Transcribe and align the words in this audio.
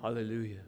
Hallelujah. 0.00 0.60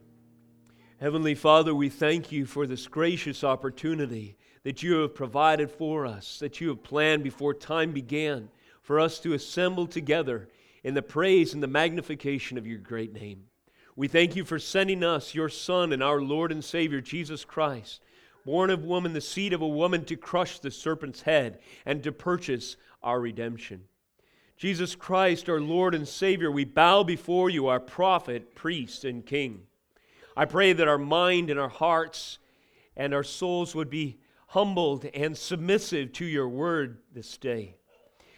Heavenly 0.99 1.37
Father, 1.37 1.73
we 1.73 1.89
thank 1.89 2.33
you 2.33 2.47
for 2.47 2.67
this 2.67 2.89
gracious 2.89 3.45
opportunity 3.45 4.37
that 4.65 4.83
you 4.83 4.97
have 4.97 5.15
provided 5.15 5.71
for 5.71 6.05
us, 6.05 6.41
that 6.41 6.61
you 6.61 6.69
have 6.69 6.83
planned 6.83 7.23
before 7.23 7.55
time 7.55 7.93
began 7.93 8.49
for 8.83 8.99
us 8.99 9.21
to 9.21 9.33
assemble 9.33 9.87
together 9.87 10.49
in 10.83 10.95
the 10.95 11.03
praise 11.03 11.55
and 11.55 11.63
the 11.63 11.69
magnification 11.69 12.59
of 12.59 12.67
your 12.67 12.79
great 12.79 13.13
name. 13.13 13.45
We 13.95 14.09
thank 14.09 14.35
you 14.35 14.45
for 14.45 14.59
sending 14.59 15.05
us, 15.05 15.33
your 15.33 15.49
Son 15.49 15.93
and 15.93 16.03
our 16.03 16.21
Lord 16.21 16.51
and 16.51 16.65
Savior, 16.65 17.01
Jesus 17.01 17.45
Christ, 17.45 18.03
born 18.45 18.69
of 18.69 18.85
woman, 18.85 19.13
the 19.13 19.21
seed 19.21 19.53
of 19.53 19.63
a 19.63 19.69
woman, 19.69 20.05
to 20.07 20.17
crush 20.17 20.59
the 20.59 20.73
serpent's 20.73 21.23
head 21.23 21.61
and 21.87 22.03
to 22.03 22.11
purchase 22.11 22.77
our 23.01 23.21
redemption. 23.21 23.85
Jesus 24.61 24.95
Christ, 24.95 25.49
our 25.49 25.59
Lord 25.59 25.95
and 25.95 26.07
Savior, 26.07 26.51
we 26.51 26.67
bow 26.67 27.03
before 27.03 27.49
you, 27.49 27.69
our 27.69 27.81
prophet, 27.81 28.55
priest, 28.55 29.07
and 29.07 29.25
king. 29.25 29.63
I 30.37 30.45
pray 30.45 30.75
that 30.75 30.87
our 30.87 30.99
mind 30.99 31.49
and 31.49 31.59
our 31.59 31.71
hearts 31.71 32.39
and 32.95 33.15
our 33.15 33.23
souls 33.23 33.75
would 33.75 33.89
be 33.89 34.19
humbled 34.49 35.07
and 35.15 35.35
submissive 35.35 36.13
to 36.13 36.27
your 36.27 36.47
word 36.47 36.99
this 37.15 37.39
day. 37.39 37.77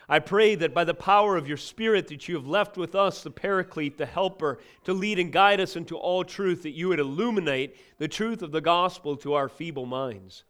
I 0.09 0.21
pray 0.21 0.55
that 0.55 0.73
by 0.73 0.85
the 0.85 0.95
power 0.95 1.37
of 1.37 1.48
your 1.48 1.57
Spirit 1.57 2.07
that 2.07 2.29
you 2.29 2.37
have 2.37 2.47
left 2.47 2.77
with 2.77 2.95
us, 2.95 3.25
the 3.25 3.31
Paraclete, 3.33 3.98
the 3.98 4.07
Helper, 4.07 4.61
to 4.84 4.93
lead 4.93 5.19
and 5.19 5.33
guide 5.33 5.59
us 5.59 5.75
into 5.75 5.97
all 5.97 6.23
truth, 6.23 6.62
that 6.62 6.70
you 6.70 6.91
would 6.91 7.01
illuminate 7.01 7.77
the 7.98 8.07
truth 8.07 8.43
of 8.43 8.53
the 8.53 8.61
gospel 8.61 9.17
to 9.17 9.34
our 9.34 9.48
feeble 9.48 9.87
minds. 9.87 10.45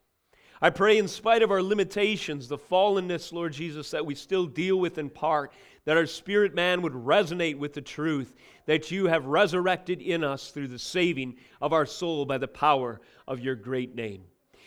I 0.64 0.70
pray, 0.70 0.96
in 0.96 1.08
spite 1.08 1.42
of 1.42 1.50
our 1.50 1.60
limitations, 1.60 2.46
the 2.46 2.56
fallenness, 2.56 3.32
Lord 3.32 3.52
Jesus, 3.52 3.90
that 3.90 4.06
we 4.06 4.14
still 4.14 4.46
deal 4.46 4.78
with 4.78 4.96
in 4.96 5.10
part, 5.10 5.52
that 5.86 5.96
our 5.96 6.06
spirit 6.06 6.54
man 6.54 6.82
would 6.82 6.92
resonate 6.92 7.58
with 7.58 7.72
the 7.72 7.80
truth 7.80 8.32
that 8.66 8.92
you 8.92 9.06
have 9.06 9.26
resurrected 9.26 10.00
in 10.00 10.22
us 10.22 10.52
through 10.52 10.68
the 10.68 10.78
saving 10.78 11.34
of 11.60 11.72
our 11.72 11.84
soul 11.84 12.24
by 12.26 12.38
the 12.38 12.46
power 12.46 13.00
of 13.26 13.40
your 13.40 13.56
great 13.56 13.96
name. 13.96 14.22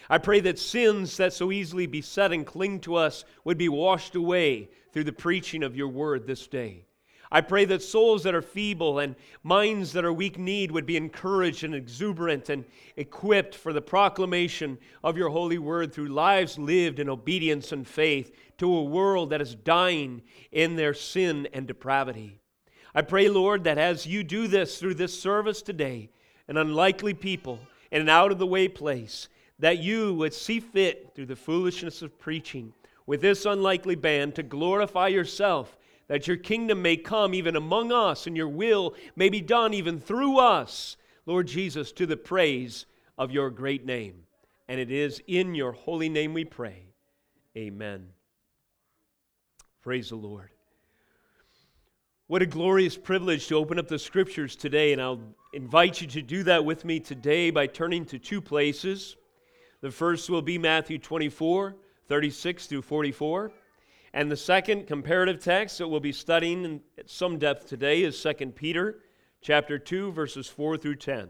I 0.10 0.18
pray 0.18 0.42
that 0.42 0.60
sins 0.60 1.16
that 1.16 1.32
so 1.32 1.50
easily 1.50 1.88
beset 1.88 2.34
and 2.34 2.46
cling 2.46 2.82
to 2.82 2.96
us 2.96 3.24
would 3.46 3.58
be 3.58 3.70
washed 3.70 4.16
away 4.16 4.70
through 4.92 5.06
the 5.06 5.14
preaching 5.14 5.64
of 5.64 5.78
your 5.78 5.88
word 5.88 6.28
this 6.28 6.46
day. 6.46 6.84
I 7.32 7.42
pray 7.42 7.66
that 7.66 7.82
souls 7.82 8.24
that 8.24 8.36
are 8.36 8.42
feeble 8.42 9.00
and 9.00 9.16
minds 9.44 9.94
that 9.94 10.06
are 10.06 10.14
weak 10.14 10.38
need 10.38 10.72
would 10.72 10.86
be 10.86 10.98
encouraged 10.98 11.64
and 11.64 11.74
exuberant 11.74 12.50
and 12.50 12.66
equipped 12.96 13.56
for 13.56 13.74
the 13.74 13.82
proclamation 13.82 14.78
of 15.04 15.18
your 15.18 15.30
holy 15.30 15.58
word 15.58 15.94
through 15.94 16.10
lives 16.10 16.58
lived 16.58 17.00
in 17.00 17.10
obedience 17.10 17.72
and 17.72 17.88
faith 17.88 18.32
to 18.58 18.74
a 18.74 18.84
world 18.84 19.32
that 19.32 19.42
is 19.42 19.56
dying 19.56 20.22
in 20.52 20.76
their 20.76 20.94
sin 20.94 21.48
and 21.54 21.68
depravity. 21.68 22.40
I 22.94 23.02
pray, 23.02 23.28
Lord, 23.28 23.64
that 23.66 23.78
as 23.78 24.06
you 24.06 24.24
do 24.24 24.48
this 24.48 24.80
through 24.80 24.96
this 24.96 25.20
service 25.20 25.62
today, 25.62 26.10
an 26.48 26.58
unlikely 26.58 27.14
people 27.14 27.60
in 27.92 28.02
an 28.02 28.10
out 28.10 28.32
of 28.32 28.38
the 28.38 28.48
way 28.48 28.68
place, 28.68 29.28
that 29.60 29.80
you 29.80 30.14
would 30.14 30.34
see 30.34 30.60
fit 30.60 31.12
through 31.16 31.26
the 31.26 31.36
foolishness 31.36 32.02
of 32.02 32.18
preaching 32.20 32.74
with 33.06 33.22
this 33.22 33.46
unlikely 33.46 33.96
band 33.96 34.36
to 34.36 34.44
glorify 34.44 35.08
yourself 35.08 35.78
that 36.08 36.28
your 36.28 36.38
kingdom 36.38 36.82
may 36.82 36.98
come 36.98 37.34
even 37.34 37.56
among 37.56 37.92
us 37.92 38.28
and 38.28 38.38
your 38.38 38.48
will 38.48 38.96
may 39.16 39.30
be 39.30 39.42
done 39.42 39.74
even 39.74 40.00
through 40.00 40.38
us, 40.38 40.98
Lord 41.26 41.48
Jesus, 41.48 41.92
to 41.94 42.06
the 42.06 42.18
praise 42.18 42.86
of 43.18 43.32
your 43.32 43.50
great 43.50 43.86
name. 43.86 44.24
And 44.68 44.80
it 44.80 44.92
is 44.92 45.22
in 45.28 45.56
your 45.56 45.72
holy 45.72 46.10
name 46.10 46.34
we 46.34 46.46
pray. 46.46 46.84
Amen. 47.58 48.08
Praise 49.82 50.10
the 50.10 50.16
Lord. 50.16 50.50
What 52.28 52.42
a 52.42 52.48
glorious 52.48 52.98
privilege 52.98 53.48
to 53.48 53.56
open 53.56 53.78
up 53.78 53.88
the 53.88 54.00
scriptures 54.00 54.56
today, 54.56 54.94
and 54.94 55.02
I'll 55.02 55.22
invite 55.54 56.02
you 56.02 56.08
to 56.08 56.24
do 56.24 56.42
that 56.44 56.66
with 56.66 56.84
me 56.84 57.00
today 57.00 57.52
by 57.52 57.68
turning 57.68 58.04
to 58.06 58.18
two 58.18 58.42
places. 58.42 59.16
The 59.82 59.92
first 59.92 60.28
will 60.30 60.42
be 60.42 60.58
Matthew 60.58 60.98
24, 60.98 61.76
36 62.08 62.66
through 62.66 62.82
44. 62.82 63.52
And 64.16 64.32
the 64.32 64.38
second 64.38 64.88
comparative 64.88 65.44
text 65.44 65.78
that 65.78 65.90
we'll 65.90 66.00
be 66.00 66.14
studying 66.14 66.64
in 66.64 66.82
some 67.06 67.38
depth 67.38 67.68
today 67.68 68.02
is 68.02 68.20
2 68.24 68.34
Peter 68.52 69.00
chapter 69.42 69.78
2 69.78 70.14
verses 70.14 70.48
4 70.48 70.78
through 70.78 70.96
10. 70.96 71.28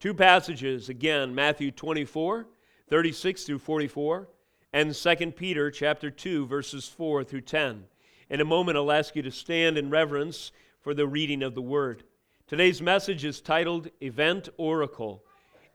Two 0.00 0.12
passages 0.12 0.88
again, 0.88 1.36
Matthew 1.36 1.70
24, 1.70 2.48
36 2.88 3.44
through 3.44 3.60
44, 3.60 4.28
and 4.72 4.92
2 4.92 5.30
Peter 5.30 5.70
chapter 5.70 6.10
2 6.10 6.46
verses 6.46 6.88
4 6.88 7.22
through 7.22 7.42
10. 7.42 7.84
In 8.28 8.40
a 8.40 8.44
moment 8.44 8.76
I'll 8.76 8.90
ask 8.90 9.14
you 9.14 9.22
to 9.22 9.30
stand 9.30 9.78
in 9.78 9.88
reverence 9.88 10.50
for 10.80 10.94
the 10.94 11.06
reading 11.06 11.44
of 11.44 11.54
the 11.54 11.62
word. 11.62 12.02
Today's 12.48 12.82
message 12.82 13.24
is 13.24 13.40
titled 13.40 13.88
Event 14.02 14.48
Oracle. 14.56 15.22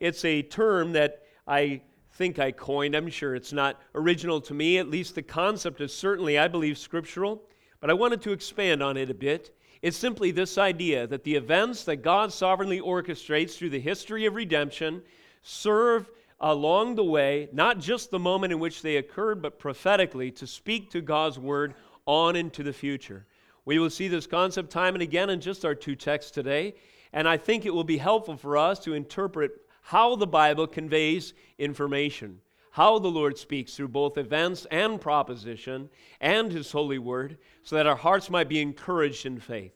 It's 0.01 0.25
a 0.25 0.41
term 0.41 0.91
that 0.91 1.23
I 1.47 1.79
think 2.15 2.39
I 2.39 2.51
coined. 2.51 2.95
I'm 2.95 3.09
sure 3.09 3.35
it's 3.35 3.53
not 3.53 3.79
original 3.93 4.39
to 4.41 4.53
me. 4.53 4.77
At 4.77 4.89
least 4.89 5.15
the 5.15 5.21
concept 5.21 5.81
is 5.81 5.93
certainly, 5.93 6.39
I 6.39 6.47
believe, 6.47 6.77
scriptural. 6.77 7.43
But 7.81 7.89
I 7.89 7.93
wanted 7.93 8.21
to 8.21 8.31
expand 8.31 8.81
on 8.81 8.95
it 8.95 9.09
a 9.09 9.13
bit. 9.13 9.55
It's 9.81 9.97
simply 9.97 10.31
this 10.31 10.57
idea 10.57 11.07
that 11.07 11.25
the 11.25 11.35
events 11.35 11.83
that 11.83 11.97
God 11.97 12.31
sovereignly 12.31 12.79
orchestrates 12.79 13.55
through 13.55 13.71
the 13.71 13.79
history 13.79 14.25
of 14.25 14.35
redemption 14.35 15.03
serve 15.43 16.09
along 16.39 16.95
the 16.95 17.03
way, 17.03 17.49
not 17.51 17.79
just 17.79 18.11
the 18.11 18.19
moment 18.19 18.53
in 18.53 18.59
which 18.59 18.81
they 18.81 18.95
occurred, 18.95 19.41
but 19.41 19.59
prophetically 19.59 20.31
to 20.31 20.47
speak 20.47 20.89
to 20.91 21.01
God's 21.01 21.37
word 21.37 21.75
on 22.05 22.35
into 22.35 22.63
the 22.63 22.73
future. 22.73 23.25
We 23.65 23.77
will 23.77 23.89
see 23.89 24.07
this 24.07 24.25
concept 24.25 24.69
time 24.69 24.95
and 24.95 25.01
again 25.01 25.29
in 25.29 25.41
just 25.41 25.65
our 25.65 25.75
two 25.75 25.95
texts 25.95 26.31
today, 26.31 26.75
and 27.11 27.27
I 27.27 27.37
think 27.37 27.65
it 27.65 27.73
will 27.73 27.83
be 27.83 27.97
helpful 27.97 28.37
for 28.37 28.57
us 28.57 28.79
to 28.79 28.93
interpret 28.93 29.51
how 29.85 30.15
the 30.15 30.25
Bible 30.25 30.65
conveys 30.65 31.35
information, 31.59 32.39
how 32.71 32.97
the 32.97 33.07
Lord 33.07 33.37
speaks 33.37 33.75
through 33.75 33.89
both 33.89 34.17
events 34.17 34.65
and 34.71 34.99
proposition 34.99 35.89
and 36.19 36.51
His 36.51 36.71
holy 36.71 36.97
word, 36.97 37.37
so 37.61 37.75
that 37.75 37.85
our 37.85 37.95
hearts 37.95 38.31
might 38.31 38.49
be 38.49 38.59
encouraged 38.59 39.27
in 39.27 39.39
faith. 39.39 39.73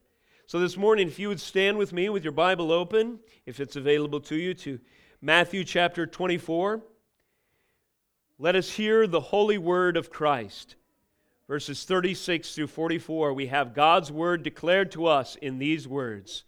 So 0.48 0.59
this 0.59 0.78
morning, 0.78 1.08
if 1.08 1.19
you 1.19 1.28
would 1.28 1.40
stand 1.40 1.78
with 1.78 1.94
me 1.94 2.09
with 2.09 2.24
your 2.24 2.34
Bible 2.34 2.72
open, 2.72 3.19
if 3.46 3.59
it's 3.59 3.75
available 3.75 4.19
to 4.22 4.36
you, 4.36 4.56
to 4.56 4.80
Matthew 5.22 5.64
chapter 5.64 6.08
24, 6.08 6.81
let 8.40 8.56
us 8.56 8.72
hear 8.72 9.06
the 9.06 9.19
holy 9.19 9.59
word 9.59 9.96
of 9.96 10.09
Christ. 10.09 10.75
Verses 11.48 11.84
36 11.84 12.56
through 12.56 12.66
44, 12.66 13.31
we 13.36 13.46
have 13.46 13.75
God's 13.75 14.12
word 14.12 14.42
declared 14.42 14.92
to 14.94 15.06
us 15.06 15.36
in 15.36 15.59
these 15.59 15.88
words. 15.88 16.46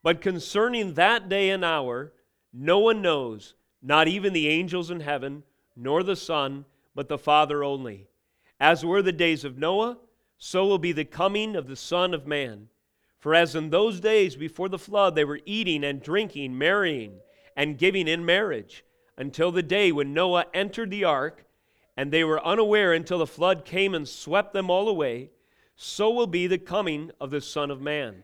But 0.00 0.20
concerning 0.20 0.94
that 0.94 1.28
day 1.28 1.50
and 1.50 1.64
hour, 1.64 2.12
no 2.52 2.78
one 2.78 3.00
knows, 3.00 3.54
not 3.82 4.08
even 4.08 4.32
the 4.32 4.48
angels 4.48 4.90
in 4.90 5.00
heaven, 5.00 5.42
nor 5.76 6.02
the 6.02 6.16
Son, 6.16 6.64
but 6.94 7.08
the 7.08 7.18
Father 7.18 7.62
only. 7.62 8.08
As 8.58 8.84
were 8.84 9.02
the 9.02 9.12
days 9.12 9.44
of 9.44 9.56
Noah, 9.56 9.98
so 10.36 10.66
will 10.66 10.78
be 10.78 10.92
the 10.92 11.04
coming 11.04 11.54
of 11.54 11.68
the 11.68 11.76
Son 11.76 12.12
of 12.12 12.26
Man. 12.26 12.68
For 13.18 13.34
as 13.34 13.54
in 13.54 13.70
those 13.70 14.00
days 14.00 14.36
before 14.36 14.68
the 14.68 14.78
flood 14.78 15.14
they 15.14 15.24
were 15.24 15.40
eating 15.44 15.84
and 15.84 16.02
drinking, 16.02 16.56
marrying, 16.56 17.20
and 17.56 17.78
giving 17.78 18.08
in 18.08 18.24
marriage, 18.24 18.84
until 19.16 19.52
the 19.52 19.62
day 19.62 19.92
when 19.92 20.14
Noah 20.14 20.46
entered 20.54 20.90
the 20.90 21.04
ark, 21.04 21.44
and 21.96 22.10
they 22.10 22.24
were 22.24 22.44
unaware 22.44 22.92
until 22.92 23.18
the 23.18 23.26
flood 23.26 23.64
came 23.64 23.94
and 23.94 24.08
swept 24.08 24.52
them 24.54 24.70
all 24.70 24.88
away, 24.88 25.30
so 25.76 26.10
will 26.10 26.26
be 26.26 26.46
the 26.46 26.58
coming 26.58 27.10
of 27.20 27.30
the 27.30 27.40
Son 27.40 27.70
of 27.70 27.80
Man. 27.80 28.22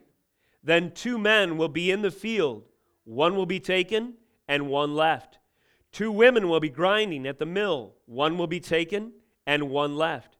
Then 0.64 0.90
two 0.92 1.18
men 1.18 1.58
will 1.58 1.68
be 1.68 1.90
in 1.90 2.02
the 2.02 2.10
field 2.10 2.64
one 3.06 3.36
will 3.36 3.46
be 3.46 3.60
taken 3.60 4.14
and 4.48 4.68
one 4.68 4.94
left. 4.94 5.38
Two 5.92 6.12
women 6.12 6.48
will 6.48 6.60
be 6.60 6.68
grinding 6.68 7.26
at 7.26 7.38
the 7.38 7.46
mill. 7.46 7.94
One 8.04 8.36
will 8.36 8.48
be 8.48 8.60
taken 8.60 9.12
and 9.46 9.70
one 9.70 9.96
left. 9.96 10.36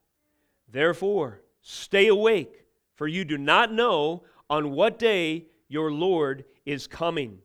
Therefore, 0.70 1.42
stay 1.62 2.08
awake, 2.08 2.66
for 2.96 3.06
you 3.06 3.24
do 3.24 3.38
not 3.38 3.72
know 3.72 4.24
on 4.50 4.72
what 4.72 4.98
day 4.98 5.46
your 5.68 5.92
Lord 5.92 6.44
is 6.66 6.88
coming. 6.88 7.38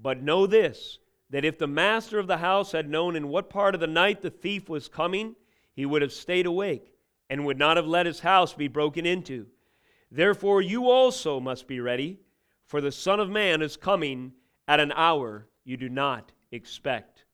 But 0.00 0.22
know 0.22 0.46
this 0.46 0.98
that 1.30 1.44
if 1.44 1.58
the 1.58 1.66
master 1.66 2.18
of 2.18 2.26
the 2.26 2.36
house 2.36 2.72
had 2.72 2.88
known 2.88 3.16
in 3.16 3.28
what 3.28 3.50
part 3.50 3.74
of 3.74 3.80
the 3.80 3.86
night 3.86 4.20
the 4.20 4.30
thief 4.30 4.68
was 4.68 4.88
coming, 4.88 5.34
he 5.72 5.86
would 5.86 6.02
have 6.02 6.12
stayed 6.12 6.46
awake 6.46 6.92
and 7.30 7.46
would 7.46 7.58
not 7.58 7.78
have 7.78 7.86
let 7.86 8.06
his 8.06 8.20
house 8.20 8.52
be 8.52 8.68
broken 8.68 9.06
into. 9.06 9.46
Therefore, 10.12 10.60
you 10.60 10.90
also 10.90 11.40
must 11.40 11.66
be 11.66 11.80
ready 11.80 12.20
for 12.66 12.80
the 12.80 12.92
Son 12.92 13.20
of 13.20 13.30
Man 13.30 13.62
is 13.62 13.76
coming 13.76 14.32
at 14.66 14.80
an 14.80 14.92
hour 14.92 15.46
you 15.64 15.76
do 15.76 15.88
not 15.88 16.32
expect. 16.50 17.24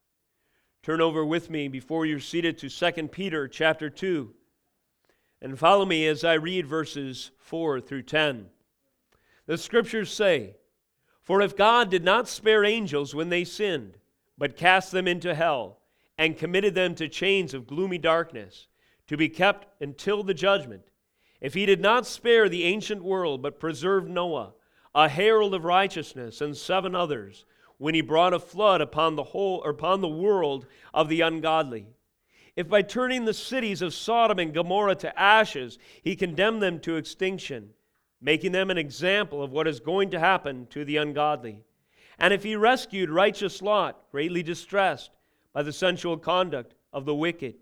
Turn 0.83 1.01
over 1.01 1.25
with 1.25 1.51
me 1.51 1.69
before 1.69 2.07
you're 2.07 2.21
seated 2.21 2.59
to 2.59 2.69
2 2.69 3.09
Peter 3.09 3.47
chapter 3.47 3.91
2 3.91 4.35
and 5.43 5.59
follow 5.59 5.87
me 5.87 6.07
as 6.07 6.25
I 6.25 6.35
read 6.35 6.67
verses 6.67 7.31
4 7.39 7.81
through 7.81 8.03
10. 8.03 8.47
The 9.47 9.59
scriptures 9.59 10.13
say, 10.13 10.57
For 11.23 11.41
if 11.41 11.57
God 11.57 11.91
did 11.91 12.05
not 12.05 12.29
spare 12.29 12.65
angels 12.65 13.15
when 13.15 13.31
they 13.31 13.45
sinned, 13.45 13.99
but 14.37 14.57
cast 14.57 14.93
them 14.93 15.09
into 15.09 15.35
hell, 15.35 15.79
and 16.19 16.37
committed 16.37 16.75
them 16.75 16.95
to 16.97 17.09
chains 17.09 17.55
of 17.55 17.67
gloomy 17.67 17.99
darkness, 17.99 18.69
to 19.07 19.17
be 19.17 19.29
kept 19.29 19.67
until 19.83 20.23
the 20.23 20.35
judgment, 20.35 20.91
if 21.41 21.55
he 21.55 21.65
did 21.65 21.81
not 21.81 22.07
spare 22.07 22.49
the 22.49 22.65
ancient 22.65 23.03
world, 23.03 23.41
but 23.41 23.59
preserved 23.59 24.09
Noah, 24.09 24.53
a 24.95 25.09
herald 25.09 25.55
of 25.55 25.65
righteousness, 25.65 26.41
and 26.41 26.57
seven 26.57 26.95
others, 26.95 27.45
when 27.79 27.95
he 27.95 28.01
brought 28.01 28.35
a 28.35 28.39
flood 28.39 28.81
upon 28.81 29.17
the 29.17 29.23
whole 29.23 29.63
or 29.65 29.71
upon 29.71 30.01
the 30.01 30.09
world 30.09 30.67
of 30.93 31.09
the 31.09 31.21
ungodly. 31.21 31.87
If 32.57 32.69
by 32.69 32.83
turning 32.83 33.25
the 33.25 33.33
cities 33.33 33.81
of 33.81 33.95
Sodom 33.95 34.39
and 34.39 34.53
Gomorrah 34.53 34.97
to 34.97 35.19
ashes, 35.19 35.79
he 36.03 36.17
condemned 36.17 36.63
them 36.63 36.81
to 36.81 36.97
extinction, 36.97 37.71
making 38.21 38.53
them 38.53 38.71
an 38.71 38.79
example 38.79 39.43
of 39.43 39.53
what 39.53 39.69
is 39.69 39.81
going 39.81 40.11
to 40.11 40.19
happen 40.19 40.67
to 40.71 40.85
the 40.85 40.99
ungodly. 40.99 41.63
And 42.19 42.35
if 42.35 42.43
he 42.43 42.57
rescued 42.57 43.09
righteous 43.09 43.63
Lot, 43.63 44.11
greatly 44.11 44.43
distressed 44.43 45.11
by 45.55 45.63
the 45.63 45.73
sensual 45.73 46.19
conduct 46.19 46.75
of 46.93 47.07
the 47.07 47.15
wicked. 47.15 47.55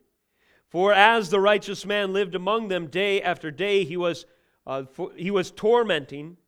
For 0.68 0.92
as 0.92 1.30
the 1.30 1.40
righteous 1.40 1.86
man 1.86 2.12
lived 2.12 2.34
among 2.34 2.68
them 2.68 2.88
day 2.88 3.22
after 3.22 3.50
day, 3.50 3.84
he 3.84 3.96
was, 3.96 4.26
uh, 4.66 4.84
he 5.14 5.30
was 5.30 5.50
tormenting 5.50 6.38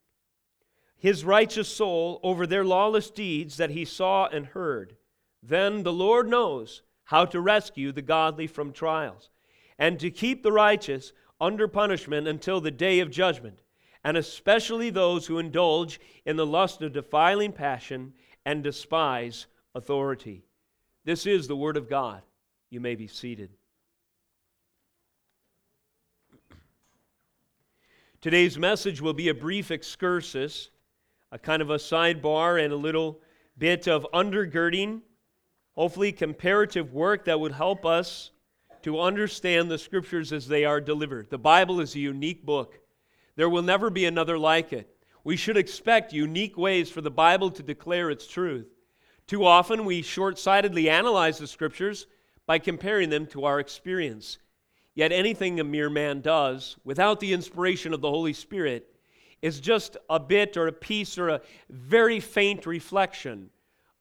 his 1.01 1.25
righteous 1.25 1.67
soul 1.67 2.19
over 2.21 2.45
their 2.45 2.63
lawless 2.63 3.09
deeds 3.09 3.57
that 3.57 3.71
he 3.71 3.83
saw 3.83 4.27
and 4.27 4.45
heard. 4.45 4.95
Then 5.41 5.81
the 5.81 5.91
Lord 5.91 6.27
knows 6.27 6.83
how 7.05 7.25
to 7.25 7.41
rescue 7.41 7.91
the 7.91 8.03
godly 8.03 8.45
from 8.45 8.71
trials, 8.71 9.31
and 9.79 9.99
to 9.99 10.11
keep 10.11 10.43
the 10.43 10.51
righteous 10.51 11.11
under 11.41 11.67
punishment 11.67 12.27
until 12.27 12.61
the 12.61 12.69
day 12.69 12.99
of 12.99 13.09
judgment, 13.09 13.63
and 14.03 14.15
especially 14.15 14.91
those 14.91 15.25
who 15.25 15.39
indulge 15.39 15.99
in 16.23 16.35
the 16.35 16.45
lust 16.45 16.83
of 16.83 16.93
defiling 16.93 17.51
passion 17.51 18.13
and 18.45 18.63
despise 18.63 19.47
authority. 19.73 20.43
This 21.03 21.25
is 21.25 21.47
the 21.47 21.57
Word 21.57 21.77
of 21.77 21.89
God. 21.89 22.21
You 22.69 22.79
may 22.79 22.93
be 22.93 23.07
seated. 23.07 23.49
Today's 28.21 28.55
message 28.55 29.01
will 29.01 29.15
be 29.15 29.29
a 29.29 29.33
brief 29.33 29.71
excursus 29.71 30.69
a 31.31 31.39
kind 31.39 31.61
of 31.61 31.69
a 31.69 31.77
sidebar 31.77 32.63
and 32.63 32.73
a 32.73 32.77
little 32.77 33.19
bit 33.57 33.87
of 33.87 34.05
undergirding, 34.13 35.01
hopefully 35.75 36.11
comparative 36.11 36.93
work 36.93 37.25
that 37.25 37.39
would 37.39 37.53
help 37.53 37.85
us 37.85 38.31
to 38.83 38.99
understand 38.99 39.69
the 39.69 39.77
scriptures 39.77 40.33
as 40.33 40.47
they 40.47 40.65
are 40.65 40.81
delivered. 40.81 41.29
The 41.29 41.37
Bible 41.37 41.79
is 41.79 41.95
a 41.95 41.99
unique 41.99 42.45
book. 42.45 42.79
There 43.35 43.49
will 43.49 43.61
never 43.61 43.89
be 43.89 44.05
another 44.05 44.37
like 44.37 44.73
it. 44.73 44.89
We 45.23 45.37
should 45.37 45.57
expect 45.57 46.13
unique 46.13 46.57
ways 46.57 46.89
for 46.89 47.01
the 47.01 47.11
Bible 47.11 47.51
to 47.51 47.63
declare 47.63 48.09
its 48.09 48.27
truth. 48.27 48.67
Too 49.27 49.45
often 49.45 49.85
we 49.85 50.01
short 50.01 50.39
sightedly 50.39 50.89
analyze 50.89 51.37
the 51.37 51.47
scriptures 51.47 52.07
by 52.47 52.59
comparing 52.59 53.09
them 53.09 53.27
to 53.27 53.45
our 53.45 53.59
experience. 53.59 54.39
Yet 54.95 55.11
anything 55.11 55.59
a 55.59 55.63
mere 55.63 55.89
man 55.89 56.21
does 56.21 56.75
without 56.83 57.19
the 57.19 57.31
inspiration 57.31 57.93
of 57.93 58.01
the 58.01 58.09
Holy 58.09 58.33
Spirit 58.33 58.90
is 59.41 59.59
just 59.59 59.97
a 60.09 60.19
bit 60.19 60.57
or 60.57 60.67
a 60.67 60.71
piece 60.71 61.17
or 61.17 61.29
a 61.29 61.41
very 61.69 62.19
faint 62.19 62.65
reflection 62.65 63.49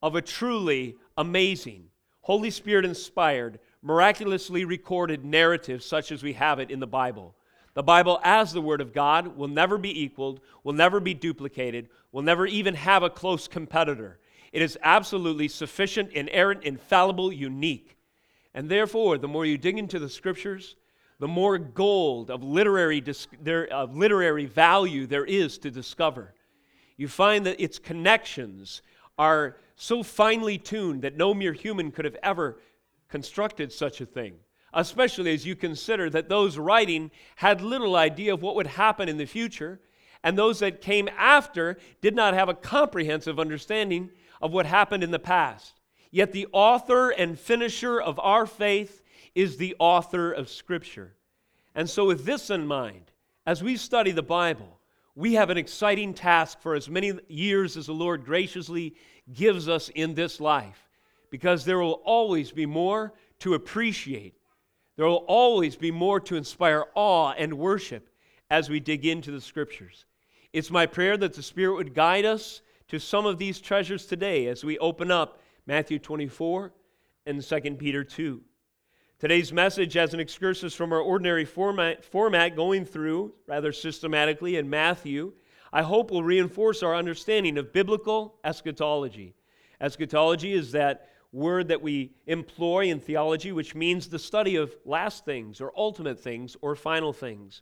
of 0.02 0.14
a 0.14 0.22
truly 0.22 0.96
amazing, 1.16 1.84
Holy 2.22 2.50
Spirit 2.50 2.84
inspired, 2.84 3.58
miraculously 3.82 4.64
recorded 4.64 5.24
narrative 5.24 5.82
such 5.82 6.12
as 6.12 6.22
we 6.22 6.34
have 6.34 6.58
it 6.58 6.70
in 6.70 6.80
the 6.80 6.86
Bible. 6.86 7.34
The 7.74 7.82
Bible, 7.82 8.20
as 8.24 8.52
the 8.52 8.60
Word 8.60 8.80
of 8.80 8.92
God, 8.92 9.36
will 9.36 9.48
never 9.48 9.78
be 9.78 10.02
equaled, 10.02 10.40
will 10.64 10.72
never 10.72 11.00
be 11.00 11.14
duplicated, 11.14 11.88
will 12.12 12.22
never 12.22 12.46
even 12.46 12.74
have 12.74 13.02
a 13.02 13.10
close 13.10 13.46
competitor. 13.46 14.18
It 14.52 14.62
is 14.62 14.78
absolutely 14.82 15.48
sufficient, 15.48 16.12
inerrant, 16.12 16.64
infallible, 16.64 17.32
unique. 17.32 17.96
And 18.52 18.68
therefore, 18.68 19.16
the 19.16 19.28
more 19.28 19.46
you 19.46 19.56
dig 19.56 19.78
into 19.78 19.98
the 19.98 20.08
Scriptures, 20.08 20.74
the 21.20 21.28
more 21.28 21.58
gold 21.58 22.30
of 22.30 22.42
literary, 22.42 23.04
of 23.70 23.96
literary 23.96 24.46
value 24.46 25.06
there 25.06 25.24
is 25.24 25.58
to 25.58 25.70
discover. 25.70 26.34
You 26.96 27.08
find 27.08 27.46
that 27.46 27.62
its 27.62 27.78
connections 27.78 28.82
are 29.18 29.58
so 29.76 30.02
finely 30.02 30.56
tuned 30.56 31.02
that 31.02 31.16
no 31.16 31.34
mere 31.34 31.52
human 31.52 31.92
could 31.92 32.06
have 32.06 32.16
ever 32.22 32.58
constructed 33.08 33.70
such 33.70 34.00
a 34.00 34.06
thing, 34.06 34.34
especially 34.72 35.32
as 35.34 35.46
you 35.46 35.54
consider 35.54 36.08
that 36.08 36.30
those 36.30 36.56
writing 36.56 37.10
had 37.36 37.60
little 37.60 37.96
idea 37.96 38.32
of 38.32 38.42
what 38.42 38.56
would 38.56 38.66
happen 38.66 39.08
in 39.08 39.18
the 39.18 39.26
future, 39.26 39.78
and 40.24 40.38
those 40.38 40.58
that 40.60 40.80
came 40.80 41.08
after 41.18 41.76
did 42.00 42.14
not 42.14 42.32
have 42.32 42.48
a 42.48 42.54
comprehensive 42.54 43.38
understanding 43.38 44.10
of 44.40 44.52
what 44.52 44.64
happened 44.64 45.04
in 45.04 45.10
the 45.10 45.18
past. 45.18 45.80
Yet 46.10 46.32
the 46.32 46.48
author 46.52 47.10
and 47.10 47.38
finisher 47.38 48.00
of 48.00 48.18
our 48.20 48.46
faith 48.46 49.02
is 49.34 49.56
the 49.56 49.76
author 49.78 50.32
of 50.32 50.48
Scripture. 50.48 51.14
And 51.74 51.88
so, 51.88 52.06
with 52.06 52.24
this 52.24 52.50
in 52.50 52.66
mind, 52.66 53.12
as 53.46 53.62
we 53.62 53.76
study 53.76 54.10
the 54.10 54.22
Bible, 54.22 54.78
we 55.14 55.34
have 55.34 55.50
an 55.50 55.58
exciting 55.58 56.14
task 56.14 56.60
for 56.60 56.74
as 56.74 56.88
many 56.88 57.12
years 57.28 57.76
as 57.76 57.86
the 57.86 57.92
Lord 57.92 58.24
graciously 58.24 58.94
gives 59.32 59.68
us 59.68 59.88
in 59.90 60.14
this 60.14 60.40
life, 60.40 60.88
because 61.30 61.64
there 61.64 61.78
will 61.78 62.00
always 62.04 62.52
be 62.52 62.66
more 62.66 63.12
to 63.40 63.54
appreciate. 63.54 64.34
There 64.96 65.06
will 65.06 65.24
always 65.28 65.76
be 65.76 65.90
more 65.90 66.20
to 66.20 66.36
inspire 66.36 66.86
awe 66.94 67.32
and 67.32 67.54
worship 67.54 68.08
as 68.50 68.68
we 68.68 68.80
dig 68.80 69.06
into 69.06 69.30
the 69.30 69.40
Scriptures. 69.40 70.04
It's 70.52 70.70
my 70.70 70.86
prayer 70.86 71.16
that 71.16 71.34
the 71.34 71.42
Spirit 71.42 71.76
would 71.76 71.94
guide 71.94 72.24
us 72.24 72.62
to 72.88 72.98
some 72.98 73.24
of 73.24 73.38
these 73.38 73.60
treasures 73.60 74.06
today 74.06 74.46
as 74.48 74.64
we 74.64 74.78
open 74.78 75.10
up 75.10 75.40
Matthew 75.66 75.98
24 75.98 76.72
and 77.26 77.42
2 77.42 77.60
Peter 77.76 78.02
2. 78.02 78.40
Today's 79.20 79.52
message 79.52 79.92
has 79.92 80.14
an 80.14 80.20
excursus 80.20 80.74
from 80.74 80.94
our 80.94 80.98
ordinary 80.98 81.44
format, 81.44 82.02
format 82.02 82.56
going 82.56 82.86
through 82.86 83.34
rather 83.46 83.70
systematically 83.70 84.56
in 84.56 84.70
Matthew, 84.70 85.34
I 85.74 85.82
hope 85.82 86.10
will 86.10 86.22
reinforce 86.22 86.82
our 86.82 86.96
understanding 86.96 87.58
of 87.58 87.70
biblical 87.70 88.36
eschatology. 88.44 89.34
Eschatology 89.78 90.54
is 90.54 90.72
that 90.72 91.10
word 91.32 91.68
that 91.68 91.82
we 91.82 92.12
employ 92.26 92.86
in 92.86 92.98
theology, 92.98 93.52
which 93.52 93.74
means 93.74 94.08
the 94.08 94.18
study 94.18 94.56
of 94.56 94.74
last 94.86 95.26
things 95.26 95.60
or 95.60 95.70
ultimate 95.76 96.18
things 96.18 96.56
or 96.62 96.74
final 96.74 97.12
things. 97.12 97.60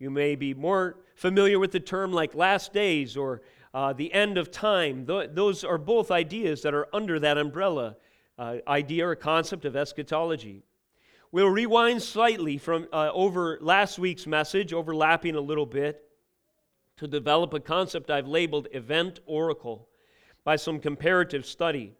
You 0.00 0.10
may 0.10 0.34
be 0.34 0.54
more 0.54 0.96
familiar 1.14 1.60
with 1.60 1.70
the 1.70 1.78
term 1.78 2.12
like 2.12 2.34
last 2.34 2.72
days 2.72 3.16
or 3.16 3.42
uh, 3.72 3.92
the 3.92 4.12
end 4.12 4.38
of 4.38 4.50
time. 4.50 5.06
Th- 5.06 5.30
those 5.32 5.62
are 5.62 5.78
both 5.78 6.10
ideas 6.10 6.62
that 6.62 6.74
are 6.74 6.88
under 6.92 7.20
that 7.20 7.38
umbrella 7.38 7.94
uh, 8.36 8.56
idea 8.66 9.06
or 9.06 9.14
concept 9.14 9.64
of 9.64 9.76
eschatology. 9.76 10.64
We'll 11.32 11.48
rewind 11.48 12.02
slightly 12.02 12.58
from 12.58 12.88
uh, 12.92 13.10
over 13.12 13.56
last 13.60 14.00
week's 14.00 14.26
message, 14.26 14.72
overlapping 14.72 15.36
a 15.36 15.40
little 15.40 15.66
bit, 15.66 16.02
to 16.96 17.06
develop 17.06 17.54
a 17.54 17.60
concept 17.60 18.10
I've 18.10 18.26
labeled 18.26 18.66
event 18.72 19.20
oracle 19.26 19.88
by 20.42 20.56
some 20.56 20.80
comparative 20.80 21.46
study. 21.46 21.92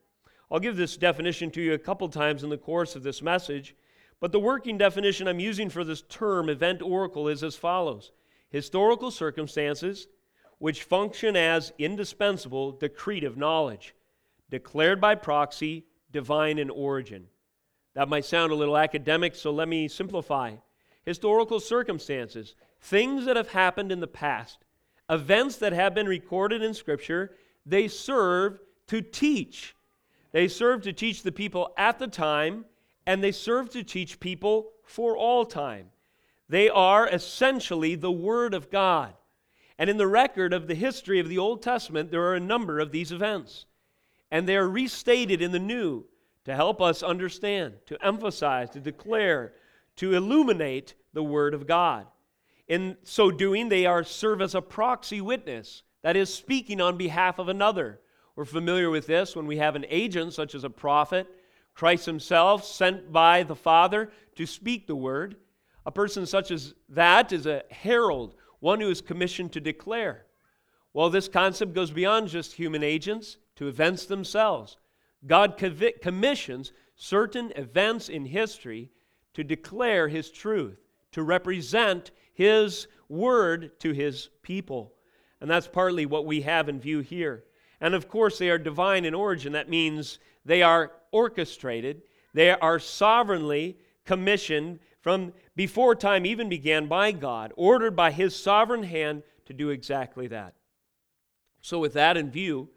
I'll 0.50 0.58
give 0.58 0.76
this 0.76 0.96
definition 0.96 1.52
to 1.52 1.62
you 1.62 1.74
a 1.74 1.78
couple 1.78 2.08
times 2.08 2.42
in 2.42 2.50
the 2.50 2.58
course 2.58 2.96
of 2.96 3.04
this 3.04 3.22
message, 3.22 3.76
but 4.18 4.32
the 4.32 4.40
working 4.40 4.76
definition 4.76 5.28
I'm 5.28 5.38
using 5.38 5.70
for 5.70 5.84
this 5.84 6.02
term, 6.02 6.48
event 6.48 6.82
oracle, 6.82 7.28
is 7.28 7.44
as 7.44 7.54
follows 7.54 8.10
historical 8.50 9.12
circumstances 9.12 10.08
which 10.58 10.82
function 10.82 11.36
as 11.36 11.72
indispensable 11.78 12.72
decretive 12.72 13.36
knowledge, 13.36 13.94
declared 14.50 15.00
by 15.00 15.14
proxy, 15.14 15.86
divine 16.10 16.58
in 16.58 16.68
origin. 16.68 17.28
That 17.94 18.08
might 18.08 18.24
sound 18.24 18.52
a 18.52 18.56
little 18.56 18.76
academic, 18.76 19.34
so 19.34 19.50
let 19.50 19.68
me 19.68 19.88
simplify. 19.88 20.56
Historical 21.04 21.60
circumstances, 21.60 22.54
things 22.80 23.24
that 23.24 23.36
have 23.36 23.50
happened 23.50 23.90
in 23.90 24.00
the 24.00 24.06
past, 24.06 24.58
events 25.08 25.56
that 25.56 25.72
have 25.72 25.94
been 25.94 26.06
recorded 26.06 26.62
in 26.62 26.72
Scripture, 26.74 27.34
they 27.66 27.88
serve 27.88 28.60
to 28.86 29.00
teach. 29.00 29.74
They 30.32 30.46
serve 30.46 30.82
to 30.82 30.92
teach 30.92 31.22
the 31.22 31.32
people 31.32 31.72
at 31.76 31.98
the 31.98 32.06
time, 32.06 32.64
and 33.06 33.22
they 33.22 33.32
serve 33.32 33.70
to 33.70 33.82
teach 33.82 34.20
people 34.20 34.70
for 34.84 35.16
all 35.16 35.44
time. 35.44 35.90
They 36.48 36.68
are 36.68 37.08
essentially 37.08 37.96
the 37.96 38.12
Word 38.12 38.54
of 38.54 38.70
God. 38.70 39.14
And 39.78 39.88
in 39.88 39.96
the 39.96 40.06
record 40.06 40.52
of 40.52 40.66
the 40.66 40.74
history 40.74 41.18
of 41.18 41.28
the 41.28 41.38
Old 41.38 41.62
Testament, 41.62 42.10
there 42.10 42.22
are 42.22 42.34
a 42.34 42.40
number 42.40 42.78
of 42.78 42.92
these 42.92 43.10
events. 43.10 43.66
And 44.30 44.46
they 44.46 44.56
are 44.56 44.68
restated 44.68 45.40
in 45.42 45.52
the 45.52 45.58
New 45.58 46.04
to 46.44 46.54
help 46.54 46.80
us 46.80 47.02
understand, 47.02 47.74
to 47.86 48.04
emphasize, 48.04 48.70
to 48.70 48.80
declare, 48.80 49.52
to 49.96 50.14
illuminate 50.14 50.94
the 51.12 51.22
Word 51.22 51.54
of 51.54 51.66
God. 51.66 52.06
In 52.68 52.96
so 53.02 53.30
doing, 53.30 53.68
they 53.68 53.86
are 53.86 54.04
serve 54.04 54.40
as 54.40 54.54
a 54.54 54.62
proxy 54.62 55.20
witness, 55.20 55.82
that 56.02 56.16
is, 56.16 56.32
speaking 56.32 56.80
on 56.80 56.96
behalf 56.96 57.38
of 57.38 57.48
another. 57.48 58.00
We're 58.36 58.44
familiar 58.44 58.88
with 58.88 59.06
this 59.06 59.36
when 59.36 59.46
we 59.46 59.58
have 59.58 59.76
an 59.76 59.84
agent, 59.88 60.32
such 60.32 60.54
as 60.54 60.64
a 60.64 60.70
prophet, 60.70 61.26
Christ 61.74 62.06
Himself 62.06 62.64
sent 62.64 63.12
by 63.12 63.42
the 63.42 63.56
Father 63.56 64.10
to 64.36 64.46
speak 64.46 64.86
the 64.86 64.96
Word. 64.96 65.36
A 65.84 65.90
person 65.90 66.26
such 66.26 66.50
as 66.50 66.74
that 66.90 67.32
is 67.32 67.46
a 67.46 67.64
herald, 67.70 68.34
one 68.60 68.80
who 68.80 68.90
is 68.90 69.00
commissioned 69.00 69.52
to 69.52 69.60
declare. 69.60 70.26
Well, 70.92 71.10
this 71.10 71.28
concept 71.28 71.72
goes 71.74 71.90
beyond 71.90 72.28
just 72.28 72.54
human 72.54 72.82
agents 72.82 73.36
to 73.56 73.68
events 73.68 74.06
themselves. 74.06 74.76
God 75.26 75.60
commissions 76.00 76.72
certain 76.96 77.52
events 77.56 78.08
in 78.08 78.24
history 78.26 78.90
to 79.34 79.44
declare 79.44 80.08
His 80.08 80.30
truth, 80.30 80.78
to 81.12 81.22
represent 81.22 82.10
His 82.32 82.86
word 83.08 83.78
to 83.80 83.92
His 83.92 84.30
people. 84.42 84.94
And 85.40 85.50
that's 85.50 85.68
partly 85.68 86.06
what 86.06 86.26
we 86.26 86.42
have 86.42 86.68
in 86.68 86.80
view 86.80 87.00
here. 87.00 87.44
And 87.80 87.94
of 87.94 88.08
course, 88.08 88.38
they 88.38 88.50
are 88.50 88.58
divine 88.58 89.04
in 89.04 89.14
origin. 89.14 89.52
That 89.52 89.70
means 89.70 90.18
they 90.44 90.62
are 90.62 90.92
orchestrated, 91.12 92.02
they 92.34 92.50
are 92.50 92.78
sovereignly 92.78 93.78
commissioned 94.04 94.78
from 95.00 95.32
before 95.56 95.94
time 95.94 96.26
even 96.26 96.48
began 96.48 96.86
by 96.86 97.12
God, 97.12 97.52
ordered 97.56 97.96
by 97.96 98.10
His 98.10 98.36
sovereign 98.36 98.82
hand 98.82 99.22
to 99.46 99.52
do 99.52 99.70
exactly 99.70 100.26
that. 100.28 100.54
So, 101.62 101.78
with 101.78 101.94
that 101.94 102.16
in 102.16 102.30
view, 102.30 102.68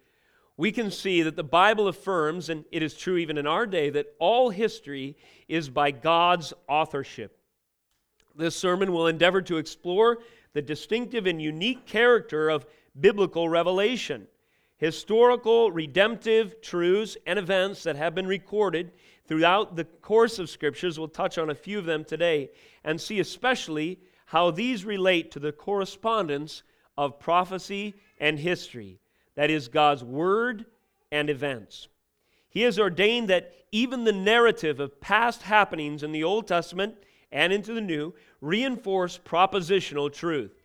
we 0.55 0.71
can 0.71 0.91
see 0.91 1.23
that 1.23 1.35
the 1.35 1.43
Bible 1.43 1.87
affirms, 1.87 2.49
and 2.49 2.63
it 2.71 2.83
is 2.83 2.93
true 2.93 3.17
even 3.17 3.37
in 3.37 3.47
our 3.47 3.65
day, 3.65 3.89
that 3.89 4.13
all 4.19 4.49
history 4.49 5.17
is 5.47 5.69
by 5.69 5.91
God's 5.91 6.53
authorship. 6.67 7.39
This 8.35 8.55
sermon 8.55 8.91
will 8.91 9.07
endeavor 9.07 9.41
to 9.43 9.57
explore 9.57 10.19
the 10.53 10.61
distinctive 10.61 11.25
and 11.25 11.41
unique 11.41 11.85
character 11.87 12.49
of 12.49 12.67
biblical 12.99 13.49
revelation, 13.49 14.27
historical, 14.77 15.71
redemptive 15.71 16.61
truths 16.61 17.17
and 17.25 17.39
events 17.39 17.83
that 17.83 17.95
have 17.95 18.13
been 18.13 18.27
recorded 18.27 18.91
throughout 19.27 19.75
the 19.75 19.85
course 19.85 20.37
of 20.37 20.49
Scriptures. 20.49 20.99
We'll 20.99 21.07
touch 21.07 21.39
on 21.39 21.49
a 21.49 21.55
few 21.55 21.79
of 21.79 21.85
them 21.85 22.03
today 22.03 22.51
and 22.83 23.01
see 23.01 23.19
especially 23.19 23.99
how 24.27 24.51
these 24.51 24.85
relate 24.85 25.31
to 25.31 25.39
the 25.39 25.51
correspondence 25.51 26.61
of 26.95 27.19
prophecy 27.19 27.95
and 28.19 28.37
history 28.37 28.99
that 29.35 29.49
is, 29.49 29.67
God's 29.67 30.03
Word 30.03 30.65
and 31.11 31.29
events. 31.29 31.87
He 32.49 32.61
has 32.61 32.77
ordained 32.79 33.29
that 33.29 33.53
even 33.71 34.03
the 34.03 34.11
narrative 34.11 34.79
of 34.79 35.01
past 35.01 35.43
happenings 35.43 36.03
in 36.03 36.11
the 36.11 36.23
Old 36.23 36.47
Testament 36.47 36.95
and 37.31 37.51
into 37.51 37.73
the 37.73 37.81
New 37.81 38.13
reinforce 38.41 39.17
propositional 39.17 40.13
truth. 40.13 40.63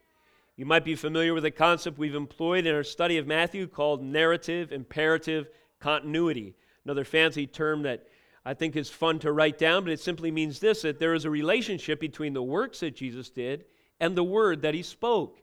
You 0.56 0.66
might 0.66 0.84
be 0.84 0.94
familiar 0.94 1.32
with 1.34 1.44
a 1.44 1.50
concept 1.50 1.98
we've 1.98 2.14
employed 2.14 2.66
in 2.66 2.74
our 2.74 2.82
study 2.82 3.16
of 3.16 3.26
Matthew 3.26 3.66
called 3.66 4.02
narrative 4.02 4.72
imperative 4.72 5.48
continuity. 5.80 6.56
Another 6.84 7.04
fancy 7.04 7.46
term 7.46 7.82
that 7.82 8.06
I 8.44 8.54
think 8.54 8.76
is 8.76 8.90
fun 8.90 9.18
to 9.20 9.32
write 9.32 9.56
down, 9.58 9.84
but 9.84 9.92
it 9.92 10.00
simply 10.00 10.30
means 10.30 10.58
this 10.58 10.82
that 10.82 10.98
there 10.98 11.14
is 11.14 11.24
a 11.24 11.30
relationship 11.30 12.00
between 12.00 12.32
the 12.32 12.42
works 12.42 12.80
that 12.80 12.96
Jesus 12.96 13.30
did 13.30 13.64
and 14.00 14.16
the 14.16 14.24
word 14.24 14.62
that 14.62 14.74
he 14.74 14.82
spoke. 14.82 15.38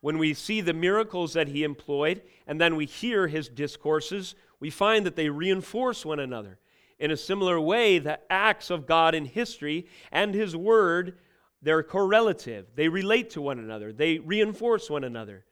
When 0.00 0.18
we 0.18 0.34
see 0.34 0.60
the 0.60 0.72
miracles 0.72 1.34
that 1.34 1.48
he 1.48 1.62
employed 1.62 2.22
and 2.46 2.60
then 2.60 2.76
we 2.76 2.86
hear 2.86 3.28
his 3.28 3.48
discourses, 3.48 4.34
we 4.58 4.70
find 4.70 5.04
that 5.06 5.16
they 5.16 5.28
reinforce 5.28 6.04
one 6.04 6.20
another. 6.20 6.58
In 6.98 7.10
a 7.10 7.16
similar 7.16 7.60
way, 7.60 7.98
the 7.98 8.20
acts 8.30 8.70
of 8.70 8.86
God 8.86 9.14
in 9.14 9.24
history 9.24 9.86
and 10.12 10.34
his 10.34 10.54
word, 10.54 11.18
they're 11.62 11.82
correlative. 11.82 12.66
They 12.74 12.88
relate 12.88 13.30
to 13.30 13.42
one 13.42 13.58
another, 13.58 13.92
they 13.92 14.18
reinforce 14.18 14.90
one 14.90 15.04
another. 15.04 15.44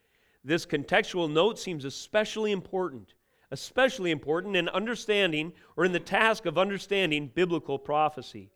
This 0.45 0.65
contextual 0.65 1.31
note 1.31 1.59
seems 1.59 1.85
especially 1.85 2.53
important, 2.53 3.15
especially 3.51 4.11
important 4.11 4.57
in 4.57 4.69
understanding 4.69 5.53
or 5.77 5.85
in 5.85 5.93
the 5.93 6.01
task 6.01 6.47
of 6.47 6.57
understanding 6.57 7.31
biblical 7.35 7.79
prophecy. 7.79 8.51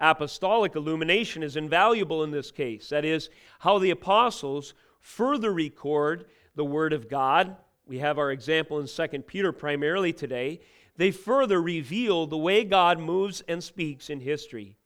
Apostolic 0.00 0.76
illumination 0.76 1.42
is 1.42 1.56
invaluable 1.56 2.24
in 2.24 2.30
this 2.30 2.50
case. 2.50 2.88
That 2.88 3.04
is, 3.04 3.28
how 3.58 3.78
the 3.78 3.90
apostles 3.90 4.74
further 5.00 5.52
record 5.52 6.26
the 6.54 6.64
Word 6.64 6.92
of 6.92 7.08
God. 7.08 7.56
We 7.86 7.98
have 7.98 8.18
our 8.18 8.30
example 8.30 8.78
in 8.80 8.86
2 8.86 9.22
Peter 9.22 9.52
primarily 9.52 10.12
today. 10.12 10.60
They 10.96 11.10
further 11.10 11.60
reveal 11.60 12.26
the 12.26 12.38
way 12.38 12.64
God 12.64 13.00
moves 13.00 13.42
and 13.48 13.64
speaks 13.64 14.10
in 14.10 14.20
history. 14.20 14.76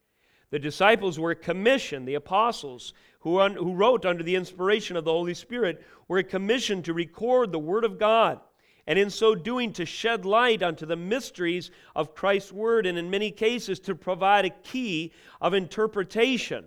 The 0.49 0.59
disciples 0.59 1.19
were 1.19 1.35
commissioned, 1.35 2.07
the 2.07 2.15
apostles 2.15 2.93
who, 3.19 3.39
un, 3.39 3.55
who 3.55 3.73
wrote 3.73 4.05
under 4.05 4.23
the 4.23 4.35
inspiration 4.35 4.95
of 4.95 5.03
the 5.03 5.11
Holy 5.11 5.33
Spirit, 5.33 5.83
were 6.07 6.23
commissioned 6.23 6.85
to 6.85 6.93
record 6.93 7.51
the 7.51 7.59
Word 7.59 7.83
of 7.83 7.97
God, 7.97 8.39
and 8.87 8.97
in 8.99 9.09
so 9.09 9.33
doing 9.33 9.73
to 9.73 9.85
shed 9.85 10.25
light 10.25 10.61
onto 10.61 10.85
the 10.85 10.95
mysteries 10.95 11.71
of 11.95 12.13
Christ's 12.13 12.53
Word, 12.53 12.85
and 12.85 12.97
in 12.97 13.09
many 13.09 13.31
cases 13.31 13.79
to 13.81 13.95
provide 13.95 14.45
a 14.45 14.51
key 14.51 15.11
of 15.41 15.53
interpretation. 15.53 16.65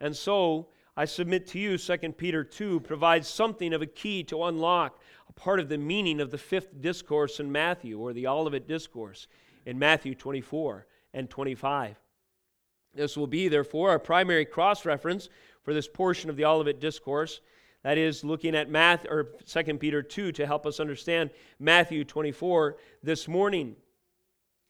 And 0.00 0.14
so 0.16 0.68
I 0.96 1.06
submit 1.06 1.46
to 1.48 1.58
you, 1.58 1.78
2 1.78 1.96
Peter 2.12 2.44
2 2.44 2.80
provides 2.80 3.26
something 3.26 3.72
of 3.72 3.80
a 3.80 3.86
key 3.86 4.22
to 4.24 4.44
unlock 4.44 5.00
a 5.28 5.32
part 5.32 5.58
of 5.58 5.70
the 5.70 5.78
meaning 5.78 6.20
of 6.20 6.30
the 6.30 6.38
fifth 6.38 6.82
discourse 6.82 7.40
in 7.40 7.50
Matthew, 7.50 7.98
or 7.98 8.12
the 8.12 8.26
Olivet 8.26 8.68
Discourse 8.68 9.26
in 9.64 9.78
Matthew 9.78 10.14
24 10.14 10.86
and 11.14 11.30
25. 11.30 11.96
This 12.94 13.16
will 13.16 13.26
be, 13.26 13.48
therefore, 13.48 13.88
our 13.88 13.98
primary 13.98 14.44
cross 14.44 14.84
reference 14.84 15.30
for 15.62 15.72
this 15.72 15.88
portion 15.88 16.28
of 16.28 16.36
the 16.36 16.44
Olivet 16.44 16.78
Discourse. 16.78 17.40
That 17.84 17.96
is, 17.96 18.22
looking 18.22 18.54
at 18.54 18.68
Math, 18.68 19.06
or 19.06 19.32
2 19.46 19.78
Peter 19.78 20.02
2 20.02 20.32
to 20.32 20.46
help 20.46 20.66
us 20.66 20.78
understand 20.78 21.30
Matthew 21.58 22.04
24 22.04 22.76
this 23.02 23.26
morning. 23.26 23.76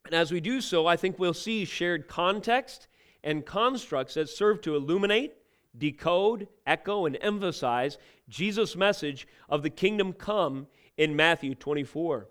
And 0.07 0.15
as 0.15 0.31
we 0.31 0.41
do 0.41 0.61
so, 0.61 0.87
I 0.87 0.97
think 0.97 1.19
we'll 1.19 1.35
see 1.35 1.65
shared 1.65 2.07
context 2.07 2.87
and 3.25 3.45
constructs 3.45 4.15
that 4.15 4.29
serve 4.29 4.61
to 4.63 4.77
illuminate 4.77 5.35
decode, 5.77 6.49
echo, 6.67 7.07
and 7.07 7.17
emphasize 7.21 7.99
Jesus' 8.29 8.77
message 8.77 9.27
of 9.49 9.63
the 9.63 9.71
kingdom 9.71 10.13
come 10.13 10.67
in 10.97 11.17
Matthew 11.17 11.55
24. 11.55 12.29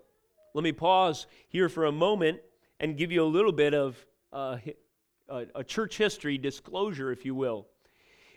Let 0.54 0.64
me 0.64 0.72
pause 0.72 1.26
here 1.48 1.68
for 1.68 1.86
a 1.86 1.92
moment 1.92 2.40
and 2.80 2.96
give 2.96 3.12
you 3.12 3.22
a 3.22 3.26
little 3.26 3.52
bit 3.52 3.74
of 3.74 4.04
uh, 4.32 4.58
a 5.28 5.64
church 5.64 5.96
history 5.96 6.36
disclosure, 6.36 7.10
if 7.10 7.24
you 7.24 7.34
will. 7.34 7.66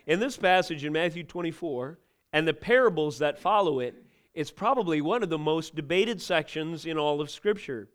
In 0.06 0.20
this 0.20 0.36
passage 0.36 0.84
in 0.84 0.92
Matthew 0.92 1.24
24 1.24 1.98
and 2.32 2.46
the 2.46 2.54
parables 2.54 3.18
that 3.18 3.38
follow 3.38 3.80
it, 3.80 3.94
it's 4.34 4.50
probably 4.50 5.00
one 5.00 5.22
of 5.22 5.30
the 5.30 5.38
most 5.38 5.74
debated 5.74 6.20
sections 6.22 6.86
in 6.86 6.98
all 6.98 7.20
of 7.20 7.30
Scripture. 7.30 7.88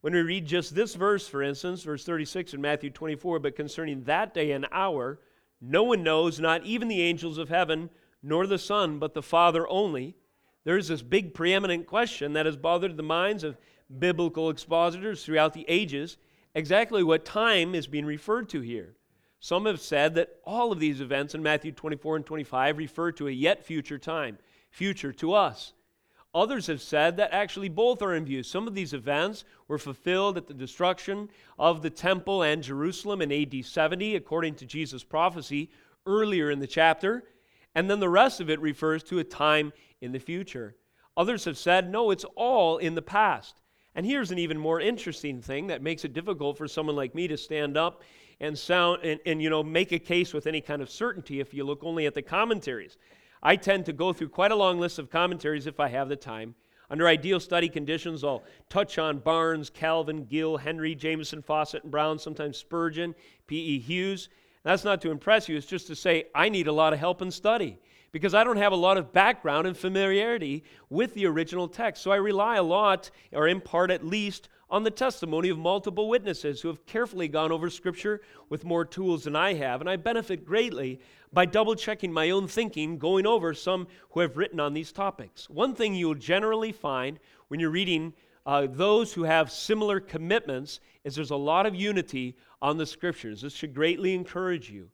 When 0.00 0.12
we 0.12 0.20
read 0.20 0.46
just 0.46 0.74
this 0.74 0.94
verse, 0.94 1.26
for 1.26 1.42
instance, 1.42 1.82
verse 1.82 2.04
36 2.04 2.54
in 2.54 2.60
Matthew 2.60 2.90
24, 2.90 3.38
but 3.38 3.56
concerning 3.56 4.04
that 4.04 4.34
day 4.34 4.52
and 4.52 4.66
hour, 4.70 5.18
no 5.66 5.82
one 5.82 6.02
knows, 6.02 6.38
not 6.38 6.64
even 6.64 6.88
the 6.88 7.00
angels 7.00 7.38
of 7.38 7.48
heaven, 7.48 7.90
nor 8.22 8.46
the 8.46 8.58
Son, 8.58 8.98
but 8.98 9.14
the 9.14 9.22
Father 9.22 9.68
only. 9.68 10.14
There's 10.64 10.88
this 10.88 11.02
big 11.02 11.34
preeminent 11.34 11.86
question 11.86 12.32
that 12.34 12.46
has 12.46 12.56
bothered 12.56 12.96
the 12.96 13.02
minds 13.02 13.44
of 13.44 13.56
biblical 13.98 14.50
expositors 14.50 15.24
throughout 15.24 15.52
the 15.52 15.66
ages 15.68 16.16
exactly 16.54 17.02
what 17.02 17.24
time 17.24 17.74
is 17.74 17.86
being 17.86 18.06
referred 18.06 18.48
to 18.50 18.60
here. 18.60 18.94
Some 19.40 19.66
have 19.66 19.80
said 19.80 20.14
that 20.14 20.36
all 20.44 20.72
of 20.72 20.80
these 20.80 21.00
events 21.00 21.34
in 21.34 21.42
Matthew 21.42 21.72
24 21.72 22.16
and 22.16 22.26
25 22.26 22.78
refer 22.78 23.12
to 23.12 23.28
a 23.28 23.32
yet 23.32 23.62
future 23.62 23.98
time, 23.98 24.38
future 24.70 25.12
to 25.12 25.34
us. 25.34 25.74
Others 26.34 26.66
have 26.66 26.82
said 26.82 27.16
that 27.16 27.32
actually 27.32 27.68
both 27.68 28.02
are 28.02 28.14
in 28.14 28.24
view. 28.24 28.42
Some 28.42 28.66
of 28.66 28.74
these 28.74 28.92
events 28.92 29.44
were 29.68 29.78
fulfilled 29.78 30.36
at 30.36 30.48
the 30.48 30.54
destruction 30.54 31.28
of 31.58 31.80
the 31.80 31.90
temple 31.90 32.42
and 32.42 32.62
Jerusalem 32.62 33.22
in 33.22 33.30
AD 33.30 33.64
70, 33.64 34.16
according 34.16 34.56
to 34.56 34.66
Jesus' 34.66 35.04
prophecy 35.04 35.70
earlier 36.06 36.50
in 36.50 36.58
the 36.58 36.66
chapter. 36.66 37.24
And 37.74 37.88
then 37.88 38.00
the 38.00 38.08
rest 38.08 38.40
of 38.40 38.50
it 38.50 38.60
refers 38.60 39.04
to 39.04 39.20
a 39.20 39.24
time 39.24 39.72
in 40.00 40.12
the 40.12 40.18
future. 40.18 40.74
Others 41.16 41.44
have 41.44 41.56
said, 41.56 41.90
no, 41.90 42.10
it's 42.10 42.24
all 42.34 42.78
in 42.78 42.96
the 42.96 43.02
past. 43.02 43.60
And 43.94 44.04
here's 44.04 44.32
an 44.32 44.38
even 44.38 44.58
more 44.58 44.80
interesting 44.80 45.40
thing 45.40 45.68
that 45.68 45.82
makes 45.82 46.04
it 46.04 46.12
difficult 46.12 46.58
for 46.58 46.66
someone 46.66 46.96
like 46.96 47.14
me 47.14 47.28
to 47.28 47.36
stand 47.36 47.76
up 47.76 48.02
and 48.40 48.58
sound 48.58 49.04
and, 49.04 49.20
and 49.24 49.40
you 49.40 49.48
know 49.48 49.62
make 49.62 49.92
a 49.92 49.98
case 49.98 50.34
with 50.34 50.48
any 50.48 50.60
kind 50.60 50.82
of 50.82 50.90
certainty 50.90 51.38
if 51.38 51.54
you 51.54 51.62
look 51.62 51.84
only 51.84 52.06
at 52.06 52.14
the 52.14 52.22
commentaries. 52.22 52.96
I 53.44 53.56
tend 53.56 53.84
to 53.86 53.92
go 53.92 54.12
through 54.12 54.30
quite 54.30 54.52
a 54.52 54.56
long 54.56 54.80
list 54.80 54.98
of 54.98 55.10
commentaries 55.10 55.66
if 55.66 55.78
I 55.78 55.88
have 55.88 56.08
the 56.08 56.16
time. 56.16 56.54
Under 56.90 57.06
ideal 57.06 57.40
study 57.40 57.68
conditions, 57.68 58.24
I'll 58.24 58.42
touch 58.68 58.98
on 58.98 59.18
Barnes, 59.18 59.68
Calvin, 59.68 60.24
Gill, 60.24 60.56
Henry, 60.56 60.94
Jamieson, 60.94 61.42
Fausset, 61.42 61.82
and 61.82 61.90
Brown, 61.90 62.18
sometimes 62.18 62.56
Spurgeon, 62.56 63.14
P.E. 63.46 63.80
Hughes. 63.80 64.28
That's 64.62 64.84
not 64.84 65.00
to 65.02 65.10
impress 65.10 65.48
you, 65.48 65.56
it's 65.56 65.66
just 65.66 65.86
to 65.88 65.96
say 65.96 66.24
I 66.34 66.48
need 66.48 66.68
a 66.68 66.72
lot 66.72 66.92
of 66.94 66.98
help 66.98 67.20
in 67.20 67.30
study 67.30 67.78
because 68.12 68.32
I 68.32 68.44
don't 68.44 68.56
have 68.56 68.72
a 68.72 68.76
lot 68.76 68.96
of 68.96 69.12
background 69.12 69.66
and 69.66 69.76
familiarity 69.76 70.64
with 70.88 71.12
the 71.14 71.26
original 71.26 71.68
text. 71.68 72.02
So 72.02 72.12
I 72.12 72.16
rely 72.16 72.56
a 72.56 72.62
lot, 72.62 73.10
or 73.32 73.48
in 73.48 73.60
part 73.60 73.90
at 73.90 74.06
least, 74.06 74.48
on 74.70 74.82
the 74.82 74.90
testimony 74.90 75.48
of 75.48 75.58
multiple 75.58 76.08
witnesses 76.08 76.60
who 76.60 76.68
have 76.68 76.86
carefully 76.86 77.28
gone 77.28 77.52
over 77.52 77.70
Scripture 77.70 78.20
with 78.48 78.64
more 78.64 78.84
tools 78.84 79.24
than 79.24 79.36
I 79.36 79.54
have. 79.54 79.80
And 79.80 79.90
I 79.90 79.96
benefit 79.96 80.44
greatly 80.44 81.00
by 81.32 81.46
double 81.46 81.74
checking 81.74 82.12
my 82.12 82.30
own 82.30 82.48
thinking, 82.48 82.98
going 82.98 83.26
over 83.26 83.54
some 83.54 83.86
who 84.10 84.20
have 84.20 84.36
written 84.36 84.60
on 84.60 84.72
these 84.72 84.92
topics. 84.92 85.50
One 85.50 85.74
thing 85.74 85.94
you'll 85.94 86.14
generally 86.14 86.72
find 86.72 87.18
when 87.48 87.60
you're 87.60 87.70
reading 87.70 88.14
uh, 88.46 88.66
those 88.70 89.12
who 89.12 89.22
have 89.24 89.50
similar 89.50 90.00
commitments 90.00 90.80
is 91.02 91.14
there's 91.14 91.30
a 91.30 91.36
lot 91.36 91.66
of 91.66 91.74
unity 91.74 92.36
on 92.60 92.76
the 92.76 92.86
Scriptures. 92.86 93.42
This 93.42 93.54
should 93.54 93.74
greatly 93.74 94.14
encourage 94.14 94.70
you. 94.70 94.90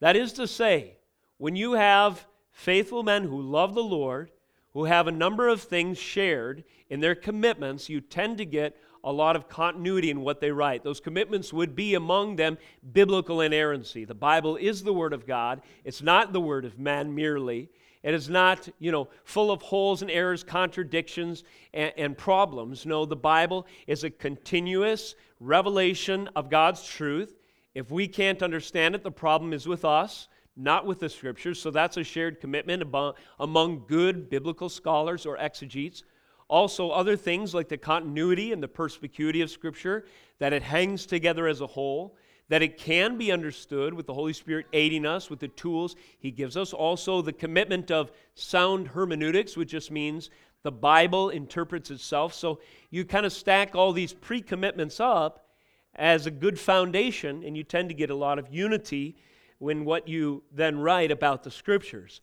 That 0.00 0.16
is 0.16 0.32
to 0.34 0.46
say, 0.46 0.96
when 1.38 1.56
you 1.56 1.72
have 1.72 2.26
faithful 2.50 3.02
men 3.02 3.24
who 3.24 3.40
love 3.40 3.74
the 3.74 3.82
Lord, 3.82 4.30
who 4.72 4.84
have 4.84 5.06
a 5.06 5.12
number 5.12 5.48
of 5.48 5.62
things 5.62 5.98
shared 5.98 6.64
in 6.88 7.00
their 7.00 7.14
commitments, 7.14 7.88
you 7.88 8.00
tend 8.00 8.38
to 8.38 8.44
get 8.44 8.76
a 9.04 9.12
lot 9.12 9.36
of 9.36 9.48
continuity 9.48 10.10
in 10.10 10.22
what 10.22 10.40
they 10.40 10.50
write. 10.50 10.82
Those 10.82 10.98
commitments 10.98 11.52
would 11.52 11.76
be 11.76 11.94
among 11.94 12.36
them 12.36 12.58
biblical 12.92 13.42
inerrancy. 13.42 14.04
The 14.04 14.14
Bible 14.14 14.56
is 14.56 14.82
the 14.82 14.94
Word 14.94 15.12
of 15.12 15.26
God, 15.26 15.62
it's 15.84 16.02
not 16.02 16.32
the 16.32 16.40
Word 16.40 16.64
of 16.64 16.78
man 16.78 17.14
merely. 17.14 17.68
It 18.02 18.12
is 18.12 18.28
not, 18.28 18.68
you 18.78 18.92
know, 18.92 19.08
full 19.24 19.50
of 19.50 19.62
holes 19.62 20.02
and 20.02 20.10
errors, 20.10 20.44
contradictions, 20.44 21.42
and, 21.72 21.90
and 21.96 22.18
problems. 22.18 22.84
No, 22.84 23.06
the 23.06 23.16
Bible 23.16 23.66
is 23.86 24.04
a 24.04 24.10
continuous 24.10 25.14
revelation 25.40 26.28
of 26.36 26.50
God's 26.50 26.86
truth. 26.86 27.34
If 27.74 27.90
we 27.90 28.06
can't 28.06 28.42
understand 28.42 28.94
it, 28.94 29.02
the 29.02 29.10
problem 29.10 29.54
is 29.54 29.66
with 29.66 29.86
us, 29.86 30.28
not 30.54 30.84
with 30.84 31.00
the 31.00 31.08
scriptures. 31.08 31.60
So 31.60 31.70
that's 31.70 31.96
a 31.96 32.04
shared 32.04 32.42
commitment 32.42 32.82
among 33.40 33.84
good 33.88 34.28
biblical 34.28 34.68
scholars 34.68 35.24
or 35.24 35.38
exegetes. 35.38 36.04
Also, 36.48 36.90
other 36.90 37.16
things 37.16 37.54
like 37.54 37.68
the 37.68 37.76
continuity 37.76 38.52
and 38.52 38.62
the 38.62 38.68
perspicuity 38.68 39.40
of 39.40 39.50
Scripture, 39.50 40.04
that 40.38 40.52
it 40.52 40.62
hangs 40.62 41.06
together 41.06 41.46
as 41.46 41.60
a 41.60 41.66
whole, 41.66 42.16
that 42.48 42.62
it 42.62 42.76
can 42.76 43.16
be 43.16 43.32
understood 43.32 43.94
with 43.94 44.06
the 44.06 44.14
Holy 44.14 44.32
Spirit 44.32 44.66
aiding 44.72 45.06
us 45.06 45.30
with 45.30 45.40
the 45.40 45.48
tools 45.48 45.96
He 46.18 46.30
gives 46.30 46.56
us. 46.56 46.72
Also, 46.72 47.22
the 47.22 47.32
commitment 47.32 47.90
of 47.90 48.12
sound 48.34 48.88
hermeneutics, 48.88 49.56
which 49.56 49.70
just 49.70 49.90
means 49.90 50.30
the 50.62 50.72
Bible 50.72 51.30
interprets 51.30 51.90
itself. 51.90 52.34
So 52.34 52.60
you 52.90 53.04
kind 53.04 53.24
of 53.24 53.32
stack 53.32 53.74
all 53.74 53.92
these 53.92 54.12
pre 54.12 54.42
commitments 54.42 55.00
up 55.00 55.46
as 55.94 56.26
a 56.26 56.30
good 56.30 56.58
foundation, 56.58 57.44
and 57.44 57.56
you 57.56 57.64
tend 57.64 57.88
to 57.88 57.94
get 57.94 58.10
a 58.10 58.14
lot 58.14 58.38
of 58.38 58.52
unity 58.52 59.16
when 59.58 59.84
what 59.84 60.08
you 60.08 60.42
then 60.52 60.78
write 60.78 61.10
about 61.10 61.42
the 61.42 61.50
Scriptures. 61.50 62.20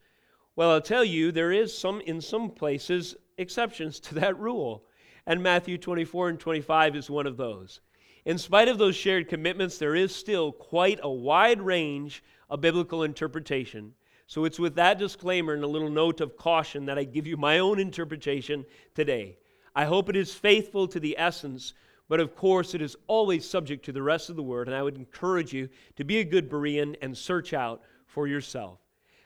Well, 0.55 0.71
I'll 0.71 0.81
tell 0.81 1.05
you, 1.05 1.31
there 1.31 1.51
is 1.51 1.75
some, 1.75 2.01
in 2.01 2.19
some 2.19 2.51
places, 2.51 3.15
exceptions 3.41 3.99
to 4.01 4.15
that 4.15 4.39
rule. 4.39 4.83
And 5.25 5.43
Matthew 5.43 5.77
24 5.77 6.29
and 6.29 6.39
25 6.39 6.95
is 6.95 7.09
one 7.09 7.27
of 7.27 7.37
those. 7.37 7.81
In 8.25 8.37
spite 8.37 8.67
of 8.67 8.77
those 8.77 8.95
shared 8.95 9.27
commitments, 9.27 9.77
there 9.77 9.95
is 9.95 10.15
still 10.15 10.51
quite 10.51 10.99
a 11.01 11.11
wide 11.11 11.61
range 11.61 12.23
of 12.49 12.61
biblical 12.61 13.03
interpretation. 13.03 13.93
So 14.27 14.45
it's 14.45 14.59
with 14.59 14.75
that 14.75 14.99
disclaimer 14.99 15.53
and 15.53 15.63
a 15.63 15.67
little 15.67 15.89
note 15.89 16.21
of 16.21 16.37
caution 16.37 16.85
that 16.85 16.97
I 16.97 17.03
give 17.03 17.27
you 17.27 17.35
my 17.35 17.59
own 17.59 17.79
interpretation 17.79 18.65
today. 18.95 19.37
I 19.75 19.85
hope 19.85 20.07
it 20.07 20.15
is 20.15 20.33
faithful 20.33 20.87
to 20.87 20.99
the 20.99 21.17
essence, 21.17 21.73
but 22.07 22.19
of 22.19 22.35
course 22.35 22.75
it 22.75 22.81
is 22.81 22.95
always 23.07 23.49
subject 23.49 23.83
to 23.85 23.91
the 23.91 24.03
rest 24.03 24.29
of 24.29 24.35
the 24.35 24.43
word, 24.43 24.67
and 24.67 24.75
I 24.75 24.83
would 24.83 24.95
encourage 24.95 25.53
you 25.53 25.69
to 25.95 26.03
be 26.03 26.19
a 26.19 26.23
good 26.23 26.49
Berean 26.49 26.95
and 27.01 27.17
search 27.17 27.53
out 27.53 27.81
for 28.05 28.27
yourself. 28.27 28.79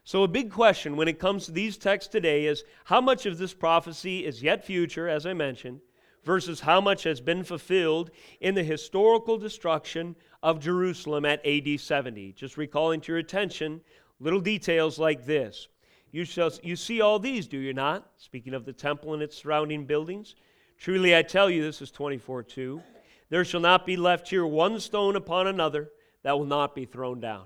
So, 0.08 0.22
a 0.22 0.28
big 0.28 0.52
question 0.52 0.96
when 0.98 1.08
it 1.08 1.18
comes 1.18 1.46
to 1.46 1.52
these 1.52 1.78
texts 1.78 2.12
today 2.12 2.46
is 2.46 2.64
how 2.84 3.02
much 3.02 3.26
of 3.26 3.40
this 3.40 3.56
prophecy 3.56 4.24
is 4.24 4.44
yet 4.44 4.64
future, 4.64 5.10
as 5.10 5.26
I 5.26 5.34
mentioned, 5.34 5.82
versus 6.24 6.60
how 6.60 6.80
much 6.80 7.02
has 7.04 7.20
been 7.20 7.44
fulfilled 7.44 8.12
in 8.40 8.54
the 8.54 8.64
historical 8.64 9.40
destruction 9.40 10.16
of 10.44 10.60
Jerusalem 10.60 11.26
at 11.26 11.44
AD 11.44 11.80
70. 11.80 12.34
Just 12.34 12.56
recalling 12.56 13.02
to 13.02 13.14
your 13.14 13.18
attention 13.18 13.82
little 14.20 14.40
details 14.40 15.00
like 15.00 15.26
this. 15.26 15.70
You, 16.12 16.24
shall, 16.24 16.52
you 16.62 16.76
see 16.76 17.02
all 17.02 17.18
these, 17.18 17.48
do 17.48 17.58
you 17.58 17.74
not? 17.74 18.08
Speaking 18.18 18.54
of 18.54 18.64
the 18.64 18.74
temple 18.74 19.16
and 19.16 19.24
its 19.24 19.36
surrounding 19.36 19.86
buildings. 19.86 20.36
Truly 20.78 21.16
I 21.16 21.24
tell 21.24 21.50
you, 21.50 21.64
this 21.64 21.82
is 21.82 21.90
24 21.90 22.44
2. 22.44 22.80
There 23.30 23.44
shall 23.44 23.60
not 23.60 23.88
be 23.88 23.98
left 23.98 24.30
here 24.30 24.46
one 24.46 24.80
stone 24.80 25.16
upon 25.16 25.48
another 25.48 25.90
that 26.22 26.38
will 26.38 26.46
not 26.46 26.76
be 26.76 26.86
thrown 26.86 27.20
down. 27.20 27.46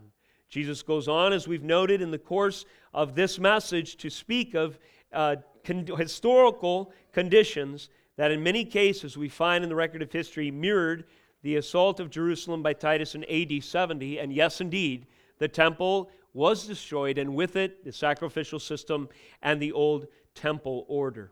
Jesus 0.50 0.82
goes 0.82 1.08
on, 1.08 1.32
as 1.32 1.48
we've 1.48 1.64
noted 1.64 2.02
in 2.02 2.12
the 2.12 2.18
course 2.18 2.66
of 2.94 3.16
this 3.16 3.40
message, 3.40 3.98
to 3.98 4.10
speak 4.10 4.56
of 4.56 4.80
uh, 5.14 5.36
con- 5.64 5.86
historical 5.98 6.92
conditions 7.14 7.90
that, 8.18 8.32
in 8.32 8.42
many 8.42 8.66
cases, 8.66 9.18
we 9.18 9.30
find 9.30 9.64
in 9.64 9.70
the 9.70 9.76
record 9.76 10.02
of 10.02 10.12
history 10.12 10.52
mirrored 10.52 11.06
the 11.44 11.56
assault 11.56 12.00
of 12.00 12.10
Jerusalem 12.10 12.64
by 12.64 12.74
Titus 12.74 13.16
in 13.16 13.24
AD 13.26 13.64
70. 13.64 14.20
And 14.20 14.34
yes, 14.34 14.60
indeed, 14.60 15.06
the 15.38 15.48
temple 15.48 16.10
was 16.34 16.68
destroyed, 16.68 17.18
and 17.18 17.36
with 17.36 17.56
it, 17.56 17.84
the 17.86 17.92
sacrificial 17.92 18.60
system 18.60 19.08
and 19.42 19.62
the 19.62 19.72
old 19.72 20.08
temple 20.36 20.86
order. 20.88 21.32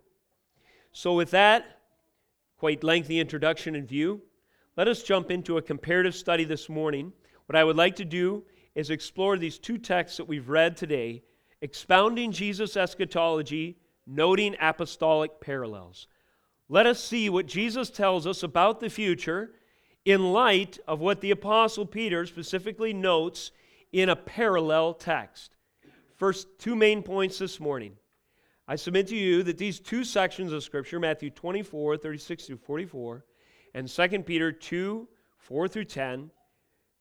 So, 0.92 1.14
with 1.14 1.32
that 1.32 1.80
quite 2.58 2.84
lengthy 2.84 3.20
introduction 3.20 3.76
in 3.76 3.86
view, 3.86 4.22
let 4.76 4.88
us 4.88 5.04
jump 5.04 5.30
into 5.30 5.58
a 5.58 5.62
comparative 5.62 6.16
study 6.16 6.44
this 6.44 6.70
morning. 6.70 7.14
What 7.46 7.56
I 7.56 7.64
would 7.64 7.76
like 7.76 7.96
to 7.98 8.06
do 8.06 8.44
is 8.78 8.92
explore 8.92 9.38
these 9.38 9.58
two 9.58 9.80
texts 9.80 10.18
that 10.18 10.28
we've 10.28 10.50
read 10.50 10.78
today, 10.78 11.24
expounding 11.62 12.32
Jesus' 12.32 12.78
eschatology, 12.78 13.76
noting 14.06 14.56
apostolic 14.62 15.42
parallels. 15.42 16.06
Let 16.70 16.86
us 16.86 17.04
see 17.04 17.28
what 17.28 17.48
Jesus 17.48 17.90
tells 17.90 18.28
us 18.28 18.44
about 18.44 18.80
the 18.80 18.92
future 18.92 19.50
in 20.06 20.32
light 20.32 20.78
of 20.88 21.00
what 21.00 21.22
the 21.22 21.32
Apostle 21.32 21.88
Peter 21.88 22.28
specifically 22.28 22.94
notes 22.94 23.50
in 23.92 24.10
a 24.10 24.16
parallel 24.16 24.94
text. 24.94 25.56
First, 26.16 26.48
two 26.60 26.76
main 26.76 27.02
points 27.02 27.40
this 27.40 27.60
morning. 27.60 27.94
I 28.68 28.76
submit 28.76 29.08
to 29.08 29.16
you 29.16 29.42
that 29.42 29.58
these 29.58 29.80
two 29.80 30.04
sections 30.04 30.54
of 30.54 30.64
Scripture, 30.64 31.00
Matthew 31.00 31.32
24, 31.32 31.98
36 31.98 32.46
through 32.46 32.58
44, 32.58 33.26
and 33.74 33.90
2 33.90 34.08
Peter 34.20 34.52
2, 34.52 35.08
4 35.40 35.68
through 35.68 35.86
10, 35.86 36.30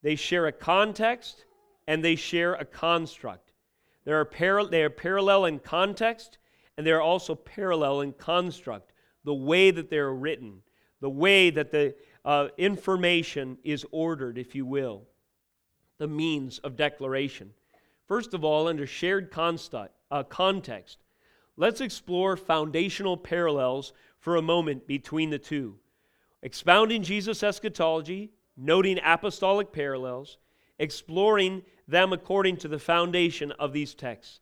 they 0.03 0.15
share 0.15 0.47
a 0.47 0.53
context 0.53 1.45
and 1.87 2.05
they 2.05 2.17
share 2.17 2.55
a 2.55 2.65
construct. 2.65 3.53
They 4.05 4.13
are, 4.13 4.25
par- 4.25 4.67
they 4.67 4.83
are 4.83 4.91
parallel 4.91 5.47
in 5.47 5.59
context, 5.59 6.39
and 6.77 6.87
they 6.87 6.93
are 6.93 7.01
also 7.01 7.35
parallel 7.35 8.01
in 8.03 8.13
construct, 8.13 8.93
the 9.25 9.35
way 9.35 9.71
that 9.71 9.91
they're 9.91 10.13
written, 10.13 10.63
the 11.01 11.11
way 11.11 11.51
that 11.51 11.73
the 11.73 11.95
uh, 12.25 12.49
information 12.57 13.59
is 13.65 13.85
ordered, 13.91 14.39
if 14.39 14.55
you 14.55 14.67
will, 14.67 15.03
the 15.99 16.07
means 16.07 16.59
of 16.59 16.77
declaration. 16.77 17.53
First 18.07 18.35
of 18.35 18.45
all, 18.45 18.69
under 18.69 18.87
shared 18.87 19.33
uh, 19.37 20.23
context, 20.25 20.99
let's 21.57 21.81
explore 21.81 22.37
foundational 22.37 23.17
parallels 23.17 23.93
for 24.19 24.37
a 24.37 24.43
moment 24.43 24.87
between 24.87 25.31
the 25.31 25.39
two. 25.39 25.77
Expounding 26.43 27.03
Jesus' 27.03 27.43
eschatology, 27.43 28.31
noting 28.57 29.01
apostolic 29.05 29.73
parallels, 29.73 30.39
exploring 30.79 31.63
them 31.89 32.13
according 32.13 32.57
to 32.59 32.69
the 32.69 32.79
foundation 32.79 33.53
of 33.53 33.73
these 33.73 33.95
texts. 33.95 34.41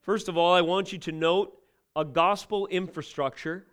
First 0.00 0.28
of 0.28 0.36
all, 0.36 0.52
I 0.52 0.60
want 0.60 0.92
you 0.92 0.98
to 0.98 1.12
note 1.12 1.58
a 1.96 2.04
gospel 2.04 2.66
infrastructure 2.68 3.66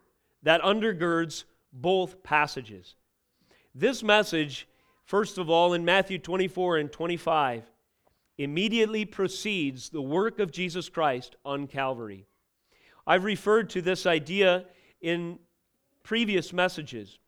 that 0.44 0.62
undergirds 0.62 1.44
both 1.74 2.24
passages. 2.24 2.96
This 3.76 4.04
message, 4.04 4.68
first 5.06 5.38
of 5.38 5.50
all, 5.50 5.74
in 5.74 5.86
Matthew 5.86 6.20
24 6.20 6.78
and 6.78 6.92
25, 6.92 7.64
immediately 8.38 9.06
precedes 9.06 9.90
the 9.90 10.02
work 10.02 10.40
of 10.40 10.52
Jesus 10.52 10.90
Christ 10.90 11.36
on 11.46 11.68
Calvary. 11.68 12.26
I've 13.06 13.24
referred 13.24 13.70
to 13.72 13.82
this 13.82 14.06
idea 14.06 14.66
in 15.02 15.40
previous 16.04 16.54
messages, 16.54 17.20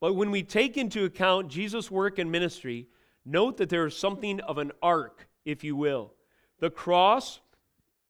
but 0.00 0.14
when 0.14 0.30
we 0.30 0.42
take 0.42 0.76
into 0.76 1.04
account 1.04 1.48
Jesus' 1.48 1.90
work 1.90 2.18
and 2.18 2.30
ministry, 2.30 2.88
note 3.24 3.56
that 3.58 3.68
there 3.68 3.86
is 3.86 3.96
something 3.96 4.40
of 4.40 4.58
an 4.58 4.72
arc 4.82 5.28
if 5.44 5.64
you 5.64 5.76
will. 5.76 6.12
The 6.58 6.70
cross, 6.70 7.40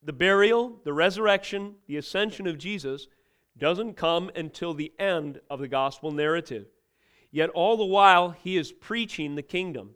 the 0.03 0.13
burial, 0.13 0.81
the 0.85 0.93
resurrection, 0.93 1.77
the 1.87 1.97
ascension 1.97 2.47
of 2.47 2.59
Jesus 2.59 3.09
doesn't 3.59 3.95
come 3.95 4.31
until 4.35 4.75
the 4.75 4.93
end 4.99 5.41
of 5.51 5.61
the 5.61 5.69
gospel 5.69 6.11
narrative. 6.11 6.67
Yet 7.31 7.51
all 7.51 7.77
the 7.77 7.85
while, 7.85 8.31
he 8.31 8.57
is 8.57 8.73
preaching 8.73 9.35
the 9.35 9.43
kingdom. 9.43 9.91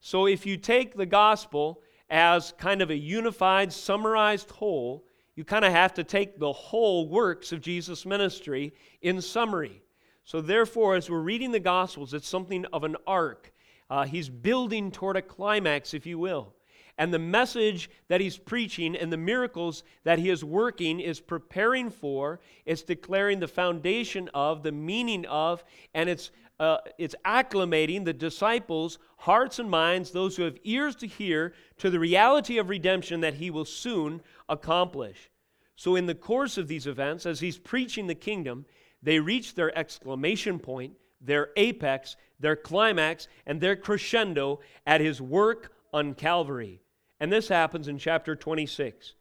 So 0.00 0.26
if 0.26 0.44
you 0.44 0.56
take 0.56 0.96
the 0.96 1.06
gospel 1.06 1.80
as 2.10 2.52
kind 2.58 2.82
of 2.82 2.90
a 2.90 2.96
unified, 2.96 3.72
summarized 3.72 4.50
whole, 4.50 5.04
you 5.34 5.44
kind 5.44 5.64
of 5.64 5.72
have 5.72 5.94
to 5.94 6.04
take 6.04 6.38
the 6.38 6.52
whole 6.52 7.08
works 7.08 7.52
of 7.52 7.60
Jesus' 7.60 8.06
ministry 8.06 8.72
in 9.02 9.20
summary. 9.20 9.82
So, 10.24 10.40
therefore, 10.40 10.94
as 10.94 11.10
we're 11.10 11.20
reading 11.20 11.52
the 11.52 11.60
Gospels, 11.60 12.14
it's 12.14 12.28
something 12.28 12.64
of 12.72 12.84
an 12.84 12.96
arc. 13.06 13.52
Uh, 13.90 14.04
he's 14.04 14.28
building 14.28 14.90
toward 14.90 15.16
a 15.16 15.22
climax, 15.22 15.92
if 15.92 16.06
you 16.06 16.18
will. 16.18 16.53
And 16.96 17.12
the 17.12 17.18
message 17.18 17.90
that 18.08 18.20
he's 18.20 18.38
preaching 18.38 18.94
and 18.94 19.12
the 19.12 19.16
miracles 19.16 19.82
that 20.04 20.18
he 20.18 20.30
is 20.30 20.44
working 20.44 21.00
is 21.00 21.20
preparing 21.20 21.90
for, 21.90 22.40
it's 22.64 22.82
declaring 22.82 23.40
the 23.40 23.48
foundation 23.48 24.30
of, 24.32 24.62
the 24.62 24.72
meaning 24.72 25.26
of, 25.26 25.64
and 25.92 26.08
it's, 26.08 26.30
uh, 26.60 26.78
it's 26.96 27.16
acclimating 27.24 28.04
the 28.04 28.12
disciples' 28.12 28.98
hearts 29.18 29.58
and 29.58 29.68
minds, 29.68 30.12
those 30.12 30.36
who 30.36 30.44
have 30.44 30.58
ears 30.62 30.94
to 30.96 31.08
hear, 31.08 31.52
to 31.78 31.90
the 31.90 31.98
reality 31.98 32.58
of 32.58 32.68
redemption 32.68 33.20
that 33.20 33.34
he 33.34 33.50
will 33.50 33.64
soon 33.64 34.22
accomplish. 34.48 35.30
So, 35.76 35.96
in 35.96 36.06
the 36.06 36.14
course 36.14 36.56
of 36.56 36.68
these 36.68 36.86
events, 36.86 37.26
as 37.26 37.40
he's 37.40 37.58
preaching 37.58 38.06
the 38.06 38.14
kingdom, 38.14 38.66
they 39.02 39.18
reach 39.18 39.56
their 39.56 39.76
exclamation 39.76 40.60
point, 40.60 40.94
their 41.20 41.50
apex, 41.56 42.16
their 42.38 42.54
climax, 42.54 43.26
and 43.46 43.60
their 43.60 43.74
crescendo 43.74 44.60
at 44.86 45.00
his 45.00 45.20
work 45.20 45.72
on 45.92 46.14
Calvary. 46.14 46.80
And 47.20 47.32
this 47.32 47.48
happens 47.48 47.88
in 47.88 47.98
chapter 47.98 48.36
26. 48.36 49.14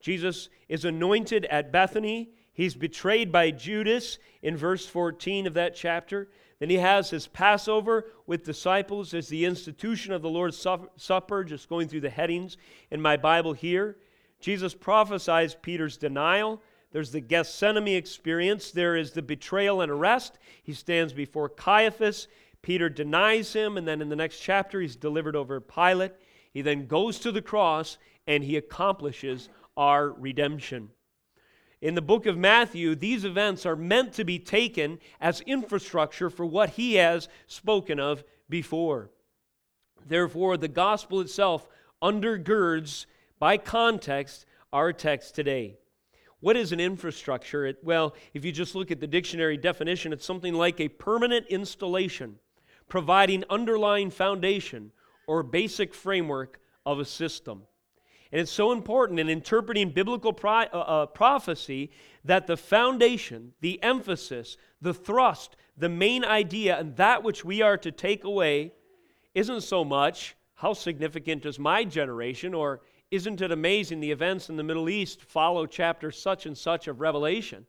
Jesus 0.00 0.48
is 0.68 0.84
anointed 0.84 1.44
at 1.46 1.72
Bethany. 1.72 2.30
He's 2.52 2.74
betrayed 2.74 3.30
by 3.30 3.50
Judas 3.50 4.18
in 4.42 4.56
verse 4.56 4.86
14 4.86 5.46
of 5.46 5.54
that 5.54 5.74
chapter. 5.74 6.28
Then 6.58 6.70
he 6.70 6.76
has 6.76 7.10
his 7.10 7.26
Passover 7.26 8.06
with 8.26 8.44
disciples 8.44 9.14
as 9.14 9.28
the 9.28 9.44
institution 9.46 10.12
of 10.12 10.22
the 10.22 10.28
Lord's 10.28 10.66
Supper, 10.96 11.44
just 11.44 11.68
going 11.68 11.88
through 11.88 12.02
the 12.02 12.10
headings 12.10 12.56
in 12.90 13.00
my 13.00 13.16
Bible 13.16 13.54
here. 13.54 13.96
Jesus 14.40 14.74
prophesies 14.74 15.54
Peter's 15.54 15.96
denial. 15.96 16.62
There's 16.92 17.12
the 17.12 17.20
Gethsemane 17.20 17.96
experience. 17.96 18.72
There 18.72 18.96
is 18.96 19.12
the 19.12 19.22
betrayal 19.22 19.80
and 19.80 19.90
arrest. 19.90 20.38
He 20.62 20.72
stands 20.74 21.12
before 21.12 21.48
Caiaphas. 21.48 22.28
Peter 22.62 22.90
denies 22.90 23.52
him, 23.54 23.78
and 23.78 23.88
then 23.88 24.02
in 24.02 24.10
the 24.10 24.16
next 24.16 24.40
chapter, 24.40 24.80
he's 24.80 24.96
delivered 24.96 25.36
over 25.36 25.60
Pilate. 25.60 26.12
He 26.52 26.62
then 26.62 26.86
goes 26.86 27.18
to 27.20 27.32
the 27.32 27.42
cross 27.42 27.98
and 28.26 28.44
he 28.44 28.56
accomplishes 28.56 29.48
our 29.76 30.10
redemption. 30.10 30.90
In 31.80 31.94
the 31.94 32.02
book 32.02 32.26
of 32.26 32.36
Matthew, 32.36 32.94
these 32.94 33.24
events 33.24 33.64
are 33.64 33.76
meant 33.76 34.12
to 34.14 34.24
be 34.24 34.38
taken 34.38 34.98
as 35.20 35.40
infrastructure 35.42 36.28
for 36.28 36.44
what 36.44 36.70
he 36.70 36.94
has 36.96 37.28
spoken 37.46 37.98
of 37.98 38.22
before. 38.48 39.10
Therefore, 40.06 40.56
the 40.56 40.68
gospel 40.68 41.20
itself 41.20 41.66
undergirds, 42.02 43.06
by 43.38 43.56
context, 43.56 44.44
our 44.72 44.92
text 44.92 45.34
today. 45.34 45.78
What 46.40 46.56
is 46.56 46.72
an 46.72 46.80
infrastructure? 46.80 47.66
It, 47.66 47.78
well, 47.82 48.14
if 48.34 48.44
you 48.44 48.52
just 48.52 48.74
look 48.74 48.90
at 48.90 49.00
the 49.00 49.06
dictionary 49.06 49.56
definition, 49.56 50.12
it's 50.12 50.24
something 50.24 50.54
like 50.54 50.80
a 50.80 50.88
permanent 50.88 51.46
installation 51.48 52.38
providing 52.88 53.44
underlying 53.48 54.10
foundation 54.10 54.92
or 55.30 55.44
basic 55.44 55.94
framework 55.94 56.58
of 56.84 56.98
a 56.98 57.04
system. 57.04 57.62
And 58.32 58.40
it's 58.40 58.50
so 58.50 58.72
important 58.72 59.20
in 59.20 59.28
interpreting 59.28 59.90
biblical 59.90 60.32
pro- 60.32 60.64
uh, 60.72 60.76
uh, 60.76 61.06
prophecy 61.06 61.92
that 62.24 62.48
the 62.48 62.56
foundation, 62.56 63.52
the 63.60 63.80
emphasis, 63.80 64.56
the 64.82 64.92
thrust, 64.92 65.54
the 65.76 65.88
main 65.88 66.24
idea, 66.24 66.76
and 66.76 66.96
that 66.96 67.22
which 67.22 67.44
we 67.44 67.62
are 67.62 67.76
to 67.76 67.92
take 67.92 68.24
away 68.24 68.72
isn't 69.32 69.60
so 69.60 69.84
much 69.84 70.34
how 70.54 70.72
significant 70.72 71.46
is 71.46 71.60
my 71.60 71.84
generation 71.84 72.52
or 72.52 72.80
isn't 73.12 73.40
it 73.40 73.52
amazing 73.52 74.00
the 74.00 74.10
events 74.10 74.48
in 74.48 74.56
the 74.56 74.64
Middle 74.64 74.88
East 74.88 75.22
follow 75.22 75.64
chapter 75.64 76.10
such 76.10 76.44
and 76.44 76.58
such 76.58 76.88
of 76.88 77.00
Revelation? 77.00 77.66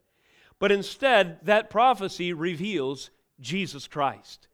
But 0.58 0.72
instead, 0.72 1.38
that 1.44 1.70
prophecy 1.70 2.34
reveals 2.34 3.12
Jesus 3.40 3.88
Christ. 3.88 4.48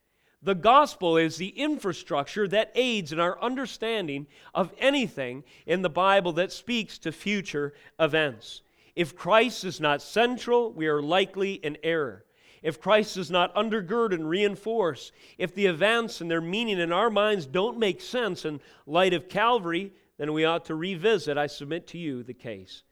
The 0.44 0.56
gospel 0.56 1.18
is 1.18 1.38
the 1.38 1.50
infrastructure 1.50 2.48
that 2.50 2.72
aids 2.76 3.12
in 3.12 3.20
our 3.20 3.42
understanding 3.42 4.28
of 4.54 4.72
anything 4.78 5.44
in 5.66 5.82
the 5.82 5.90
Bible 5.90 6.32
that 6.34 6.52
speaks 6.52 6.98
to 7.00 7.12
future 7.12 7.74
events. 8.00 8.62
If 8.96 9.16
Christ 9.16 9.64
is 9.64 9.80
not 9.80 10.02
central, 10.02 10.72
we 10.72 10.88
are 10.88 11.02
likely 11.02 11.54
in 11.54 11.78
error. 11.84 12.24
If 12.64 12.80
Christ 12.80 13.16
does 13.16 13.32
not 13.32 13.54
undergird 13.56 14.14
and 14.14 14.28
reinforce, 14.28 15.12
if 15.38 15.54
the 15.54 15.66
events 15.66 16.22
and 16.22 16.30
their 16.30 16.42
meaning 16.42 16.80
in 16.80 16.92
our 16.92 17.10
minds 17.10 17.46
don't 17.46 17.78
make 17.80 18.02
sense 18.02 18.46
in 18.46 18.60
light 18.86 19.14
of 19.14 19.30
Calvary, 19.30 19.94
then 20.18 20.34
we 20.34 20.46
ought 20.46 20.66
to 20.66 20.76
revisit, 20.76 21.38
I 21.38 21.48
submit 21.48 21.88
to 21.88 21.98
you, 21.98 22.24
the 22.24 22.34
case. 22.34 22.84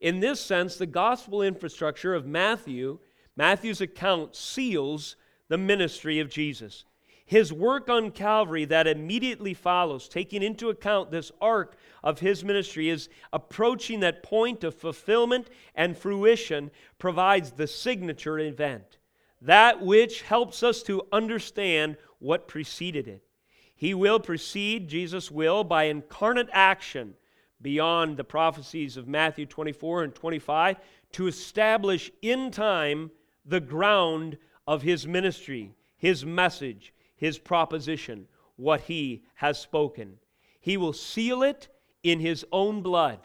In 0.00 0.20
this 0.20 0.40
sense, 0.40 0.76
the 0.76 0.86
gospel 0.86 1.42
infrastructure 1.42 2.14
of 2.14 2.26
Matthew, 2.26 2.98
Matthew's 3.36 3.80
account 3.80 4.34
seals 4.34 5.16
the 5.48 5.58
ministry 5.58 6.18
of 6.18 6.28
Jesus. 6.28 6.84
His 7.24 7.52
work 7.52 7.88
on 7.88 8.10
Calvary 8.10 8.64
that 8.66 8.86
immediately 8.86 9.54
follows, 9.54 10.08
taking 10.08 10.42
into 10.42 10.68
account 10.68 11.10
this 11.10 11.32
arc 11.40 11.76
of 12.02 12.18
his 12.18 12.44
ministry, 12.44 12.88
is 12.88 13.08
approaching 13.32 14.00
that 14.00 14.22
point 14.22 14.64
of 14.64 14.74
fulfillment 14.74 15.48
and 15.74 15.96
fruition, 15.96 16.70
provides 16.98 17.52
the 17.52 17.66
signature 17.66 18.38
event, 18.38 18.98
that 19.40 19.80
which 19.80 20.22
helps 20.22 20.62
us 20.62 20.82
to 20.82 21.06
understand 21.12 21.96
what 22.18 22.48
preceded 22.48 23.08
it. 23.08 23.22
He 23.74 23.94
will 23.94 24.20
precede, 24.20 24.88
Jesus 24.88 25.30
will, 25.30 25.64
by 25.64 25.84
incarnate 25.84 26.48
action 26.52 27.14
beyond 27.60 28.16
the 28.16 28.24
prophecies 28.24 28.96
of 28.96 29.08
Matthew 29.08 29.46
24 29.46 30.04
and 30.04 30.14
25 30.14 30.76
to 31.12 31.26
establish 31.26 32.10
in 32.20 32.50
time 32.50 33.10
the 33.44 33.60
ground 33.60 34.38
of 34.66 34.82
his 34.82 35.06
ministry, 35.06 35.72
his 35.96 36.24
message, 36.24 36.92
his 37.22 37.38
proposition, 37.38 38.26
what 38.56 38.80
he 38.80 39.22
has 39.36 39.56
spoken. 39.56 40.18
He 40.60 40.76
will 40.76 40.92
seal 40.92 41.44
it 41.44 41.68
in 42.02 42.18
his 42.18 42.44
own 42.50 42.82
blood. 42.82 43.20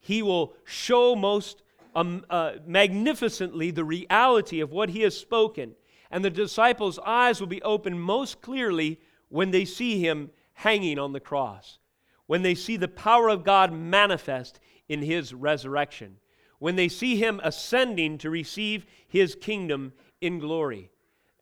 He 0.00 0.22
will 0.22 0.54
show 0.64 1.14
most 1.14 1.62
um, 1.94 2.24
uh, 2.30 2.52
magnificently 2.66 3.70
the 3.70 3.84
reality 3.84 4.60
of 4.60 4.72
what 4.72 4.88
he 4.88 5.02
has 5.02 5.14
spoken. 5.14 5.74
And 6.10 6.24
the 6.24 6.30
disciples' 6.30 6.98
eyes 7.04 7.38
will 7.38 7.46
be 7.46 7.60
opened 7.60 8.00
most 8.00 8.40
clearly 8.40 9.00
when 9.28 9.50
they 9.50 9.66
see 9.66 10.00
him 10.00 10.30
hanging 10.54 10.98
on 10.98 11.12
the 11.12 11.20
cross, 11.20 11.78
when 12.26 12.40
they 12.40 12.54
see 12.54 12.78
the 12.78 12.88
power 12.88 13.28
of 13.28 13.44
God 13.44 13.70
manifest 13.70 14.60
in 14.88 15.02
his 15.02 15.34
resurrection, 15.34 16.16
when 16.58 16.76
they 16.76 16.88
see 16.88 17.16
him 17.16 17.42
ascending 17.44 18.16
to 18.16 18.30
receive 18.30 18.86
his 19.06 19.34
kingdom 19.34 19.92
in 20.22 20.38
glory. 20.38 20.90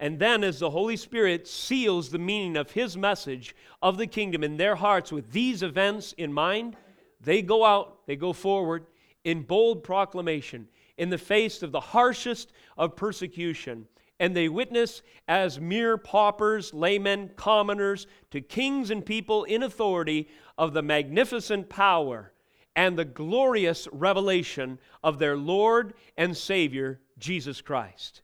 And 0.04 0.18
then, 0.18 0.44
as 0.44 0.58
the 0.58 0.68
Holy 0.68 0.98
Spirit 0.98 1.48
seals 1.48 2.10
the 2.10 2.18
meaning 2.18 2.58
of 2.58 2.72
His 2.72 2.94
message 2.94 3.56
of 3.80 3.96
the 3.96 4.06
kingdom 4.06 4.44
in 4.44 4.58
their 4.58 4.76
hearts 4.76 5.10
with 5.10 5.32
these 5.32 5.62
events 5.62 6.12
in 6.18 6.30
mind, 6.30 6.76
they 7.22 7.40
go 7.40 7.64
out, 7.64 8.06
they 8.06 8.14
go 8.14 8.34
forward 8.34 8.84
in 9.24 9.44
bold 9.44 9.82
proclamation 9.82 10.68
in 10.98 11.08
the 11.08 11.16
face 11.16 11.62
of 11.62 11.72
the 11.72 11.80
harshest 11.80 12.52
of 12.76 12.96
persecution. 12.96 13.86
And 14.20 14.36
they 14.36 14.50
witness 14.50 15.00
as 15.26 15.58
mere 15.58 15.96
paupers, 15.96 16.74
laymen, 16.74 17.30
commoners, 17.36 18.06
to 18.30 18.42
kings 18.42 18.90
and 18.90 19.06
people 19.06 19.44
in 19.44 19.62
authority 19.62 20.28
of 20.58 20.74
the 20.74 20.82
magnificent 20.82 21.70
power 21.70 22.34
and 22.76 22.98
the 22.98 23.06
glorious 23.06 23.88
revelation 23.90 24.78
of 25.02 25.18
their 25.18 25.38
Lord 25.38 25.94
and 26.18 26.36
Savior, 26.36 27.00
Jesus 27.16 27.62
Christ. 27.62 28.20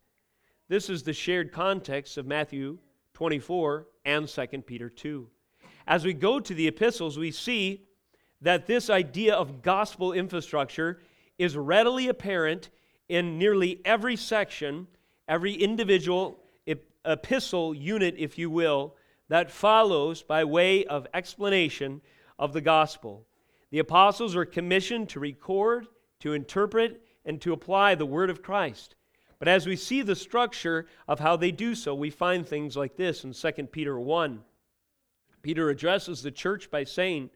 This 0.70 0.88
is 0.88 1.02
the 1.02 1.12
shared 1.12 1.50
context 1.50 2.16
of 2.16 2.28
Matthew 2.28 2.78
24 3.14 3.88
and 4.04 4.28
2 4.28 4.46
Peter 4.64 4.88
2. 4.88 5.26
As 5.88 6.04
we 6.04 6.12
go 6.12 6.38
to 6.38 6.54
the 6.54 6.68
epistles, 6.68 7.18
we 7.18 7.32
see 7.32 7.88
that 8.40 8.68
this 8.68 8.88
idea 8.88 9.34
of 9.34 9.62
gospel 9.62 10.12
infrastructure 10.12 11.00
is 11.38 11.56
readily 11.56 12.06
apparent 12.06 12.70
in 13.08 13.36
nearly 13.36 13.80
every 13.84 14.14
section, 14.14 14.86
every 15.26 15.54
individual 15.54 16.38
epistle 17.04 17.74
unit, 17.74 18.14
if 18.16 18.38
you 18.38 18.48
will, 18.48 18.94
that 19.26 19.50
follows 19.50 20.22
by 20.22 20.44
way 20.44 20.84
of 20.84 21.04
explanation 21.12 22.00
of 22.38 22.52
the 22.52 22.60
gospel. 22.60 23.26
The 23.72 23.80
apostles 23.80 24.36
are 24.36 24.44
commissioned 24.44 25.08
to 25.08 25.18
record, 25.18 25.88
to 26.20 26.32
interpret, 26.32 27.02
and 27.24 27.40
to 27.40 27.52
apply 27.52 27.96
the 27.96 28.06
word 28.06 28.30
of 28.30 28.40
Christ. 28.40 28.94
But 29.40 29.48
as 29.48 29.66
we 29.66 29.74
see 29.74 30.02
the 30.02 30.14
structure 30.14 30.86
of 31.08 31.18
how 31.18 31.34
they 31.34 31.50
do 31.50 31.74
so, 31.74 31.94
we 31.94 32.10
find 32.10 32.46
things 32.46 32.76
like 32.76 32.96
this 32.96 33.24
in 33.24 33.32
2 33.32 33.52
Peter 33.72 33.98
1. 33.98 34.40
Peter 35.42 35.70
addresses 35.70 36.22
the 36.22 36.30
church 36.30 36.70
by 36.70 36.84
saying, 36.84 37.30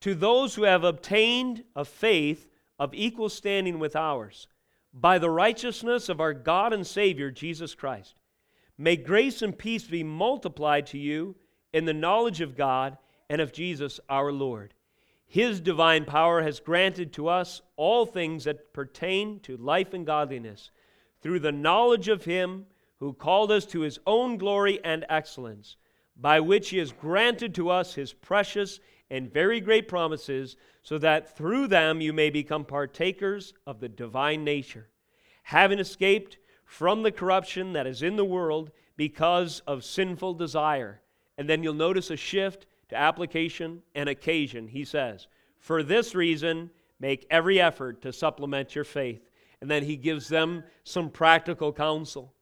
To 0.00 0.16
those 0.16 0.56
who 0.56 0.64
have 0.64 0.82
obtained 0.82 1.62
a 1.76 1.84
faith 1.84 2.48
of 2.76 2.92
equal 2.92 3.28
standing 3.28 3.78
with 3.78 3.94
ours, 3.94 4.48
by 4.92 5.18
the 5.18 5.30
righteousness 5.30 6.08
of 6.08 6.20
our 6.20 6.34
God 6.34 6.72
and 6.72 6.84
Savior, 6.84 7.30
Jesus 7.30 7.76
Christ, 7.76 8.16
may 8.76 8.96
grace 8.96 9.42
and 9.42 9.56
peace 9.56 9.84
be 9.84 10.02
multiplied 10.02 10.86
to 10.88 10.98
you 10.98 11.36
in 11.72 11.84
the 11.84 11.94
knowledge 11.94 12.40
of 12.40 12.56
God 12.56 12.98
and 13.30 13.40
of 13.40 13.52
Jesus 13.52 14.00
our 14.08 14.32
Lord. 14.32 14.74
His 15.24 15.60
divine 15.60 16.04
power 16.04 16.42
has 16.42 16.58
granted 16.58 17.12
to 17.12 17.28
us 17.28 17.62
all 17.76 18.04
things 18.04 18.42
that 18.44 18.74
pertain 18.74 19.38
to 19.40 19.56
life 19.56 19.94
and 19.94 20.04
godliness 20.04 20.72
through 21.22 21.38
the 21.38 21.52
knowledge 21.52 22.08
of 22.08 22.24
Him 22.24 22.66
who 22.98 23.12
called 23.12 23.50
us 23.50 23.64
to 23.66 23.80
His 23.80 23.98
own 24.06 24.36
glory 24.36 24.80
and 24.84 25.04
excellence, 25.08 25.76
by 26.16 26.40
which 26.40 26.70
He 26.70 26.78
has 26.78 26.92
granted 26.92 27.54
to 27.54 27.70
us 27.70 27.94
His 27.94 28.12
precious 28.12 28.80
and 29.10 29.32
very 29.32 29.60
great 29.60 29.88
promises, 29.88 30.56
so 30.82 30.98
that 30.98 31.36
through 31.36 31.68
them 31.68 32.00
you 32.00 32.12
may 32.12 32.30
become 32.30 32.64
partakers 32.64 33.54
of 33.66 33.80
the 33.80 33.88
divine 33.88 34.44
nature, 34.44 34.88
having 35.44 35.78
escaped 35.78 36.38
from 36.64 37.02
the 37.02 37.12
corruption 37.12 37.72
that 37.74 37.86
is 37.86 38.02
in 38.02 38.16
the 38.16 38.24
world 38.24 38.70
because 38.96 39.60
of 39.66 39.84
sinful 39.84 40.34
desire. 40.34 41.00
And 41.36 41.48
then 41.48 41.62
you'll 41.62 41.74
notice 41.74 42.10
a 42.10 42.16
shift 42.16 42.66
to 42.88 42.96
application 42.96 43.82
and 43.94 44.08
occasion. 44.08 44.68
He 44.68 44.84
says, 44.84 45.26
For 45.58 45.82
this 45.82 46.14
reason, 46.14 46.70
make 46.98 47.26
every 47.30 47.60
effort 47.60 48.00
to 48.02 48.12
supplement 48.12 48.74
your 48.74 48.84
faith 48.84 49.28
and 49.62 49.70
then 49.70 49.84
he 49.84 49.94
gives 49.94 50.26
them 50.26 50.64
some 50.82 51.08
practical 51.08 51.72
counsel. 51.72 52.34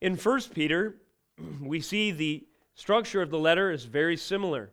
In 0.00 0.16
1 0.16 0.40
Peter, 0.54 0.94
we 1.60 1.80
see 1.80 2.12
the 2.12 2.46
structure 2.76 3.20
of 3.20 3.30
the 3.30 3.38
letter 3.40 3.72
is 3.72 3.86
very 3.86 4.16
similar. 4.16 4.70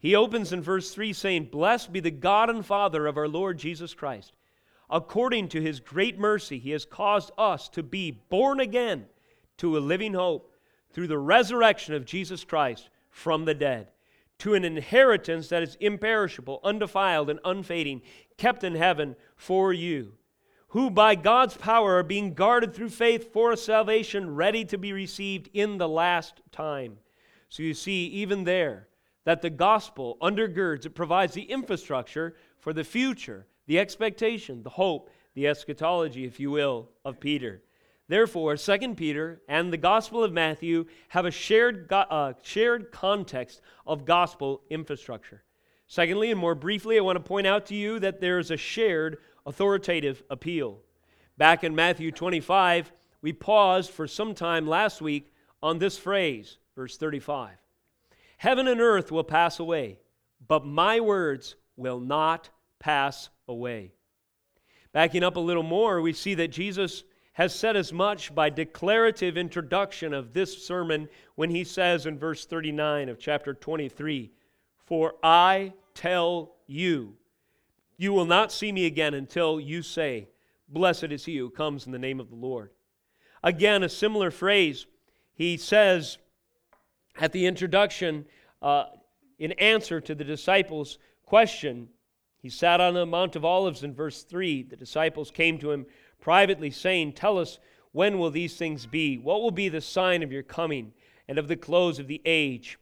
He 0.00 0.16
opens 0.16 0.52
in 0.52 0.60
verse 0.60 0.92
3 0.92 1.12
saying, 1.12 1.44
Blessed 1.52 1.92
be 1.92 2.00
the 2.00 2.10
God 2.10 2.50
and 2.50 2.66
Father 2.66 3.06
of 3.06 3.16
our 3.16 3.28
Lord 3.28 3.58
Jesus 3.58 3.94
Christ. 3.94 4.32
According 4.90 5.50
to 5.50 5.60
his 5.60 5.78
great 5.78 6.18
mercy, 6.18 6.58
he 6.58 6.72
has 6.72 6.84
caused 6.84 7.30
us 7.38 7.68
to 7.68 7.84
be 7.84 8.10
born 8.10 8.58
again 8.58 9.06
to 9.58 9.78
a 9.78 9.78
living 9.78 10.14
hope 10.14 10.52
through 10.92 11.06
the 11.06 11.18
resurrection 11.18 11.94
of 11.94 12.04
Jesus 12.04 12.42
Christ 12.42 12.88
from 13.08 13.44
the 13.44 13.54
dead, 13.54 13.86
to 14.38 14.54
an 14.54 14.64
inheritance 14.64 15.46
that 15.50 15.62
is 15.62 15.76
imperishable, 15.78 16.58
undefiled, 16.64 17.30
and 17.30 17.38
unfading, 17.44 18.02
kept 18.36 18.64
in 18.64 18.74
heaven 18.74 19.14
for 19.36 19.72
you, 19.72 20.14
who 20.70 20.90
by 20.90 21.14
God's 21.14 21.56
power 21.56 21.96
are 21.96 22.02
being 22.02 22.34
guarded 22.34 22.74
through 22.74 22.90
faith 22.90 23.32
for 23.32 23.54
salvation 23.56 24.34
ready 24.34 24.64
to 24.64 24.78
be 24.78 24.92
received 24.92 25.48
in 25.52 25.78
the 25.78 25.88
last 25.88 26.40
time. 26.52 26.98
So 27.48 27.62
you 27.62 27.74
see, 27.74 28.06
even 28.06 28.44
there, 28.44 28.88
that 29.24 29.42
the 29.42 29.50
gospel 29.50 30.16
undergirds, 30.22 30.86
it 30.86 30.94
provides 30.94 31.34
the 31.34 31.42
infrastructure 31.42 32.36
for 32.58 32.72
the 32.72 32.84
future, 32.84 33.46
the 33.66 33.80
expectation, 33.80 34.62
the 34.62 34.70
hope, 34.70 35.10
the 35.34 35.48
eschatology, 35.48 36.24
if 36.24 36.38
you 36.38 36.52
will, 36.52 36.88
of 37.04 37.18
Peter. 37.18 37.62
Therefore, 38.06 38.56
2 38.56 38.94
Peter 38.94 39.42
and 39.48 39.72
the 39.72 39.76
Gospel 39.76 40.24
of 40.24 40.32
Matthew 40.32 40.86
have 41.08 41.26
a 41.26 41.30
shared, 41.30 41.92
uh, 41.92 42.32
shared 42.42 42.90
context 42.90 43.60
of 43.86 44.04
gospel 44.04 44.62
infrastructure. 44.68 45.44
Secondly, 45.86 46.30
and 46.30 46.40
more 46.40 46.54
briefly, 46.54 46.98
I 46.98 47.02
want 47.02 47.16
to 47.16 47.28
point 47.28 47.48
out 47.48 47.66
to 47.66 47.74
you 47.74 47.98
that 47.98 48.20
there 48.20 48.38
is 48.38 48.52
a 48.52 48.56
shared 48.56 49.18
authoritative 49.46 50.22
appeal. 50.30 50.80
Back 51.36 51.64
in 51.64 51.74
Matthew 51.74 52.12
25, 52.12 52.92
we 53.22 53.32
paused 53.32 53.90
for 53.90 54.06
some 54.06 54.34
time 54.34 54.66
last 54.66 55.00
week 55.00 55.32
on 55.62 55.78
this 55.78 55.98
phrase, 55.98 56.58
verse 56.76 56.96
35 56.96 57.50
Heaven 58.38 58.68
and 58.68 58.80
earth 58.80 59.12
will 59.12 59.24
pass 59.24 59.58
away, 59.58 59.98
but 60.46 60.64
my 60.64 61.00
words 61.00 61.56
will 61.76 62.00
not 62.00 62.48
pass 62.78 63.28
away. 63.46 63.92
Backing 64.92 65.22
up 65.22 65.36
a 65.36 65.40
little 65.40 65.62
more, 65.62 66.00
we 66.00 66.12
see 66.12 66.34
that 66.34 66.48
Jesus 66.48 67.04
has 67.34 67.54
said 67.54 67.76
as 67.76 67.92
much 67.92 68.34
by 68.34 68.50
declarative 68.50 69.36
introduction 69.36 70.12
of 70.12 70.32
this 70.32 70.66
sermon 70.66 71.08
when 71.36 71.50
he 71.50 71.64
says 71.64 72.06
in 72.06 72.18
verse 72.18 72.44
39 72.44 73.08
of 73.08 73.18
chapter 73.18 73.54
23 73.54 74.30
For 74.84 75.14
I 75.22 75.72
tell 75.94 76.56
you, 76.66 77.16
you 78.00 78.14
will 78.14 78.24
not 78.24 78.50
see 78.50 78.72
me 78.72 78.86
again 78.86 79.12
until 79.12 79.60
you 79.60 79.82
say, 79.82 80.26
Blessed 80.70 81.12
is 81.12 81.26
he 81.26 81.36
who 81.36 81.50
comes 81.50 81.84
in 81.84 81.92
the 81.92 81.98
name 81.98 82.18
of 82.18 82.30
the 82.30 82.34
Lord. 82.34 82.70
Again, 83.44 83.82
a 83.82 83.90
similar 83.90 84.30
phrase 84.30 84.86
he 85.34 85.58
says 85.58 86.16
at 87.20 87.32
the 87.32 87.44
introduction 87.44 88.24
uh, 88.62 88.84
in 89.38 89.52
answer 89.52 90.00
to 90.00 90.14
the 90.14 90.24
disciples' 90.24 90.96
question. 91.26 91.90
He 92.38 92.48
sat 92.48 92.80
on 92.80 92.94
the 92.94 93.04
Mount 93.04 93.36
of 93.36 93.44
Olives 93.44 93.82
in 93.82 93.92
verse 93.92 94.22
3. 94.22 94.62
The 94.62 94.76
disciples 94.76 95.30
came 95.30 95.58
to 95.58 95.70
him 95.70 95.84
privately, 96.22 96.70
saying, 96.70 97.12
Tell 97.12 97.38
us, 97.38 97.58
when 97.92 98.18
will 98.18 98.30
these 98.30 98.56
things 98.56 98.86
be? 98.86 99.18
What 99.18 99.42
will 99.42 99.50
be 99.50 99.68
the 99.68 99.82
sign 99.82 100.22
of 100.22 100.32
your 100.32 100.42
coming 100.42 100.94
and 101.28 101.36
of 101.36 101.48
the 101.48 101.56
close 101.56 101.98
of 101.98 102.08
the 102.08 102.22
age? 102.24 102.78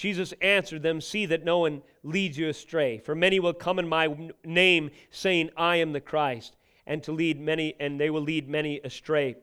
Jesus 0.00 0.32
answered 0.40 0.82
them, 0.82 0.98
See 0.98 1.26
that 1.26 1.44
no 1.44 1.58
one 1.58 1.82
leads 2.02 2.38
you 2.38 2.48
astray. 2.48 2.96
For 3.00 3.14
many 3.14 3.38
will 3.38 3.52
come 3.52 3.78
in 3.78 3.86
my 3.86 4.08
name, 4.46 4.88
saying, 5.10 5.50
I 5.58 5.76
am 5.76 5.92
the 5.92 6.00
Christ, 6.00 6.56
and 6.86 7.02
to 7.02 7.12
lead 7.12 7.38
many, 7.38 7.74
and 7.78 8.00
they 8.00 8.08
will 8.08 8.22
lead 8.22 8.48
many 8.48 8.80
astray. 8.82 9.36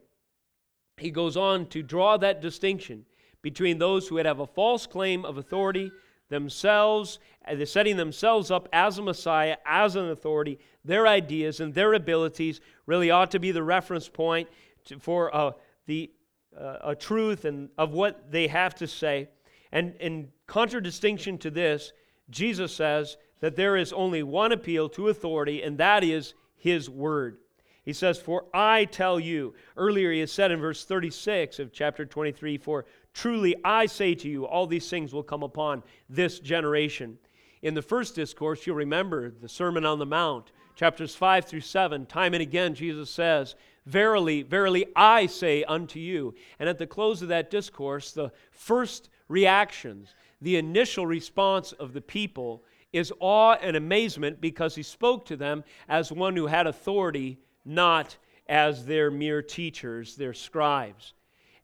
He 0.98 1.12
goes 1.12 1.38
on 1.38 1.68
to 1.68 1.84
draw 1.84 2.18
that 2.18 2.42
distinction 2.42 3.06
between 3.44 3.78
those 3.78 4.08
who 4.08 4.16
would 4.16 4.26
have 4.26 4.40
a 4.40 4.48
false 4.48 4.88
claim 4.88 5.26
of 5.26 5.38
authority 5.38 5.92
themselves, 6.30 7.20
setting 7.66 7.96
themselves 7.96 8.50
up 8.50 8.68
as 8.74 8.98
a 8.98 9.04
Messiah, 9.04 9.58
as 9.64 9.96
an 9.96 10.10
authority, 10.10 10.58
their 10.84 11.06
ideas 11.06 11.60
and 11.60 11.72
their 11.72 11.94
abilities 11.94 12.62
really 12.88 13.12
ought 13.12 13.30
to 13.30 13.40
be 13.40 13.52
the 13.52 13.62
reference 13.62 14.10
point 14.10 14.50
to, 14.86 14.98
for 14.98 15.36
uh, 15.36 15.52
the 15.86 16.10
uh, 16.60 16.78
a 16.82 16.96
truth 16.96 17.46
and 17.46 17.70
of 17.78 17.92
what 17.92 18.32
they 18.32 18.48
have 18.48 18.74
to 18.74 18.88
say. 18.88 19.30
And 19.72 19.96
in 20.00 20.30
contradistinction 20.48 21.38
to 21.40 21.52
this, 21.52 21.92
Jesus 22.30 22.74
says 22.74 23.18
that 23.40 23.56
there 23.56 23.78
is 23.78 23.94
only 23.94 24.24
one 24.24 24.52
appeal 24.52 24.90
to 24.90 25.10
authority, 25.10 25.62
and 25.62 25.78
that 25.78 26.04
is 26.04 26.34
His 26.56 26.90
Word. 26.90 27.38
He 27.88 27.94
says, 27.94 28.18
For 28.18 28.46
I 28.54 28.84
tell 28.84 29.18
you. 29.18 29.54
Earlier 29.78 30.12
he 30.12 30.20
has 30.20 30.32
said 30.32 30.52
in 30.52 30.60
verse 30.60 30.84
36 30.84 31.60
of 31.60 31.72
chapter 31.72 32.06
23, 32.06 32.58
For 32.58 32.86
truly 33.14 33.56
I 33.64 33.86
say 33.86 34.14
to 34.16 34.28
you, 34.28 34.46
all 34.46 34.68
these 34.68 34.90
things 34.90 35.14
will 35.14 35.24
come 35.24 35.42
upon 35.42 35.84
this 36.10 36.40
generation. 36.40 37.18
In 37.62 37.76
the 37.76 37.82
first 37.82 38.14
discourse, 38.14 38.68
you'll 38.68 38.76
remember 38.76 39.32
the 39.32 39.48
Sermon 39.48 39.86
on 39.86 40.00
the 40.00 40.06
Mount 40.06 40.52
chapters 40.76 41.16
5 41.16 41.46
through 41.46 41.62
7, 41.62 42.06
time 42.06 42.34
and 42.34 42.44
again, 42.44 42.76
Jesus 42.76 43.10
says, 43.10 43.56
Verily, 43.86 44.44
verily, 44.44 44.86
I 44.96 45.26
say 45.26 45.64
unto 45.64 45.98
you. 45.98 46.36
And 46.60 46.68
at 46.68 46.78
the 46.78 46.86
close 46.86 47.22
of 47.22 47.30
that 47.30 47.50
discourse, 47.50 48.12
the 48.12 48.34
first 48.52 49.10
reactions, 49.30 50.14
the 50.42 50.58
initial 50.58 51.06
response 51.06 51.72
of 51.74 51.94
the 51.94 52.02
people 52.02 52.64
is 52.94 53.14
awe 53.20 53.56
and 53.62 53.76
amazement 53.76 54.40
because 54.40 54.76
he 54.76 54.84
spoke 54.84 55.26
to 55.26 55.36
them 55.36 55.64
as 55.90 56.12
one 56.12 56.36
who 56.36 56.48
had 56.48 56.68
authority, 56.68 57.38
not 57.66 58.18
as 58.48 58.86
their 58.86 59.12
mere 59.12 59.42
teachers, 59.42 60.16
their 60.16 60.34
scribes. 60.34 61.14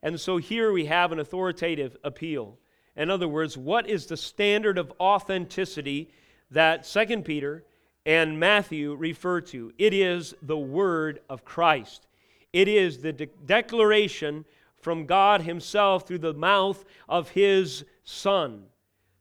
And 0.02 0.20
so 0.20 0.36
here 0.36 0.72
we 0.72 0.84
have 0.86 1.12
an 1.12 1.18
authoritative 1.18 1.96
appeal. 2.04 2.58
In 2.96 3.10
other 3.10 3.28
words, 3.28 3.56
what 3.56 3.88
is 3.88 4.06
the 4.06 4.16
standard 4.16 4.76
of 4.76 4.92
authenticity 5.00 6.10
that 6.50 6.84
2 6.84 7.22
Peter 7.22 7.64
and 8.06 8.38
Matthew 8.38 8.94
refer 8.94 9.40
to. 9.42 9.72
It 9.78 9.94
is 9.94 10.34
the 10.42 10.58
word 10.58 11.20
of 11.28 11.44
Christ. 11.44 12.06
It 12.52 12.68
is 12.68 12.98
the 12.98 13.12
de- 13.12 13.26
declaration 13.46 14.44
from 14.84 15.06
God 15.06 15.40
himself 15.40 16.06
through 16.06 16.18
the 16.18 16.34
mouth 16.34 16.84
of 17.08 17.30
his 17.30 17.86
son. 18.04 18.66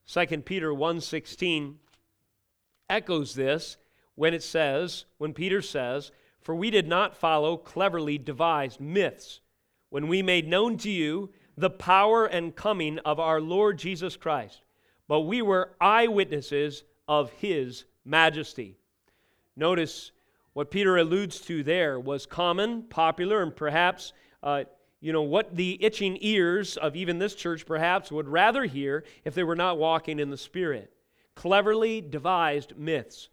2 0.06 0.44
Peter 0.44 0.74
1:16 0.74 1.80
echoes 2.90 3.34
this 3.34 3.78
when 4.16 4.34
it 4.34 4.44
says, 4.44 5.06
when 5.18 5.34
Peter 5.34 5.62
says, 5.62 6.12
"For 6.42 6.54
we 6.54 6.70
did 6.70 6.86
not 6.86 7.16
follow 7.16 7.56
cleverly 7.56 8.18
devised 8.18 8.82
myths 8.82 9.40
when 9.90 10.10
we 10.10 10.22
made 10.22 10.50
known 10.50 10.76
to 10.80 10.92
you 10.92 11.32
the 11.56 11.70
power 11.70 12.26
and 12.26 12.56
coming 12.56 13.00
of 13.00 13.18
our 13.18 13.40
Lord 13.40 13.78
Jesus 13.78 14.18
Christ, 14.18 14.64
but 15.08 15.22
we 15.22 15.42
were 15.42 15.78
eyewitnesses 15.80 16.84
of 17.08 17.32
his 17.32 17.86
majesty. 18.04 18.78
Notice 19.56 20.12
what 20.52 20.72
Peter 20.72 20.98
alludes 20.98 21.40
to 21.42 21.64
there 21.64 22.00
was 22.00 22.26
common, 22.26 22.84
popular, 22.84 23.42
and 23.42 23.56
perhaps, 23.56 24.14
uh, 24.42 24.66
you 25.04 25.12
know, 25.12 25.22
what 25.22 25.54
the 25.54 25.78
itching 25.84 26.18
ears 26.22 26.78
of 26.78 26.96
even 26.96 27.20
this 27.20 27.36
church 27.36 27.66
perhaps 27.66 28.10
would 28.10 28.26
rather 28.26 28.64
hear 28.64 29.04
if 29.26 29.36
they 29.36 29.44
were 29.44 29.54
not 29.54 29.78
walking 29.78 30.18
in 30.18 30.30
the 30.30 30.38
Spirit. 30.38 30.94
Cleverly 31.36 32.00
devised 32.00 32.78
myths. 32.78 33.28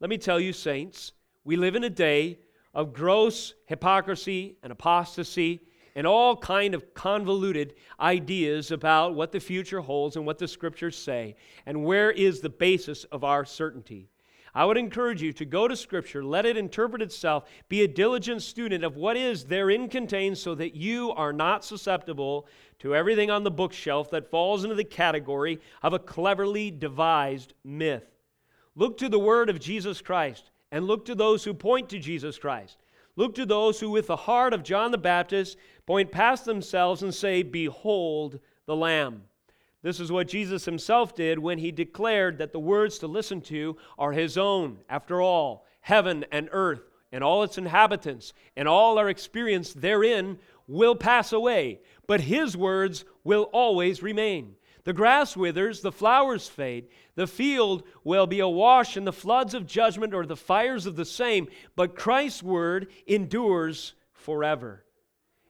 Let 0.00 0.10
me 0.10 0.18
tell 0.18 0.38
you, 0.38 0.52
saints, 0.52 1.12
we 1.42 1.56
live 1.56 1.76
in 1.76 1.84
a 1.84 1.88
day 1.88 2.40
of 2.74 2.92
gross 2.92 3.54
hypocrisy 3.64 4.58
and 4.62 4.70
apostasy 4.70 5.62
and 5.94 6.06
all 6.06 6.36
kind 6.36 6.74
of 6.74 6.92
convoluted 6.92 7.72
ideas 7.98 8.70
about 8.70 9.14
what 9.14 9.32
the 9.32 9.40
future 9.40 9.80
holds 9.80 10.16
and 10.16 10.26
what 10.26 10.38
the 10.38 10.46
scriptures 10.46 10.98
say 10.98 11.36
and 11.64 11.86
where 11.86 12.10
is 12.10 12.40
the 12.40 12.50
basis 12.50 13.04
of 13.04 13.24
our 13.24 13.46
certainty 13.46 14.10
i 14.54 14.64
would 14.64 14.76
encourage 14.76 15.22
you 15.22 15.32
to 15.32 15.44
go 15.44 15.66
to 15.66 15.76
scripture 15.76 16.24
let 16.24 16.46
it 16.46 16.56
interpret 16.56 17.02
itself 17.02 17.44
be 17.68 17.82
a 17.82 17.88
diligent 17.88 18.42
student 18.42 18.84
of 18.84 18.96
what 18.96 19.16
is 19.16 19.44
therein 19.44 19.88
contained 19.88 20.36
so 20.36 20.54
that 20.54 20.74
you 20.74 21.10
are 21.12 21.32
not 21.32 21.64
susceptible 21.64 22.46
to 22.78 22.94
everything 22.94 23.30
on 23.30 23.44
the 23.44 23.50
bookshelf 23.50 24.10
that 24.10 24.30
falls 24.30 24.64
into 24.64 24.76
the 24.76 24.84
category 24.84 25.60
of 25.82 25.92
a 25.92 25.98
cleverly 25.98 26.70
devised 26.70 27.54
myth 27.64 28.06
look 28.74 28.98
to 28.98 29.08
the 29.08 29.18
word 29.18 29.48
of 29.48 29.60
jesus 29.60 30.00
christ 30.00 30.50
and 30.72 30.86
look 30.86 31.04
to 31.04 31.14
those 31.14 31.44
who 31.44 31.54
point 31.54 31.88
to 31.88 31.98
jesus 31.98 32.38
christ 32.38 32.78
Look 33.16 33.34
to 33.36 33.46
those 33.46 33.78
who, 33.78 33.90
with 33.90 34.08
the 34.08 34.16
heart 34.16 34.52
of 34.52 34.64
John 34.64 34.90
the 34.90 34.98
Baptist, 34.98 35.56
point 35.86 36.10
past 36.10 36.44
themselves 36.44 37.02
and 37.02 37.14
say, 37.14 37.42
Behold 37.42 38.40
the 38.66 38.74
Lamb. 38.74 39.24
This 39.84 40.00
is 40.00 40.10
what 40.10 40.28
Jesus 40.28 40.64
himself 40.64 41.14
did 41.14 41.38
when 41.38 41.58
he 41.58 41.70
declared 41.70 42.38
that 42.38 42.52
the 42.52 42.58
words 42.58 42.98
to 43.00 43.06
listen 43.06 43.42
to 43.42 43.76
are 43.98 44.12
his 44.12 44.38
own. 44.38 44.78
After 44.88 45.20
all, 45.20 45.66
heaven 45.82 46.24
and 46.32 46.48
earth 46.52 46.80
and 47.12 47.22
all 47.22 47.42
its 47.42 47.58
inhabitants 47.58 48.32
and 48.56 48.66
all 48.66 48.98
our 48.98 49.10
experience 49.10 49.74
therein 49.74 50.38
will 50.66 50.96
pass 50.96 51.34
away, 51.34 51.80
but 52.06 52.22
his 52.22 52.56
words 52.56 53.04
will 53.24 53.50
always 53.52 54.02
remain. 54.02 54.54
The 54.84 54.94
grass 54.94 55.36
withers, 55.36 55.82
the 55.82 55.92
flowers 55.92 56.48
fade, 56.48 56.88
the 57.14 57.26
field 57.26 57.82
will 58.04 58.26
be 58.26 58.40
awash 58.40 58.96
in 58.96 59.04
the 59.04 59.12
floods 59.12 59.52
of 59.52 59.66
judgment 59.66 60.14
or 60.14 60.24
the 60.24 60.34
fires 60.34 60.86
of 60.86 60.96
the 60.96 61.04
same, 61.04 61.46
but 61.76 61.94
Christ's 61.94 62.42
word 62.42 62.90
endures 63.06 63.92
forever. 64.14 64.86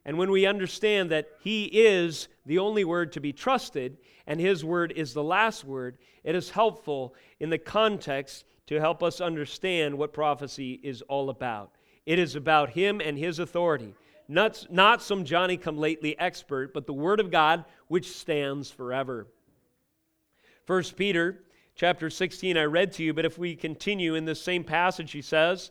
And 0.05 0.18
when 0.18 0.33
we 0.33 0.44
understand 0.44 1.12
that 1.12 1.29
He 1.38 1.66
is 1.66 2.27
the 2.44 2.59
only 2.59 2.85
word 2.85 3.12
to 3.12 3.20
be 3.20 3.33
trusted 3.33 3.97
and 4.26 4.40
His 4.40 4.64
word 4.64 4.92
is 4.92 5.14
the 5.14 5.22
last 5.22 5.64
word, 5.64 5.98
it 6.22 6.34
is 6.34 6.50
helpful 6.50 7.14
in 7.40 7.50
the 7.50 7.58
context 7.58 8.44
to 8.66 8.80
help 8.80 9.02
us 9.02 9.20
understand 9.20 9.96
what 9.96 10.12
prophecy 10.12 10.80
is 10.82 11.02
all 11.02 11.30
about. 11.30 11.72
It 12.06 12.18
is 12.18 12.34
about 12.34 12.70
Him 12.70 13.00
and 13.00 13.18
His 13.18 13.38
authority 13.38 13.94
not, 14.28 14.66
not 14.70 15.02
some 15.02 15.24
Johnny 15.24 15.56
come 15.56 15.76
lately 15.76 16.18
expert, 16.18 16.72
but 16.72 16.87
the 16.87 16.92
Word 16.92 17.20
of 17.20 17.30
God 17.30 17.64
which 17.88 18.16
stands 18.16 18.70
forever. 18.70 19.26
First 20.64 20.96
Peter 20.96 21.42
chapter 21.74 22.08
16 22.08 22.56
I 22.56 22.64
read 22.64 22.92
to 22.92 23.02
you, 23.02 23.12
but 23.12 23.26
if 23.26 23.37
we 23.37 23.54
continue 23.54 24.14
in 24.14 24.24
this 24.24 24.40
same 24.40 24.64
passage, 24.64 25.12
he 25.12 25.22
says, 25.22 25.70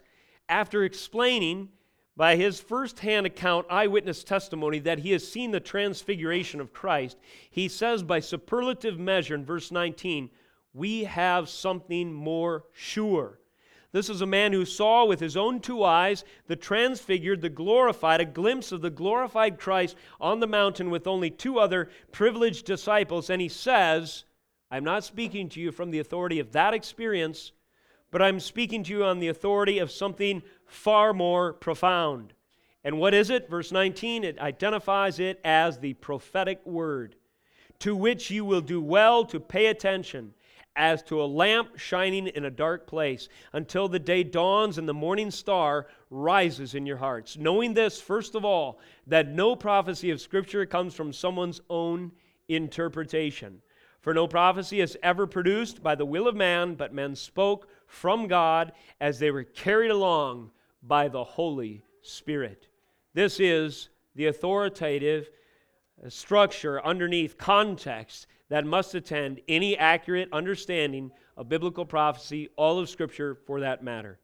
after 0.49 0.83
explaining 0.83 1.69
by 2.15 2.36
his 2.36 2.60
first-hand 2.60 3.26
account 3.26 3.65
eyewitness 3.69 4.23
testimony 4.23 4.80
that 4.80 4.99
he 4.99 5.12
has 5.12 5.28
seen 5.28 5.52
the 5.52 5.60
transfiguration 5.60 6.60
of 6.60 6.73
Christ, 6.73 7.17
he 7.49 7.67
says 7.67 8.04
by 8.04 8.19
superlative 8.19 8.99
measure 8.99 9.36
in 9.36 9.45
verse 9.45 9.71
19, 9.71 10.30
we 10.73 11.06
have 11.06 11.49
something 11.49 12.13
more 12.13 12.65
sure. 12.71 13.39
This 13.91 14.10
is 14.10 14.21
a 14.21 14.26
man 14.26 14.54
who 14.54 14.65
saw 14.65 15.06
with 15.06 15.19
his 15.19 15.38
own 15.38 15.60
two 15.60 15.84
eyes 15.84 16.23
the 16.47 16.56
transfigured, 16.56 17.41
the 17.41 17.49
glorified, 17.49 18.21
a 18.21 18.26
glimpse 18.26 18.71
of 18.71 18.82
the 18.82 18.89
glorified 18.89 19.60
Christ 19.60 19.95
on 20.19 20.39
the 20.39 20.47
mountain 20.47 20.89
with 20.89 21.06
only 21.06 21.30
two 21.30 21.60
other 21.60 21.89
privileged 22.12 22.65
disciples. 22.65 23.30
And 23.30 23.39
he 23.39 23.49
says, 23.49 24.26
I'm 24.71 24.84
not 24.84 25.04
speaking 25.04 25.47
to 25.49 25.60
you 25.60 25.71
from 25.71 25.91
the 25.91 25.99
authority 25.99 26.39
of 26.39 26.52
that 26.54 26.73
experience, 26.73 27.52
but 28.13 28.21
I'm 28.21 28.39
speaking 28.39 28.84
to 28.84 28.93
you 28.93 29.04
on 29.04 29.17
the 29.17 29.30
authority 29.30 29.80
of 29.80 29.91
something 29.91 30.43
far 30.67 31.13
more 31.13 31.52
profound. 31.52 32.34
And 32.84 32.99
what 32.99 33.15
is 33.15 33.32
it? 33.32 33.49
Verse 33.49 33.71
19, 33.71 34.23
it 34.23 34.38
identifies 34.38 35.19
it 35.19 35.41
as 35.43 35.80
the 35.80 35.95
prophetic 35.95 36.63
word, 36.63 37.15
to 37.80 37.95
which 37.95 38.30
you 38.30 38.45
will 38.45 38.62
do 38.62 38.80
well 38.80 39.26
to 39.26 39.39
pay 39.39 39.65
attention 39.65 40.36
as 40.76 41.02
to 41.04 41.23
a 41.23 41.26
lamp 41.26 41.80
shining 41.80 42.28
in 42.28 42.45
a 42.45 42.52
dark 42.52 42.86
place 42.86 43.30
until 43.52 43.88
the 43.88 43.99
day 43.99 44.23
dawns 44.23 44.78
and 44.78 44.88
the 44.88 44.93
morning 44.93 45.32
star 45.32 45.88
rises 46.12 46.76
in 46.76 46.86
your 46.86 46.97
hearts. 46.97 47.36
Knowing 47.36 47.73
this, 47.73 47.99
first 47.99 48.36
of 48.36 48.45
all, 48.45 48.80
that 49.08 49.30
no 49.30 49.56
prophecy 49.56 50.12
of 50.12 50.21
Scripture 50.21 50.67
comes 50.67 50.93
from 50.93 51.12
someone's 51.12 51.62
own 51.67 52.12
interpretation. 52.47 53.60
For 54.02 54.13
no 54.13 54.28
prophecy 54.28 54.82
is 54.82 54.97
ever 55.02 55.26
produced 55.26 55.82
by 55.82 55.95
the 55.95 56.06
will 56.06 56.28
of 56.28 56.36
man, 56.36 56.76
but 56.76 56.93
men 56.93 57.15
spoke 57.15 57.69
from 57.93 58.27
God 58.27 58.71
as 58.99 59.19
they 59.19 59.29
were 59.29 59.43
carried 59.43 59.91
along 59.91 60.49
by 60.82 61.08
the 61.08 61.23
Holy 61.23 61.84
Spirit. 62.01 62.67
This 63.13 63.39
is 63.39 63.89
the 64.15 64.25
authoritative 64.25 65.29
uh, 66.03 66.10
structure 66.10 66.84
underneath 66.84 67.38
context 67.38 68.25
that 68.49 68.65
must 68.65 68.95
attend 68.95 69.41
any 69.47 69.77
accurate 69.77 70.27
understanding 70.34 71.12
of 71.38 71.49
biblical 71.49 71.86
prophecy, 71.86 72.49
all 72.56 72.79
of 72.79 72.89
Scripture 72.89 73.36
for 73.45 73.60
that 73.60 73.84
matter. 73.84 74.19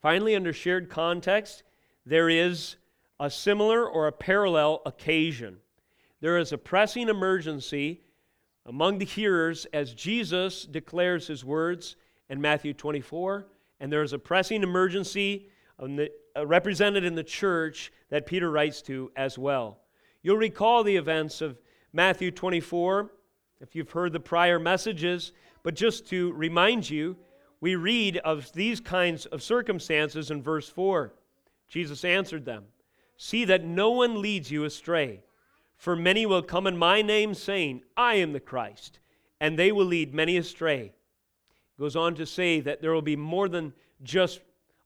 Finally, 0.00 0.34
under 0.34 0.52
shared 0.52 0.88
context, 0.88 1.62
there 2.06 2.30
is 2.30 2.76
a 3.20 3.30
similar 3.30 3.86
or 3.86 4.08
a 4.08 4.12
parallel 4.12 4.80
occasion. 4.86 5.58
There 6.20 6.38
is 6.38 6.52
a 6.52 6.58
pressing 6.58 7.08
emergency 7.08 8.00
among 8.64 8.98
the 8.98 9.04
hearers 9.04 9.66
as 9.72 9.92
Jesus 9.92 10.64
declares 10.64 11.26
his 11.26 11.44
words 11.44 11.96
in 12.32 12.40
Matthew 12.40 12.72
24, 12.72 13.46
and 13.78 13.92
there 13.92 14.02
is 14.02 14.14
a 14.14 14.18
pressing 14.18 14.62
emergency 14.62 15.50
the, 15.78 16.10
uh, 16.34 16.46
represented 16.46 17.04
in 17.04 17.14
the 17.14 17.22
church 17.22 17.92
that 18.08 18.24
Peter 18.24 18.50
writes 18.50 18.80
to 18.80 19.12
as 19.16 19.36
well. 19.36 19.80
You'll 20.22 20.38
recall 20.38 20.82
the 20.82 20.96
events 20.96 21.42
of 21.42 21.58
Matthew 21.92 22.30
24 22.30 23.12
if 23.60 23.76
you've 23.76 23.90
heard 23.90 24.14
the 24.14 24.20
prior 24.20 24.58
messages, 24.58 25.32
but 25.62 25.74
just 25.74 26.08
to 26.08 26.32
remind 26.32 26.88
you, 26.88 27.18
we 27.60 27.76
read 27.76 28.16
of 28.16 28.50
these 28.54 28.80
kinds 28.80 29.26
of 29.26 29.42
circumstances 29.42 30.30
in 30.30 30.42
verse 30.42 30.70
4. 30.70 31.12
Jesus 31.68 32.02
answered 32.02 32.46
them 32.46 32.64
See 33.18 33.44
that 33.44 33.62
no 33.62 33.90
one 33.90 34.22
leads 34.22 34.50
you 34.50 34.64
astray, 34.64 35.20
for 35.76 35.94
many 35.94 36.24
will 36.24 36.42
come 36.42 36.66
in 36.66 36.78
my 36.78 37.02
name, 37.02 37.34
saying, 37.34 37.82
I 37.94 38.14
am 38.14 38.32
the 38.32 38.40
Christ, 38.40 39.00
and 39.38 39.58
they 39.58 39.70
will 39.70 39.84
lead 39.84 40.14
many 40.14 40.38
astray. 40.38 40.94
Goes 41.82 41.96
on 41.96 42.14
to 42.14 42.26
say 42.26 42.60
that 42.60 42.80
there 42.80 42.92
will 42.92 43.02
be 43.02 43.16
more 43.16 43.48
than 43.48 43.72
just 44.04 44.38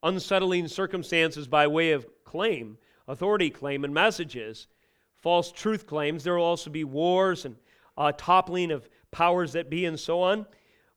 unsettling 0.03 0.67
circumstances 0.67 1.47
by 1.47 1.67
way 1.67 1.93
of 1.93 2.07
claim, 2.25 2.79
authority 3.07 3.51
claim, 3.51 3.85
and 3.85 3.93
messages, 3.93 4.67
false 5.15 5.53
truth 5.53 5.87
claims. 5.87 6.25
There 6.25 6.37
will 6.37 6.45
also 6.45 6.71
be 6.71 6.85
wars 6.85 7.45
and 7.45 7.57
uh, 7.99 8.13
toppling 8.17 8.71
of 8.71 8.89
powers 9.11 9.53
that 9.53 9.69
be 9.69 9.85
and 9.85 10.01
so 10.01 10.23
on. 10.23 10.47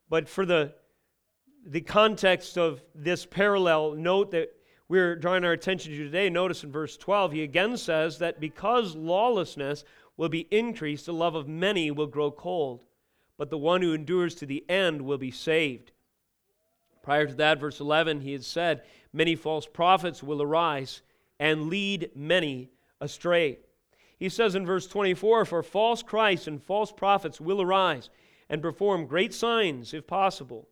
But 0.10 0.30
for 0.30 0.46
the, 0.46 0.74
the 1.66 1.82
context 1.82 2.58
of 2.58 2.82
this 2.96 3.26
parallel, 3.26 3.92
note 3.96 4.32
that 4.32 4.54
we're 4.88 5.18
drawing 5.18 5.44
our 5.44 5.52
attention 5.52 5.92
to 5.92 5.98
today. 5.98 6.30
Notice 6.30 6.64
in 6.64 6.72
verse 6.72 6.96
12, 6.96 7.34
he 7.34 7.44
again 7.44 7.76
says 7.76 8.20
that 8.20 8.40
because 8.40 8.96
lawlessness 8.96 9.84
will 10.16 10.30
be 10.30 10.48
increased, 10.50 11.08
the 11.08 11.14
love 11.14 11.36
of 11.36 11.50
many 11.50 11.92
will 11.92 12.08
grow 12.08 12.32
cold, 12.32 12.86
but 13.40 13.50
the 13.50 13.58
one 13.58 13.82
who 13.82 13.94
endures 13.94 14.36
to 14.36 14.46
the 14.46 14.66
end 14.70 15.02
will 15.02 15.18
be 15.18 15.32
saved. 15.32 15.94
Prior 17.02 17.26
to 17.26 17.34
that, 17.36 17.58
verse 17.58 17.80
11, 17.80 18.20
he 18.20 18.34
had 18.34 18.44
said, 18.44 18.84
Many 19.14 19.36
false 19.38 19.66
prophets 19.66 20.22
will 20.22 20.42
arise 20.42 21.02
and 21.40 21.70
lead 21.70 22.12
many 22.14 22.70
astray. 23.00 23.60
He 24.18 24.28
says 24.28 24.56
in 24.56 24.66
verse 24.66 24.88
24, 24.88 25.46
For 25.46 25.64
false 25.64 26.04
Christs 26.04 26.48
and 26.48 26.62
false 26.62 26.92
prophets 26.92 27.40
will 27.40 27.62
arise 27.62 28.10
and 28.50 28.62
perform 28.62 29.06
great 29.06 29.34
signs, 29.34 29.94
if 29.94 30.06
possible, 30.06 30.68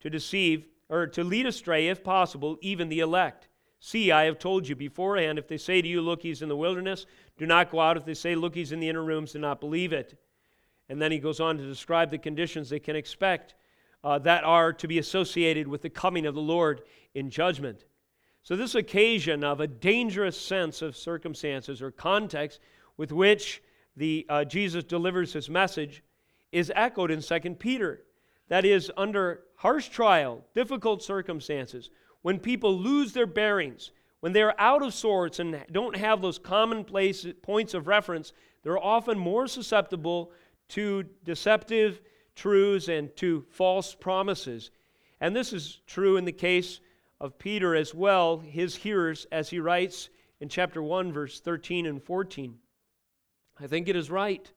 to 0.00 0.10
deceive 0.10 0.66
or 0.88 1.06
to 1.06 1.22
lead 1.22 1.46
astray, 1.46 1.86
if 1.86 2.02
possible, 2.02 2.58
even 2.60 2.88
the 2.88 2.98
elect. 2.98 3.46
See, 3.78 4.10
I 4.10 4.24
have 4.24 4.40
told 4.40 4.66
you 4.66 4.74
beforehand, 4.74 5.38
if 5.38 5.46
they 5.46 5.58
say 5.58 5.80
to 5.80 5.86
you, 5.86 6.02
Look, 6.02 6.22
he's 6.22 6.42
in 6.42 6.48
the 6.48 6.56
wilderness, 6.56 7.06
do 7.38 7.46
not 7.46 7.70
go 7.70 7.78
out. 7.78 7.96
If 7.96 8.04
they 8.04 8.14
say, 8.14 8.34
Look, 8.34 8.56
he's 8.56 8.72
in 8.72 8.80
the 8.80 8.88
inner 8.88 9.04
rooms, 9.04 9.30
do 9.30 9.38
not 9.38 9.60
believe 9.60 9.92
it. 9.92 10.18
And 10.90 11.00
then 11.00 11.12
he 11.12 11.20
goes 11.20 11.38
on 11.38 11.56
to 11.56 11.64
describe 11.64 12.10
the 12.10 12.18
conditions 12.18 12.68
they 12.68 12.80
can 12.80 12.96
expect 12.96 13.54
uh, 14.02 14.18
that 14.18 14.42
are 14.42 14.72
to 14.72 14.88
be 14.88 14.98
associated 14.98 15.68
with 15.68 15.82
the 15.82 15.88
coming 15.88 16.26
of 16.26 16.34
the 16.34 16.40
Lord 16.40 16.82
in 17.14 17.30
judgment. 17.30 17.84
So, 18.42 18.56
this 18.56 18.74
occasion 18.74 19.44
of 19.44 19.60
a 19.60 19.68
dangerous 19.68 20.38
sense 20.38 20.82
of 20.82 20.96
circumstances 20.96 21.80
or 21.80 21.92
context 21.92 22.58
with 22.96 23.12
which 23.12 23.62
the, 23.96 24.26
uh, 24.28 24.44
Jesus 24.44 24.82
delivers 24.82 25.32
his 25.32 25.48
message 25.48 26.02
is 26.50 26.72
echoed 26.74 27.12
in 27.12 27.22
2 27.22 27.54
Peter. 27.54 28.02
That 28.48 28.64
is, 28.64 28.90
under 28.96 29.44
harsh 29.56 29.90
trial, 29.90 30.44
difficult 30.56 31.04
circumstances, 31.04 31.90
when 32.22 32.40
people 32.40 32.76
lose 32.76 33.12
their 33.12 33.26
bearings, 33.26 33.92
when 34.20 34.32
they're 34.32 34.60
out 34.60 34.82
of 34.82 34.92
sorts 34.92 35.38
and 35.38 35.62
don't 35.70 35.96
have 35.96 36.20
those 36.20 36.38
commonplace 36.38 37.24
points 37.42 37.74
of 37.74 37.86
reference, 37.86 38.32
they're 38.64 38.82
often 38.82 39.18
more 39.18 39.46
susceptible 39.46 40.32
to 40.70 41.04
deceptive 41.24 42.00
truths 42.34 42.88
and 42.88 43.14
to 43.16 43.44
false 43.50 43.94
promises. 43.94 44.70
And 45.20 45.36
this 45.36 45.52
is 45.52 45.80
true 45.86 46.16
in 46.16 46.24
the 46.24 46.32
case 46.32 46.80
of 47.20 47.38
Peter 47.38 47.74
as 47.74 47.94
well, 47.94 48.38
his 48.38 48.74
hearers, 48.74 49.26
as 49.30 49.50
he 49.50 49.60
writes 49.60 50.08
in 50.40 50.48
chapter 50.48 50.82
1, 50.82 51.12
verse 51.12 51.40
13 51.40 51.86
and 51.86 52.02
14. 52.02 52.56
I 53.60 53.66
think 53.66 53.88
it 53.88 53.96
is 53.96 54.10
right, 54.10 54.50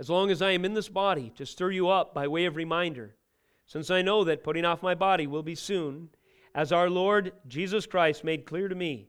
as 0.00 0.10
long 0.10 0.30
as 0.30 0.42
I 0.42 0.50
am 0.50 0.64
in 0.64 0.74
this 0.74 0.88
body, 0.88 1.32
to 1.36 1.46
stir 1.46 1.70
you 1.70 1.88
up 1.88 2.12
by 2.12 2.26
way 2.26 2.46
of 2.46 2.56
reminder, 2.56 3.14
since 3.66 3.90
I 3.90 4.02
know 4.02 4.24
that 4.24 4.42
putting 4.42 4.64
off 4.64 4.82
my 4.82 4.96
body 4.96 5.28
will 5.28 5.44
be 5.44 5.54
soon, 5.54 6.08
as 6.52 6.72
our 6.72 6.90
Lord 6.90 7.32
Jesus 7.46 7.86
Christ 7.86 8.24
made 8.24 8.44
clear 8.44 8.66
to 8.66 8.74
me. 8.74 9.08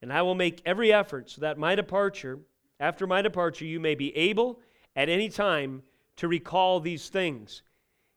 And 0.00 0.12
I 0.12 0.22
will 0.22 0.36
make 0.36 0.62
every 0.64 0.92
effort 0.92 1.30
so 1.30 1.40
that 1.40 1.58
my 1.58 1.74
departure, 1.74 2.38
after 2.78 3.08
my 3.08 3.22
departure, 3.22 3.64
you 3.64 3.80
may 3.80 3.96
be 3.96 4.16
able 4.16 4.60
at 4.96 5.08
any 5.08 5.28
time 5.28 5.82
to 6.16 6.26
recall 6.26 6.80
these 6.80 7.08
things. 7.08 7.62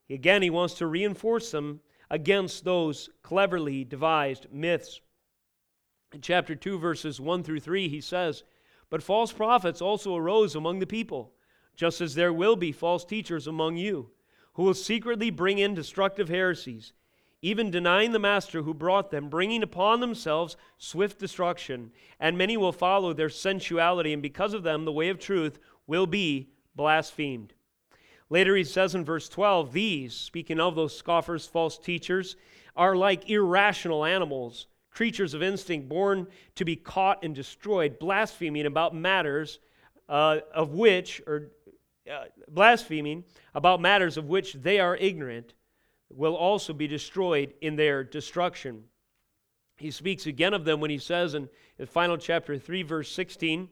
Again, 0.10 0.42
he 0.42 0.50
wants 0.50 0.74
to 0.76 0.88
reinforce 0.88 1.52
them 1.52 1.82
against 2.10 2.64
those 2.64 3.10
cleverly 3.22 3.84
devised 3.84 4.48
myths. 4.52 5.02
In 6.14 6.22
chapter 6.22 6.56
2, 6.56 6.80
verses 6.80 7.20
1 7.20 7.44
through 7.44 7.60
3, 7.60 7.88
he 7.88 8.02
says, 8.02 8.44
but 8.90 9.04
false 9.04 9.32
prophets 9.32 9.82
also 9.82 10.16
arose 10.16 10.56
among 10.56 10.80
the 10.80 10.88
people, 10.88 11.34
just 11.76 12.02
as 12.02 12.16
there 12.16 12.34
will 12.34 12.56
be 12.56 12.72
false 12.72 13.06
teachers 13.06 13.46
among 13.46 13.78
you, 13.78 14.10
who 14.54 14.64
will 14.64 14.74
secretly 14.74 15.30
bring 15.30 15.60
in 15.60 15.76
destructive 15.76 16.30
heresies, 16.30 16.94
even 17.42 17.70
denying 17.70 18.12
the 18.12 18.20
master 18.20 18.64
who 18.64 18.74
brought 18.74 19.12
them, 19.12 19.30
bringing 19.30 19.64
upon 19.64 20.00
themselves 20.00 20.58
swift 20.78 21.20
destruction. 21.20 21.92
And 22.20 22.38
many 22.38 22.58
will 22.58 22.74
follow 22.74 23.14
their 23.14 23.30
sensuality, 23.30 24.12
and 24.12 24.22
because 24.22 24.54
of 24.54 24.64
them, 24.64 24.86
the 24.86 24.92
way 24.92 25.10
of 25.10 25.20
truth 25.20 25.60
will 25.86 26.08
be 26.08 26.50
blasphemed. 26.76 27.54
Later 28.30 28.56
he 28.56 28.64
says 28.64 28.96
in 28.96 29.04
verse 29.06 29.28
12, 29.30 29.74
These, 29.74 30.14
speaking 30.14 30.60
of 30.60 30.76
those 30.76 30.96
scoffers, 30.96 31.46
false 31.46 31.78
teachers, 31.78 32.36
are 32.76 32.96
like 32.96 33.30
irrational 33.30 34.06
animals 34.06 34.68
creatures 34.92 35.34
of 35.34 35.42
instinct, 35.42 35.88
born 35.88 36.28
to 36.56 36.66
be 36.66 36.76
caught 36.76 37.24
and 37.24 37.36
destroyed, 37.36 38.00
blaspheming 38.00 38.66
about 38.66 38.94
matters 38.96 39.60
uh, 40.08 40.40
of 40.54 40.74
which, 40.74 41.22
or 41.28 41.52
uh, 42.12 42.26
blaspheming 42.50 43.24
about 43.54 43.80
matters 43.80 44.18
of 44.18 44.26
which 44.26 44.54
they 44.54 44.80
are 44.80 44.96
ignorant, 44.98 45.54
will 46.10 46.36
also 46.36 46.74
be 46.74 46.88
destroyed 46.88 47.54
in 47.62 47.76
their 47.76 48.04
destruction. 48.04 48.84
He 49.78 49.92
speaks 49.92 50.26
again 50.26 50.54
of 50.54 50.66
them 50.66 50.80
when 50.80 50.90
he 50.90 50.98
says 50.98 51.36
in 51.36 51.48
the 51.78 51.86
final 51.86 52.18
chapter 52.18 52.58
3, 52.58 52.84
verse 52.84 53.12
16, 53.12 53.70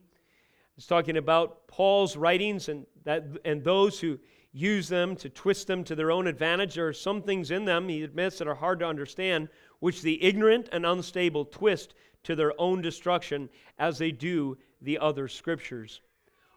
It's 0.77 0.85
talking 0.85 1.17
about 1.17 1.67
Paul's 1.67 2.15
writings 2.15 2.69
and, 2.69 2.85
that, 3.03 3.25
and 3.43 3.63
those 3.63 3.99
who 3.99 4.19
use 4.53 4.87
them 4.87 5.15
to 5.15 5.29
twist 5.29 5.67
them 5.67 5.83
to 5.83 5.95
their 5.95 6.11
own 6.11 6.27
advantage. 6.27 6.75
There 6.75 6.87
are 6.87 6.93
some 6.93 7.21
things 7.21 7.51
in 7.51 7.65
them, 7.65 7.89
he 7.89 8.03
admits, 8.03 8.37
that 8.37 8.47
are 8.47 8.55
hard 8.55 8.79
to 8.79 8.87
understand, 8.87 9.49
which 9.79 10.01
the 10.01 10.23
ignorant 10.23 10.69
and 10.71 10.85
unstable 10.85 11.45
twist 11.45 11.95
to 12.23 12.35
their 12.35 12.53
own 12.59 12.81
destruction 12.81 13.49
as 13.79 13.97
they 13.97 14.11
do 14.11 14.57
the 14.81 14.99
other 14.99 15.27
scriptures. 15.27 16.01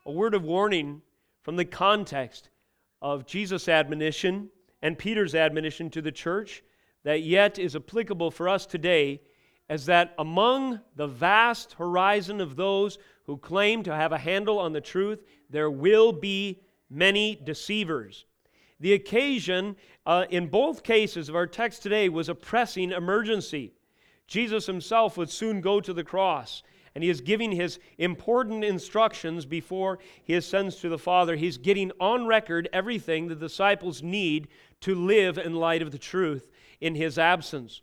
A 0.04 0.12
word 0.12 0.34
of 0.34 0.44
warning 0.44 1.00
from 1.42 1.56
the 1.56 1.64
context 1.64 2.50
of 3.00 3.26
Jesus' 3.26 3.68
admonition 3.68 4.50
and 4.82 4.98
Peter's 4.98 5.34
admonition 5.34 5.88
to 5.90 6.02
the 6.02 6.12
church 6.12 6.62
that 7.04 7.22
yet 7.22 7.58
is 7.58 7.74
applicable 7.74 8.30
for 8.30 8.48
us 8.48 8.66
today 8.66 9.20
is 9.70 9.86
that 9.86 10.12
among 10.18 10.80
the 10.96 11.06
vast 11.06 11.74
horizon 11.74 12.40
of 12.40 12.56
those 12.56 12.98
who 13.24 13.36
claim 13.36 13.84
to 13.84 13.94
have 13.94 14.10
a 14.10 14.18
handle 14.18 14.58
on 14.58 14.72
the 14.72 14.80
truth, 14.80 15.22
there 15.48 15.70
will 15.70 16.12
be 16.12 16.60
many 16.90 17.40
deceivers. 17.44 18.24
The 18.80 18.94
occasion 18.94 19.76
uh, 20.04 20.26
in 20.28 20.48
both 20.48 20.82
cases 20.82 21.28
of 21.28 21.36
our 21.36 21.46
text 21.46 21.82
today 21.82 22.08
was 22.08 22.28
a 22.28 22.34
pressing 22.34 22.90
emergency. 22.90 23.72
Jesus 24.26 24.66
himself 24.66 25.16
would 25.16 25.30
soon 25.30 25.60
go 25.60 25.80
to 25.80 25.92
the 25.92 26.02
cross, 26.02 26.64
and 26.94 27.04
he 27.04 27.10
is 27.10 27.20
giving 27.20 27.52
his 27.52 27.78
important 27.98 28.64
instructions 28.64 29.46
before 29.46 30.00
he 30.24 30.34
ascends 30.34 30.76
to 30.76 30.88
the 30.88 30.98
Father. 30.98 31.36
He's 31.36 31.58
getting 31.58 31.92
on 32.00 32.26
record 32.26 32.68
everything 32.72 33.28
the 33.28 33.36
disciples 33.36 34.02
need 34.02 34.48
to 34.80 34.96
live 34.96 35.38
in 35.38 35.54
light 35.54 35.82
of 35.82 35.92
the 35.92 35.98
truth 35.98 36.50
in 36.80 36.96
his 36.96 37.18
absence. 37.18 37.82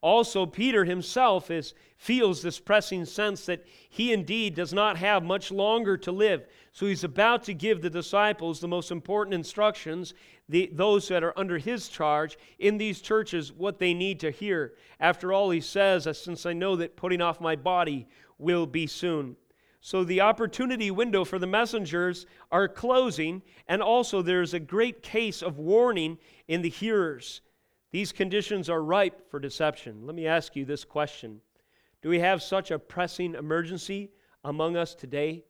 Also, 0.00 0.46
Peter 0.46 0.84
himself 0.84 1.50
is, 1.50 1.74
feels 1.96 2.40
this 2.40 2.60
pressing 2.60 3.04
sense 3.04 3.46
that 3.46 3.64
he 3.90 4.12
indeed 4.12 4.54
does 4.54 4.72
not 4.72 4.96
have 4.96 5.24
much 5.24 5.50
longer 5.50 5.96
to 5.96 6.12
live. 6.12 6.46
So 6.72 6.86
he's 6.86 7.02
about 7.02 7.42
to 7.44 7.54
give 7.54 7.82
the 7.82 7.90
disciples 7.90 8.60
the 8.60 8.68
most 8.68 8.92
important 8.92 9.34
instructions, 9.34 10.14
the, 10.48 10.70
those 10.72 11.08
that 11.08 11.24
are 11.24 11.36
under 11.36 11.58
his 11.58 11.88
charge 11.88 12.38
in 12.60 12.78
these 12.78 13.00
churches, 13.00 13.52
what 13.52 13.80
they 13.80 13.92
need 13.92 14.20
to 14.20 14.30
hear. 14.30 14.74
After 15.00 15.32
all, 15.32 15.50
he 15.50 15.60
says, 15.60 16.06
uh, 16.06 16.12
Since 16.12 16.46
I 16.46 16.52
know 16.52 16.76
that 16.76 16.96
putting 16.96 17.20
off 17.20 17.40
my 17.40 17.56
body 17.56 18.06
will 18.38 18.66
be 18.66 18.86
soon. 18.86 19.36
So 19.80 20.04
the 20.04 20.20
opportunity 20.20 20.90
window 20.92 21.24
for 21.24 21.40
the 21.40 21.46
messengers 21.46 22.26
are 22.52 22.68
closing, 22.68 23.42
and 23.68 23.82
also 23.82 24.22
there's 24.22 24.54
a 24.54 24.60
great 24.60 25.02
case 25.02 25.42
of 25.42 25.58
warning 25.58 26.18
in 26.46 26.62
the 26.62 26.68
hearers. 26.68 27.40
These 27.90 28.12
conditions 28.12 28.68
are 28.68 28.82
ripe 28.82 29.30
for 29.30 29.40
deception. 29.40 30.06
Let 30.06 30.14
me 30.14 30.26
ask 30.26 30.54
you 30.54 30.64
this 30.64 30.84
question 30.84 31.40
Do 32.02 32.08
we 32.08 32.20
have 32.20 32.42
such 32.42 32.70
a 32.70 32.78
pressing 32.78 33.34
emergency 33.34 34.10
among 34.44 34.76
us 34.76 34.94
today? 34.94 35.44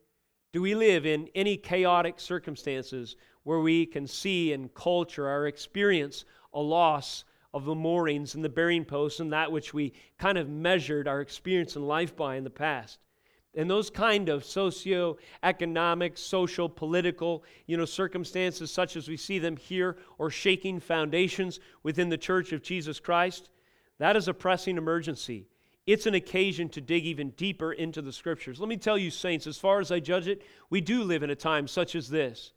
Do 0.52 0.62
we 0.62 0.74
live 0.74 1.04
in 1.04 1.28
any 1.34 1.56
chaotic 1.56 2.18
circumstances 2.20 3.16
where 3.42 3.60
we 3.60 3.84
can 3.86 4.06
see 4.06 4.52
in 4.52 4.70
culture 4.70 5.28
or 5.28 5.46
experience 5.46 6.24
a 6.54 6.60
loss 6.60 7.24
of 7.52 7.64
the 7.64 7.74
moorings 7.74 8.34
and 8.34 8.44
the 8.44 8.48
bearing 8.48 8.84
posts 8.84 9.20
and 9.20 9.32
that 9.32 9.52
which 9.52 9.74
we 9.74 9.92
kind 10.18 10.38
of 10.38 10.48
measured 10.48 11.08
our 11.08 11.20
experience 11.20 11.76
in 11.76 11.86
life 11.86 12.16
by 12.16 12.36
in 12.36 12.44
the 12.44 12.50
past? 12.50 12.98
And 13.58 13.68
those 13.68 13.90
kind 13.90 14.28
of 14.28 14.44
socio-economic, 14.44 16.16
social, 16.16 16.68
political, 16.68 17.42
you 17.66 17.76
know, 17.76 17.84
circumstances 17.84 18.70
such 18.70 18.94
as 18.94 19.08
we 19.08 19.16
see 19.16 19.40
them 19.40 19.56
here 19.56 19.96
or 20.16 20.30
shaking 20.30 20.78
foundations 20.78 21.58
within 21.82 22.08
the 22.08 22.16
church 22.16 22.52
of 22.52 22.62
Jesus 22.62 23.00
Christ, 23.00 23.50
that 23.98 24.14
is 24.14 24.28
a 24.28 24.32
pressing 24.32 24.78
emergency. 24.78 25.48
It's 25.88 26.06
an 26.06 26.14
occasion 26.14 26.68
to 26.68 26.80
dig 26.80 27.04
even 27.04 27.30
deeper 27.30 27.72
into 27.72 28.00
the 28.00 28.12
scriptures. 28.12 28.60
Let 28.60 28.68
me 28.68 28.76
tell 28.76 28.96
you, 28.96 29.10
saints, 29.10 29.48
as 29.48 29.58
far 29.58 29.80
as 29.80 29.90
I 29.90 29.98
judge 29.98 30.28
it, 30.28 30.42
we 30.70 30.80
do 30.80 31.02
live 31.02 31.24
in 31.24 31.30
a 31.30 31.34
time 31.34 31.66
such 31.66 31.96
as 31.96 32.08
this. 32.08 32.52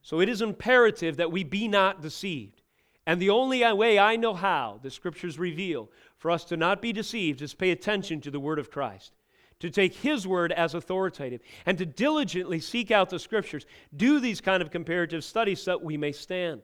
So 0.00 0.20
it 0.20 0.30
is 0.30 0.40
imperative 0.40 1.18
that 1.18 1.30
we 1.30 1.44
be 1.44 1.68
not 1.68 2.00
deceived. 2.00 2.62
And 3.06 3.20
the 3.20 3.30
only 3.30 3.70
way 3.74 3.98
I 3.98 4.16
know 4.16 4.32
how, 4.32 4.80
the 4.82 4.90
scriptures 4.90 5.38
reveal, 5.38 5.90
for 6.16 6.30
us 6.30 6.44
to 6.46 6.56
not 6.56 6.80
be 6.80 6.94
deceived 6.94 7.42
is 7.42 7.52
pay 7.52 7.70
attention 7.70 8.22
to 8.22 8.30
the 8.30 8.40
word 8.40 8.58
of 8.58 8.70
Christ 8.70 9.12
to 9.60 9.70
take 9.70 9.94
His 9.94 10.26
word 10.26 10.52
as 10.52 10.74
authoritative, 10.74 11.40
and 11.66 11.76
to 11.78 11.86
diligently 11.86 12.60
seek 12.60 12.90
out 12.90 13.10
the 13.10 13.18
scriptures. 13.18 13.66
Do 13.96 14.20
these 14.20 14.40
kind 14.40 14.62
of 14.62 14.70
comparative 14.70 15.24
studies 15.24 15.62
so 15.62 15.72
that 15.72 15.82
we 15.82 15.96
may 15.96 16.12
stand. 16.12 16.62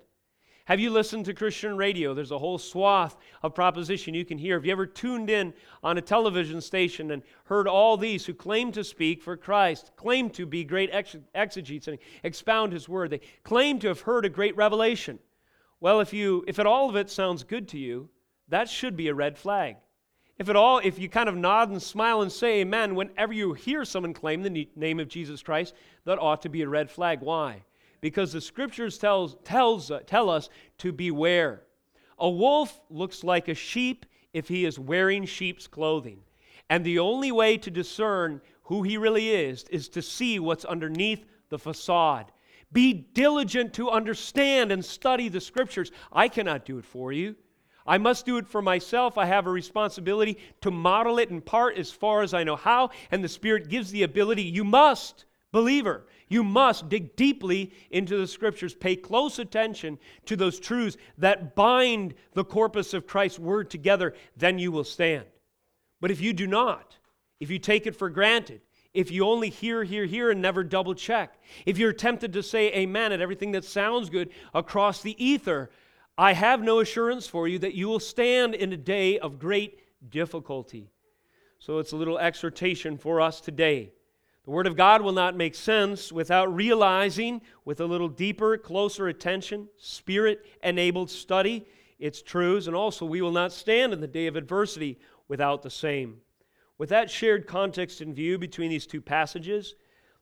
Have 0.66 0.80
you 0.80 0.88
listened 0.88 1.26
to 1.26 1.34
Christian 1.34 1.76
radio? 1.76 2.14
There's 2.14 2.30
a 2.30 2.38
whole 2.38 2.56
swath 2.56 3.18
of 3.42 3.54
proposition 3.54 4.14
you 4.14 4.24
can 4.24 4.38
hear. 4.38 4.56
Have 4.56 4.64
you 4.64 4.72
ever 4.72 4.86
tuned 4.86 5.28
in 5.28 5.52
on 5.82 5.98
a 5.98 6.02
television 6.02 6.62
station 6.62 7.10
and 7.10 7.22
heard 7.44 7.68
all 7.68 7.98
these 7.98 8.24
who 8.24 8.32
claim 8.32 8.72
to 8.72 8.82
speak 8.82 9.22
for 9.22 9.36
Christ, 9.36 9.92
claim 9.96 10.30
to 10.30 10.46
be 10.46 10.64
great 10.64 10.88
exegetes 11.34 11.86
and 11.86 11.98
expound 12.22 12.72
His 12.72 12.88
word? 12.88 13.10
They 13.10 13.20
claim 13.42 13.78
to 13.80 13.88
have 13.88 14.00
heard 14.00 14.24
a 14.24 14.30
great 14.30 14.56
revelation. 14.56 15.18
Well, 15.80 16.00
if 16.00 16.14
you 16.14 16.44
if 16.48 16.58
it, 16.58 16.66
all 16.66 16.88
of 16.88 16.96
it 16.96 17.10
sounds 17.10 17.44
good 17.44 17.68
to 17.68 17.78
you, 17.78 18.08
that 18.48 18.70
should 18.70 18.96
be 18.96 19.08
a 19.08 19.14
red 19.14 19.36
flag. 19.36 19.76
If 20.38 20.48
at 20.48 20.56
all, 20.56 20.78
if 20.78 20.98
you 20.98 21.08
kind 21.08 21.28
of 21.28 21.36
nod 21.36 21.70
and 21.70 21.80
smile 21.80 22.22
and 22.22 22.32
say 22.32 22.60
amen 22.60 22.94
whenever 22.94 23.32
you 23.32 23.52
hear 23.52 23.84
someone 23.84 24.12
claim 24.12 24.42
the 24.42 24.68
name 24.74 24.98
of 24.98 25.08
Jesus 25.08 25.42
Christ, 25.42 25.74
that 26.04 26.18
ought 26.18 26.42
to 26.42 26.48
be 26.48 26.62
a 26.62 26.68
red 26.68 26.90
flag. 26.90 27.20
Why? 27.20 27.62
Because 28.00 28.32
the 28.32 28.40
scriptures 28.40 28.98
tells, 28.98 29.36
tells, 29.44 29.90
uh, 29.90 30.00
tell 30.06 30.28
us 30.28 30.48
to 30.78 30.92
beware. 30.92 31.62
A 32.18 32.28
wolf 32.28 32.80
looks 32.90 33.22
like 33.22 33.48
a 33.48 33.54
sheep 33.54 34.06
if 34.32 34.48
he 34.48 34.64
is 34.64 34.78
wearing 34.78 35.24
sheep's 35.24 35.66
clothing. 35.66 36.18
And 36.68 36.84
the 36.84 36.98
only 36.98 37.30
way 37.30 37.56
to 37.58 37.70
discern 37.70 38.40
who 38.64 38.82
he 38.82 38.96
really 38.96 39.30
is 39.30 39.64
is 39.70 39.88
to 39.90 40.02
see 40.02 40.38
what's 40.38 40.64
underneath 40.64 41.24
the 41.48 41.58
facade. 41.58 42.32
Be 42.72 42.92
diligent 42.92 43.72
to 43.74 43.90
understand 43.90 44.72
and 44.72 44.84
study 44.84 45.28
the 45.28 45.40
scriptures. 45.40 45.92
I 46.12 46.28
cannot 46.28 46.64
do 46.64 46.78
it 46.78 46.84
for 46.84 47.12
you. 47.12 47.36
I 47.86 47.98
must 47.98 48.24
do 48.24 48.38
it 48.38 48.46
for 48.46 48.62
myself. 48.62 49.18
I 49.18 49.26
have 49.26 49.46
a 49.46 49.50
responsibility 49.50 50.38
to 50.62 50.70
model 50.70 51.18
it 51.18 51.30
in 51.30 51.40
part 51.40 51.76
as 51.76 51.90
far 51.90 52.22
as 52.22 52.32
I 52.32 52.44
know 52.44 52.56
how, 52.56 52.90
and 53.10 53.22
the 53.22 53.28
Spirit 53.28 53.68
gives 53.68 53.90
the 53.90 54.04
ability. 54.04 54.42
You 54.42 54.64
must, 54.64 55.26
believer, 55.52 56.06
you 56.28 56.42
must 56.42 56.88
dig 56.88 57.14
deeply 57.14 57.72
into 57.90 58.16
the 58.16 58.26
Scriptures. 58.26 58.74
Pay 58.74 58.96
close 58.96 59.38
attention 59.38 59.98
to 60.24 60.36
those 60.36 60.58
truths 60.58 60.96
that 61.18 61.54
bind 61.54 62.14
the 62.32 62.44
corpus 62.44 62.94
of 62.94 63.06
Christ's 63.06 63.38
Word 63.38 63.68
together, 63.70 64.14
then 64.36 64.58
you 64.58 64.72
will 64.72 64.84
stand. 64.84 65.26
But 66.00 66.10
if 66.10 66.20
you 66.20 66.32
do 66.32 66.46
not, 66.46 66.96
if 67.38 67.50
you 67.50 67.58
take 67.58 67.86
it 67.86 67.96
for 67.96 68.08
granted, 68.08 68.62
if 68.94 69.10
you 69.10 69.26
only 69.26 69.50
hear, 69.50 69.84
hear, 69.84 70.06
hear, 70.06 70.30
and 70.30 70.40
never 70.40 70.64
double 70.64 70.94
check, 70.94 71.38
if 71.66 71.78
you're 71.78 71.92
tempted 71.92 72.32
to 72.32 72.42
say 72.42 72.72
amen 72.72 73.12
at 73.12 73.20
everything 73.20 73.52
that 73.52 73.64
sounds 73.64 74.08
good 74.08 74.30
across 74.54 75.02
the 75.02 75.22
ether, 75.22 75.70
I 76.16 76.32
have 76.32 76.62
no 76.62 76.78
assurance 76.78 77.26
for 77.26 77.48
you 77.48 77.58
that 77.58 77.74
you 77.74 77.88
will 77.88 78.00
stand 78.00 78.54
in 78.54 78.72
a 78.72 78.76
day 78.76 79.18
of 79.18 79.40
great 79.40 79.80
difficulty. 80.10 80.90
So 81.58 81.78
it's 81.78 81.92
a 81.92 81.96
little 81.96 82.18
exhortation 82.18 82.96
for 82.98 83.20
us 83.20 83.40
today. 83.40 83.90
The 84.44 84.50
Word 84.50 84.66
of 84.66 84.76
God 84.76 85.02
will 85.02 85.12
not 85.12 85.36
make 85.36 85.54
sense 85.54 86.12
without 86.12 86.54
realizing, 86.54 87.40
with 87.64 87.80
a 87.80 87.86
little 87.86 88.08
deeper, 88.08 88.56
closer 88.58 89.08
attention, 89.08 89.68
spirit 89.76 90.44
enabled 90.62 91.10
study, 91.10 91.66
its 91.98 92.22
truths, 92.22 92.66
and 92.66 92.76
also 92.76 93.06
we 93.06 93.22
will 93.22 93.32
not 93.32 93.52
stand 93.52 93.92
in 93.92 94.00
the 94.00 94.06
day 94.06 94.26
of 94.26 94.36
adversity 94.36 95.00
without 95.26 95.62
the 95.62 95.70
same. 95.70 96.18
With 96.78 96.90
that 96.90 97.10
shared 97.10 97.46
context 97.46 98.00
in 98.00 98.14
view 98.14 98.38
between 98.38 98.70
these 98.70 98.86
two 98.86 99.00
passages, 99.00 99.74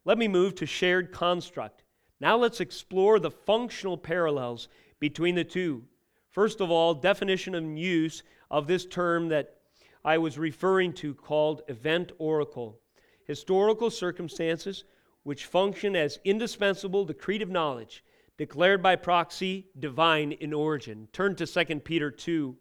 let 0.04 0.16
me 0.16 0.28
move 0.28 0.54
to 0.54 0.66
shared 0.66 1.12
construct. 1.12 1.82
Now 2.20 2.36
let's 2.36 2.60
explore 2.60 3.18
the 3.18 3.32
functional 3.32 3.98
parallels 3.98 4.68
between 5.02 5.34
the 5.34 5.42
two. 5.42 5.82
First 6.30 6.60
of 6.60 6.70
all, 6.70 6.94
definition 6.94 7.56
and 7.56 7.76
use 7.76 8.22
of 8.52 8.68
this 8.68 8.86
term 8.86 9.30
that 9.30 9.56
I 10.04 10.16
was 10.16 10.38
referring 10.38 10.92
to 10.94 11.12
called 11.12 11.62
event 11.66 12.12
oracle. 12.18 12.78
Historical 13.26 13.90
circumstances 13.90 14.84
which 15.24 15.46
function 15.46 15.96
as 15.96 16.20
indispensable 16.24 17.04
decretive 17.04 17.50
knowledge, 17.50 18.04
declared 18.38 18.80
by 18.80 18.94
proxy, 18.94 19.66
divine 19.80 20.30
in 20.30 20.52
origin. 20.52 21.08
Turn 21.12 21.34
to 21.34 21.46
2 21.46 21.80
Peter 21.80 22.08
2 22.08 22.56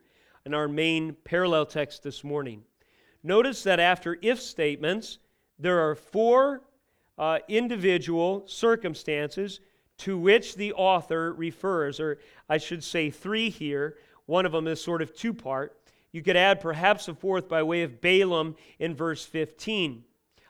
in 0.47 0.55
our 0.55 0.67
main 0.67 1.15
parallel 1.23 1.67
text 1.67 2.01
this 2.01 2.23
morning. 2.23 2.63
Notice 3.21 3.61
that 3.61 3.79
after 3.79 4.17
if 4.23 4.41
statements, 4.41 5.19
there 5.59 5.79
are 5.79 5.93
four 5.93 6.63
uh, 7.19 7.37
individual 7.47 8.47
circumstances 8.47 9.59
to 10.01 10.17
which 10.17 10.55
the 10.55 10.73
author 10.73 11.31
refers, 11.33 11.99
or 11.99 12.19
I 12.49 12.57
should 12.57 12.83
say 12.83 13.09
three 13.09 13.49
here. 13.49 13.97
One 14.25 14.45
of 14.45 14.51
them 14.51 14.67
is 14.67 14.83
sort 14.83 15.01
of 15.01 15.15
two 15.15 15.33
part. 15.33 15.77
You 16.11 16.23
could 16.23 16.35
add 16.35 16.59
perhaps 16.59 17.07
a 17.07 17.13
fourth 17.13 17.47
by 17.47 17.63
way 17.63 17.83
of 17.83 18.01
Balaam 18.01 18.55
in 18.79 18.95
verse 18.95 19.25
15. 19.25 20.03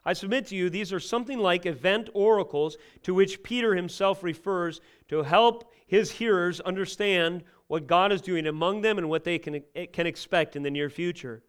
I 0.04 0.14
submit 0.14 0.48
to 0.48 0.56
you, 0.56 0.70
these 0.70 0.92
are 0.92 1.00
something 1.00 1.38
like 1.38 1.66
event 1.66 2.10
oracles 2.14 2.78
to 3.04 3.14
which 3.14 3.44
Peter 3.44 3.76
himself 3.76 4.24
refers 4.24 4.82
to 5.10 5.22
help 5.22 5.72
his 5.86 6.12
hearers 6.12 6.60
understand 6.62 7.44
what 7.68 7.88
God 7.88 8.12
is 8.12 8.22
doing 8.22 8.48
among 8.48 8.82
them 8.82 8.98
and 8.98 9.10
what 9.10 9.24
they 9.24 9.38
can, 9.38 9.62
can 9.94 10.08
expect 10.08 10.56
in 10.56 10.64
the 10.64 10.72
near 10.72 10.90
future. 10.90 11.44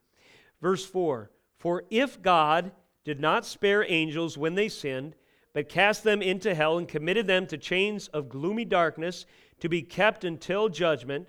Verse 0.61 0.85
4 0.85 1.31
For 1.57 1.85
if 1.89 2.21
God 2.21 2.73
did 3.05 3.21
not 3.21 3.47
spare 3.47 3.85
angels 3.89 4.37
when 4.37 4.55
they 4.55 4.69
sinned, 4.69 5.15
but 5.53 5.69
cast 5.69 6.05
them 6.05 6.23
into 6.23 6.55
hell 6.55 6.79
and 6.79 6.89
committed 6.89 7.27
them 7.27 7.47
to 7.47 7.59
chains 7.59 8.09
of 8.09 8.29
gloomy 8.29 8.65
darkness 8.65 9.27
to 9.61 9.69
be 9.69 9.83
kept 9.83 10.25
until 10.25 10.69
judgment. 10.69 11.29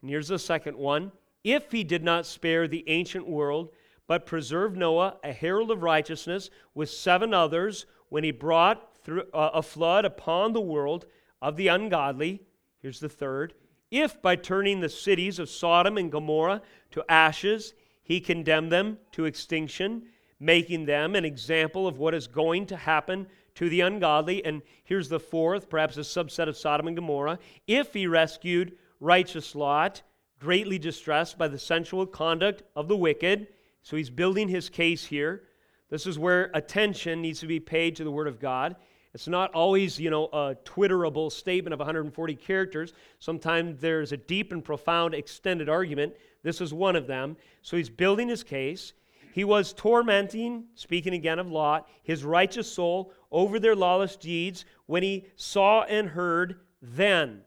And 0.00 0.10
here's 0.10 0.28
the 0.28 0.38
second 0.38 0.76
one 0.76 1.12
if 1.42 1.72
he 1.72 1.84
did 1.84 2.02
not 2.02 2.26
spare 2.26 2.66
the 2.66 2.84
ancient 2.88 3.28
world, 3.28 3.70
but 4.06 4.26
preserved 4.26 4.76
Noah, 4.76 5.18
a 5.22 5.32
herald 5.32 5.70
of 5.70 5.82
righteousness, 5.82 6.50
with 6.74 6.90
seven 6.90 7.34
others, 7.34 7.86
when 8.08 8.24
he 8.24 8.30
brought 8.30 8.96
through, 8.98 9.24
uh, 9.32 9.50
a 9.54 9.62
flood 9.62 10.04
upon 10.04 10.52
the 10.52 10.60
world 10.60 11.06
of 11.42 11.56
the 11.56 11.68
ungodly. 11.68 12.42
Here's 12.78 13.00
the 13.00 13.08
third. 13.08 13.54
If 13.90 14.20
by 14.22 14.36
turning 14.36 14.80
the 14.80 14.88
cities 14.88 15.38
of 15.38 15.48
Sodom 15.48 15.98
and 15.98 16.10
Gomorrah 16.10 16.62
to 16.92 17.04
ashes, 17.08 17.74
he 18.02 18.20
condemned 18.20 18.72
them 18.72 18.98
to 19.12 19.24
extinction, 19.24 20.04
making 20.40 20.86
them 20.86 21.14
an 21.14 21.24
example 21.24 21.86
of 21.86 21.98
what 21.98 22.14
is 22.14 22.26
going 22.26 22.66
to 22.66 22.76
happen 22.76 23.26
to 23.56 23.68
the 23.68 23.80
ungodly. 23.80 24.44
And 24.44 24.62
here's 24.84 25.08
the 25.08 25.20
fourth, 25.20 25.68
perhaps 25.68 25.96
a 25.96 26.00
subset 26.00 26.48
of 26.48 26.56
Sodom 26.56 26.86
and 26.86 26.96
Gomorrah. 26.96 27.38
If 27.66 27.92
he 27.92 28.06
rescued 28.06 28.76
righteous 29.00 29.54
Lot, 29.54 30.02
greatly 30.40 30.78
distressed 30.78 31.38
by 31.38 31.48
the 31.48 31.58
sensual 31.58 32.06
conduct 32.06 32.62
of 32.76 32.88
the 32.88 32.96
wicked, 32.96 33.48
so 33.82 33.96
he's 33.96 34.10
building 34.10 34.48
his 34.48 34.68
case 34.68 35.04
here. 35.04 35.44
This 35.90 36.06
is 36.06 36.18
where 36.18 36.50
attention 36.54 37.22
needs 37.22 37.40
to 37.40 37.46
be 37.46 37.60
paid 37.60 37.96
to 37.96 38.04
the 38.04 38.10
Word 38.10 38.26
of 38.26 38.40
God. 38.40 38.76
It's 39.14 39.28
not 39.28 39.54
always, 39.54 40.00
you 40.00 40.10
know, 40.10 40.24
a 40.26 40.56
twitterable 40.64 41.30
statement 41.30 41.72
of 41.72 41.78
140 41.78 42.34
characters. 42.34 42.92
Sometimes 43.20 43.80
there's 43.80 44.10
a 44.10 44.16
deep 44.16 44.52
and 44.52 44.64
profound 44.64 45.14
extended 45.14 45.68
argument. 45.68 46.14
This 46.42 46.60
is 46.60 46.74
one 46.74 46.96
of 46.96 47.06
them. 47.06 47.36
So 47.62 47.76
he's 47.76 47.88
building 47.88 48.28
his 48.28 48.42
case. 48.42 48.92
He 49.34 49.42
was 49.42 49.72
tormenting, 49.72 50.66
speaking 50.76 51.12
again 51.12 51.40
of 51.40 51.50
Lot, 51.50 51.88
his 52.04 52.24
righteous 52.24 52.70
soul 52.70 53.12
over 53.32 53.58
their 53.58 53.74
lawless 53.74 54.14
deeds 54.14 54.64
when 54.86 55.02
he 55.02 55.26
saw 55.34 55.82
and 55.82 56.10
heard 56.10 56.60
then. 56.80 57.40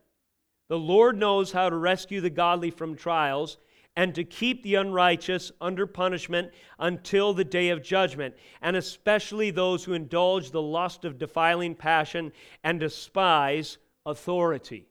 The 0.67 0.77
Lord 0.77 1.17
knows 1.17 1.53
how 1.53 1.69
to 1.69 1.77
rescue 1.77 2.19
the 2.19 2.29
godly 2.29 2.71
from 2.71 2.97
trials 2.97 3.57
and 3.95 4.13
to 4.15 4.25
keep 4.25 4.63
the 4.63 4.75
unrighteous 4.75 5.53
under 5.61 5.88
punishment 5.88 6.51
until 6.77 7.33
the 7.33 7.45
day 7.45 7.69
of 7.69 7.81
judgment, 7.83 8.35
and 8.61 8.75
especially 8.75 9.49
those 9.49 9.85
who 9.85 9.93
indulge 9.93 10.51
the 10.51 10.61
lust 10.61 11.05
of 11.05 11.17
defiling 11.17 11.73
passion 11.73 12.33
and 12.65 12.81
despise 12.81 13.77
authority. 14.05 14.89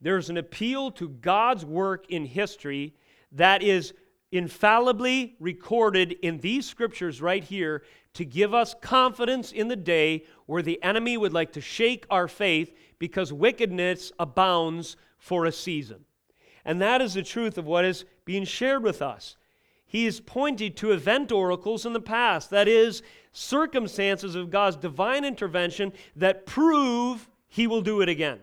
There's 0.00 0.30
an 0.30 0.38
appeal 0.38 0.90
to 0.92 1.10
God's 1.10 1.66
work 1.66 2.06
in 2.08 2.24
history 2.24 2.94
that 3.32 3.62
is 3.62 3.92
infallibly 4.30 5.36
recorded 5.40 6.12
in 6.22 6.38
these 6.38 6.66
scriptures 6.66 7.22
right 7.22 7.42
here 7.42 7.82
to 8.14 8.24
give 8.24 8.52
us 8.52 8.74
confidence 8.80 9.52
in 9.52 9.68
the 9.68 9.76
day 9.76 10.24
where 10.46 10.62
the 10.62 10.82
enemy 10.82 11.16
would 11.16 11.32
like 11.32 11.52
to 11.52 11.60
shake 11.60 12.06
our 12.10 12.28
faith 12.28 12.74
because 12.98 13.32
wickedness 13.32 14.12
abounds 14.18 14.96
for 15.18 15.46
a 15.46 15.52
season. 15.52 16.04
And 16.64 16.80
that 16.82 17.00
is 17.00 17.14
the 17.14 17.22
truth 17.22 17.56
of 17.56 17.66
what 17.66 17.84
is 17.84 18.04
being 18.24 18.44
shared 18.44 18.82
with 18.82 19.00
us. 19.00 19.36
He 19.86 20.04
is 20.04 20.20
pointing 20.20 20.74
to 20.74 20.92
event 20.92 21.32
oracles 21.32 21.86
in 21.86 21.94
the 21.94 22.00
past, 22.00 22.50
that 22.50 22.68
is, 22.68 23.02
circumstances 23.32 24.34
of 24.34 24.50
God's 24.50 24.76
divine 24.76 25.24
intervention 25.24 25.94
that 26.16 26.44
prove 26.44 27.28
he 27.48 27.66
will 27.66 27.80
do 27.80 28.02
it 28.02 28.08
again. 28.08 28.40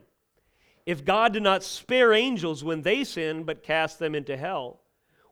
If 0.86 1.06
God 1.06 1.34
did 1.34 1.44
not 1.44 1.64
spare 1.64 2.14
angels 2.14 2.64
when 2.64 2.82
they 2.82 3.04
sinned, 3.04 3.46
but 3.46 3.62
cast 3.62 4.00
them 4.00 4.16
into 4.16 4.38
hell, 4.38 4.80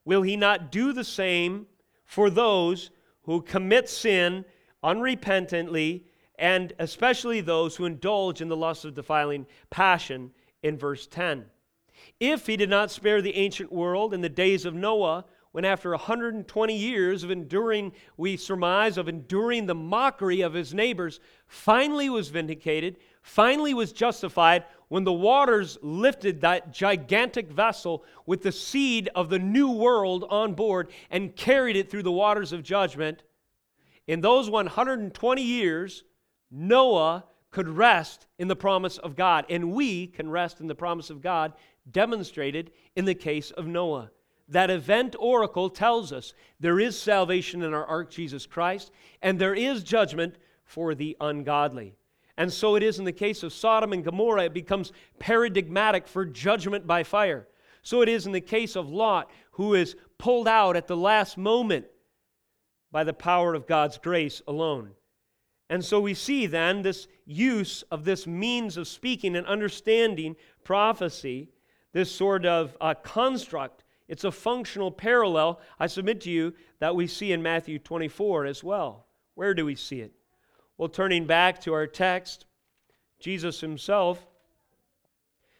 will 0.05 0.21
he 0.21 0.35
not 0.35 0.71
do 0.71 0.93
the 0.93 1.03
same 1.03 1.67
for 2.05 2.29
those 2.29 2.91
who 3.23 3.41
commit 3.41 3.89
sin 3.89 4.45
unrepentantly, 4.83 6.03
and 6.37 6.73
especially 6.79 7.41
those 7.41 7.75
who 7.75 7.85
indulge 7.85 8.41
in 8.41 8.49
the 8.49 8.57
lust 8.57 8.85
of 8.85 8.93
defiling 8.93 9.45
passion 9.69 10.31
in 10.61 10.77
verse 10.77 11.07
10? 11.07 11.45
If 12.19 12.47
he 12.47 12.57
did 12.57 12.69
not 12.69 12.91
spare 12.91 13.21
the 13.21 13.35
ancient 13.35 13.71
world 13.71 14.13
in 14.13 14.21
the 14.21 14.29
days 14.29 14.65
of 14.65 14.73
Noah, 14.73 15.25
when 15.53 15.65
after 15.65 15.91
120 15.91 16.75
years 16.75 17.23
of 17.23 17.29
enduring, 17.29 17.93
we 18.17 18.35
surmise, 18.37 18.97
of 18.97 19.07
enduring 19.07 19.67
the 19.67 19.75
mockery 19.75 20.41
of 20.41 20.53
his 20.53 20.73
neighbors, 20.73 21.19
finally 21.47 22.09
was 22.09 22.29
vindicated, 22.29 22.97
finally 23.23 23.73
was 23.73 23.91
justified, 23.91 24.65
when 24.89 25.05
the 25.05 25.11
waters 25.11 25.79
lifted 25.81 26.41
that 26.41 26.71
gigantic 26.71 27.49
vessel 27.49 28.03
with 28.27 28.43
the 28.43 28.51
seed 28.51 29.09
of 29.15 29.29
the 29.29 29.39
new 29.39 29.71
world 29.71 30.23
on 30.29 30.53
board 30.53 30.89
and 31.09 31.35
carried 31.35 31.75
it 31.75 31.89
through 31.89 32.03
the 32.03 32.11
waters 32.11 32.53
of 32.53 32.61
judgment, 32.61 33.23
in 34.05 34.21
those 34.21 34.49
120 34.49 35.41
years, 35.41 36.03
Noah 36.51 37.23
could 37.49 37.69
rest 37.69 38.27
in 38.37 38.47
the 38.47 38.55
promise 38.55 38.97
of 38.97 39.15
God, 39.15 39.45
and 39.49 39.71
we 39.71 40.07
can 40.07 40.29
rest 40.29 40.59
in 40.59 40.67
the 40.67 40.75
promise 40.75 41.09
of 41.09 41.21
God 41.21 41.53
demonstrated 41.89 42.71
in 42.95 43.05
the 43.05 43.15
case 43.15 43.51
of 43.51 43.65
Noah. 43.65 44.11
That 44.49 44.69
event 44.69 45.15
oracle 45.17 45.69
tells 45.69 46.11
us 46.11 46.33
there 46.59 46.79
is 46.79 46.99
salvation 46.99 47.63
in 47.63 47.73
our 47.73 47.85
ark, 47.85 48.11
Jesus 48.11 48.45
Christ, 48.45 48.91
and 49.21 49.39
there 49.39 49.55
is 49.55 49.83
judgment 49.83 50.35
for 50.65 50.93
the 50.93 51.15
ungodly. 51.21 51.95
And 52.37 52.51
so 52.51 52.75
it 52.75 52.83
is 52.83 52.99
in 52.99 53.05
the 53.05 53.11
case 53.11 53.43
of 53.43 53.53
Sodom 53.53 53.93
and 53.93 54.03
Gomorrah, 54.03 54.45
it 54.45 54.53
becomes 54.53 54.91
paradigmatic 55.19 56.07
for 56.07 56.25
judgment 56.25 56.87
by 56.87 57.03
fire. 57.03 57.47
So 57.83 58.01
it 58.01 58.09
is 58.09 58.25
in 58.25 58.31
the 58.31 58.41
case 58.41 58.75
of 58.75 58.89
Lot, 58.89 59.29
who 59.51 59.75
is 59.75 59.95
pulled 60.17 60.47
out 60.47 60.75
at 60.75 60.87
the 60.87 60.97
last 60.97 61.37
moment 61.37 61.85
by 62.91 63.03
the 63.03 63.13
power 63.13 63.53
of 63.53 63.67
God's 63.67 63.97
grace 63.97 64.41
alone. 64.47 64.91
And 65.69 65.83
so 65.83 65.99
we 65.99 66.13
see 66.13 66.45
then 66.45 66.81
this 66.81 67.07
use 67.25 67.83
of 67.91 68.05
this 68.05 68.27
means 68.27 68.77
of 68.77 68.87
speaking 68.87 69.35
and 69.35 69.45
understanding 69.47 70.35
prophecy 70.63 71.49
this 71.93 72.11
sort 72.11 72.45
of 72.45 72.75
uh, 72.81 72.95
construct. 72.95 73.83
It's 74.07 74.23
a 74.23 74.31
functional 74.31 74.91
parallel, 74.91 75.61
I 75.79 75.87
submit 75.87 76.21
to 76.21 76.31
you, 76.31 76.53
that 76.79 76.95
we 76.95 77.07
see 77.07 77.31
in 77.31 77.41
Matthew 77.41 77.79
24 77.79 78.45
as 78.45 78.63
well. 78.63 79.07
Where 79.35 79.53
do 79.53 79.65
we 79.65 79.75
see 79.75 80.01
it? 80.01 80.13
Well, 80.77 80.89
turning 80.89 81.25
back 81.25 81.61
to 81.61 81.73
our 81.73 81.87
text, 81.87 82.45
Jesus 83.19 83.61
himself 83.61 84.25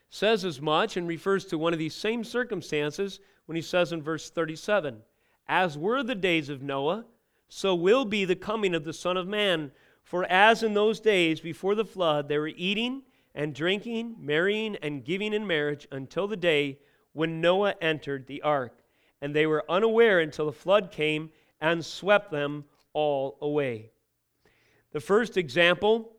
says 0.09 0.45
as 0.45 0.61
much 0.61 0.97
and 0.97 1.07
refers 1.07 1.45
to 1.45 1.57
one 1.57 1.73
of 1.73 1.79
these 1.79 1.95
same 1.95 2.23
circumstances 2.23 3.19
when 3.45 3.55
he 3.55 3.61
says 3.61 3.91
in 3.91 4.01
verse 4.01 4.29
37 4.29 5.01
As 5.47 5.77
were 5.77 6.03
the 6.03 6.15
days 6.15 6.49
of 6.49 6.61
Noah, 6.61 7.05
so 7.47 7.75
will 7.75 8.05
be 8.05 8.25
the 8.25 8.35
coming 8.35 8.73
of 8.75 8.83
the 8.83 8.93
Son 8.93 9.17
of 9.17 9.27
Man. 9.27 9.71
For 10.03 10.25
as 10.25 10.63
in 10.63 10.73
those 10.73 10.99
days 10.99 11.39
before 11.39 11.75
the 11.75 11.85
flood, 11.85 12.27
they 12.27 12.37
were 12.37 12.47
eating 12.47 13.03
and 13.35 13.55
drinking, 13.55 14.15
marrying, 14.19 14.75
and 14.81 15.05
giving 15.05 15.33
in 15.33 15.47
marriage 15.47 15.87
until 15.91 16.27
the 16.27 16.37
day 16.37 16.79
when 17.13 17.41
Noah 17.41 17.75
entered 17.81 18.27
the 18.27 18.41
ark. 18.41 18.79
And 19.21 19.35
they 19.35 19.47
were 19.47 19.63
unaware 19.69 20.19
until 20.19 20.47
the 20.47 20.51
flood 20.51 20.91
came 20.91 21.31
and 21.61 21.85
swept 21.85 22.31
them 22.31 22.65
all 22.91 23.37
away. 23.41 23.92
The 24.93 24.99
first 24.99 25.37
example 25.37 26.11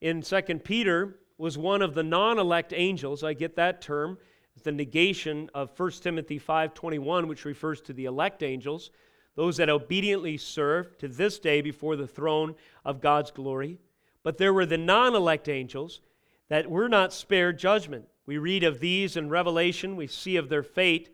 in 0.00 0.22
2 0.22 0.42
Peter 0.64 1.18
was 1.36 1.58
one 1.58 1.82
of 1.82 1.94
the 1.94 2.02
non-elect 2.02 2.72
angels. 2.74 3.22
I 3.22 3.34
get 3.34 3.56
that 3.56 3.82
term. 3.82 4.16
It's 4.54 4.64
the 4.64 4.72
negation 4.72 5.50
of 5.54 5.70
1 5.78 6.02
Timothy 6.02 6.38
5:21 6.38 7.28
which 7.28 7.44
refers 7.44 7.82
to 7.82 7.92
the 7.92 8.06
elect 8.06 8.42
angels, 8.42 8.90
those 9.34 9.58
that 9.58 9.68
obediently 9.68 10.38
serve 10.38 10.96
to 10.98 11.08
this 11.08 11.38
day 11.38 11.60
before 11.60 11.94
the 11.94 12.06
throne 12.06 12.54
of 12.86 13.02
God's 13.02 13.30
glory. 13.30 13.78
But 14.22 14.38
there 14.38 14.54
were 14.54 14.66
the 14.66 14.78
non-elect 14.78 15.46
angels 15.48 16.00
that 16.48 16.70
we're 16.70 16.88
not 16.88 17.12
spared 17.12 17.58
judgment. 17.58 18.08
We 18.24 18.38
read 18.38 18.64
of 18.64 18.80
these 18.80 19.14
in 19.14 19.28
Revelation, 19.28 19.94
we 19.94 20.06
see 20.06 20.36
of 20.36 20.48
their 20.48 20.62
fate. 20.62 21.10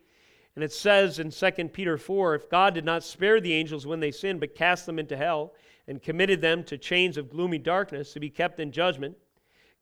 And 0.54 0.62
it 0.62 0.72
says 0.72 1.18
in 1.18 1.30
2 1.30 1.72
Peter 1.72 1.98
4 1.98 2.36
if 2.36 2.48
God 2.48 2.74
did 2.74 2.84
not 2.84 3.02
spare 3.02 3.40
the 3.40 3.54
angels 3.54 3.86
when 3.86 3.98
they 3.98 4.12
sinned, 4.12 4.38
but 4.38 4.54
cast 4.54 4.86
them 4.86 5.00
into 5.00 5.16
hell 5.16 5.52
and 5.88 6.02
committed 6.02 6.40
them 6.40 6.62
to 6.62 6.78
chains 6.78 7.16
of 7.16 7.30
gloomy 7.30 7.58
darkness 7.58 8.12
to 8.12 8.20
be 8.20 8.30
kept 8.30 8.60
in 8.60 8.70
judgment, 8.70 9.16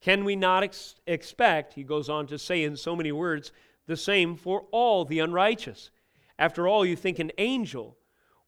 can 0.00 0.24
we 0.24 0.36
not 0.36 0.62
ex- 0.62 0.94
expect, 1.06 1.74
he 1.74 1.82
goes 1.82 2.08
on 2.08 2.26
to 2.28 2.38
say 2.38 2.62
in 2.62 2.76
so 2.76 2.94
many 2.94 3.12
words, 3.12 3.52
the 3.86 3.96
same 3.96 4.36
for 4.36 4.66
all 4.70 5.04
the 5.04 5.18
unrighteous? 5.18 5.90
After 6.38 6.68
all, 6.68 6.86
you 6.86 6.96
think 6.96 7.18
an 7.18 7.32
angel 7.38 7.96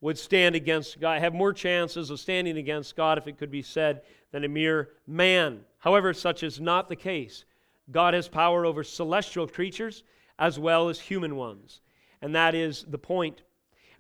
would 0.01 0.17
stand 0.17 0.55
against 0.55 1.01
God, 1.01 1.21
have 1.21 1.35
more 1.35 1.53
chances 1.53 2.11
of 2.11 2.21
standing 2.21 2.57
against 2.57 2.95
God, 2.95 3.19
if 3.19 3.27
it 3.27 3.39
could 3.39 3.51
be 3.51 3.63
said, 3.63 4.03
than 4.31 4.45
a 4.45 4.49
mere 4.49 4.91
man. 5.07 5.61
However, 5.79 6.15
such 6.15 6.45
is 6.45 6.61
not 6.61 6.89
the 6.89 6.97
case. 6.97 7.45
God 7.91 8.15
has 8.15 8.29
power 8.29 8.65
over 8.65 8.85
celestial 8.85 9.49
creatures 9.49 10.05
as 10.39 10.59
well 10.59 10.89
as 10.89 11.01
human 11.01 11.35
ones. 11.35 11.81
And 12.23 12.35
that 12.35 12.55
is 12.55 12.85
the 12.87 12.99
point. 12.99 13.43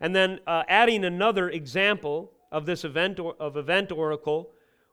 And 0.00 0.14
then 0.14 0.38
uh, 0.46 0.62
adding 0.68 1.04
another 1.04 1.50
example 1.50 2.32
of 2.50 2.66
this 2.66 2.84
event 2.84 3.18
or, 3.18 3.34
of 3.38 3.56
event 3.56 3.92
oracle, 3.92 4.50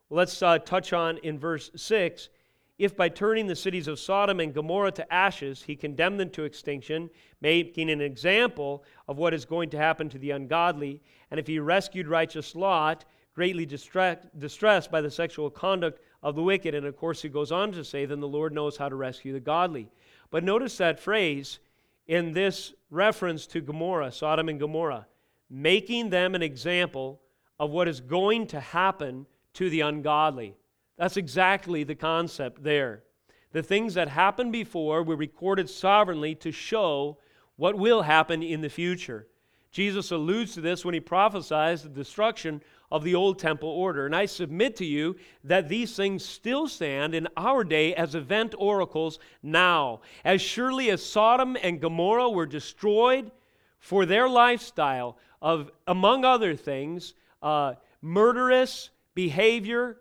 let's 0.09 0.41
uh, 0.41 0.59
touch 0.59 0.93
on 0.93 1.17
in 1.19 1.39
verse 1.39 1.71
6. 1.75 2.29
If 2.77 2.97
by 2.97 3.07
turning 3.07 3.47
the 3.47 3.55
cities 3.55 3.87
of 3.87 3.99
Sodom 3.99 4.39
and 4.41 4.53
Gomorrah 4.53 4.91
to 4.93 5.13
ashes, 5.13 5.63
he 5.63 5.75
condemned 5.75 6.19
them 6.19 6.29
to 6.31 6.43
extinction, 6.43 7.09
making 7.39 7.89
an 7.89 8.01
example 8.01 8.83
of 9.07 9.17
what 9.17 9.33
is 9.33 9.45
going 9.45 9.69
to 9.69 9.77
happen 9.77 10.09
to 10.09 10.19
the 10.19 10.31
ungodly, 10.31 11.01
and 11.31 11.39
if 11.39 11.47
he 11.47 11.59
rescued 11.59 12.07
righteous 12.07 12.53
Lot, 12.53 13.05
greatly 13.33 13.65
distressed 13.65 14.91
by 14.91 15.01
the 15.01 15.11
sexual 15.11 15.49
conduct 15.49 15.99
of 16.23 16.35
the 16.35 16.41
wicked. 16.41 16.73
And 16.73 16.85
of 16.85 16.95
course, 16.95 17.21
he 17.21 17.29
goes 17.29 17.51
on 17.51 17.71
to 17.73 17.83
say, 17.83 18.05
then 18.05 18.21
the 18.21 18.27
Lord 18.27 18.53
knows 18.53 18.77
how 18.77 18.87
to 18.87 18.95
rescue 18.95 19.33
the 19.33 19.41
godly. 19.41 19.89
But 20.31 20.43
notice 20.43 20.77
that 20.77 20.99
phrase 20.99 21.59
in 22.07 22.31
this 22.31 22.73
reference 22.89 23.45
to 23.47 23.61
Gomorrah, 23.61 24.11
Sodom 24.11 24.47
and 24.47 24.59
Gomorrah, 24.59 25.05
making 25.49 26.09
them 26.09 26.33
an 26.33 26.41
example 26.41 27.21
of 27.59 27.71
what 27.71 27.87
is 27.87 28.01
going 28.01 28.47
to 28.47 28.59
happen 28.59 29.25
to 29.53 29.69
the 29.69 29.81
ungodly. 29.81 30.55
That's 30.97 31.17
exactly 31.17 31.83
the 31.83 31.95
concept 31.95 32.63
there. 32.63 33.03
The 33.51 33.63
things 33.63 33.93
that 33.93 34.09
happened 34.09 34.51
before 34.51 35.03
were 35.03 35.15
recorded 35.15 35.69
sovereignly 35.69 36.35
to 36.35 36.51
show 36.51 37.17
what 37.55 37.77
will 37.77 38.01
happen 38.01 38.43
in 38.43 38.61
the 38.61 38.69
future. 38.69 39.27
Jesus 39.71 40.11
alludes 40.11 40.53
to 40.53 40.61
this 40.61 40.85
when 40.85 40.93
he 40.93 40.99
prophesies 40.99 41.83
the 41.83 41.89
destruction 41.89 42.61
of 42.91 43.03
the 43.03 43.15
old 43.15 43.39
temple 43.39 43.69
order. 43.69 44.05
And 44.05 44.15
I 44.15 44.25
submit 44.25 44.75
to 44.77 44.85
you 44.85 45.17
that 45.43 45.67
these 45.67 45.95
things 45.95 46.23
still 46.23 46.67
stand 46.67 47.13
in 47.13 47.27
our 47.35 47.63
day 47.63 47.93
as 47.95 48.15
event 48.15 48.55
oracles 48.57 49.19
now. 49.43 50.01
As 50.23 50.41
surely 50.41 50.91
as 50.91 51.05
Sodom 51.05 51.57
and 51.61 51.81
Gomorrah 51.81 52.29
were 52.29 52.45
destroyed 52.45 53.31
for 53.79 54.05
their 54.05 54.29
lifestyle 54.29 55.17
of, 55.41 55.71
among 55.87 56.23
other 56.23 56.55
things, 56.55 57.13
uh, 57.45 57.75
murderous 58.01 58.89
behavior, 59.13 59.97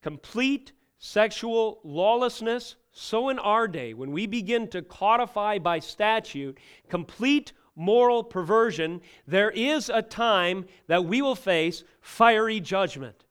complete 0.00 0.72
sexual 0.98 1.80
lawlessness, 1.82 2.76
so 2.92 3.28
in 3.28 3.40
our 3.40 3.66
day, 3.66 3.92
when 3.94 4.12
we 4.12 4.28
begin 4.28 4.68
to 4.68 4.80
codify 4.80 5.58
by 5.58 5.80
statute 5.80 6.56
complete 6.88 7.52
moral 7.74 8.22
perversion, 8.22 9.00
there 9.26 9.50
is 9.50 9.88
a 9.88 10.00
time 10.00 10.66
that 10.86 11.04
we 11.04 11.20
will 11.20 11.34
face 11.34 11.82
fiery 12.00 12.60
judgment. 12.60 13.24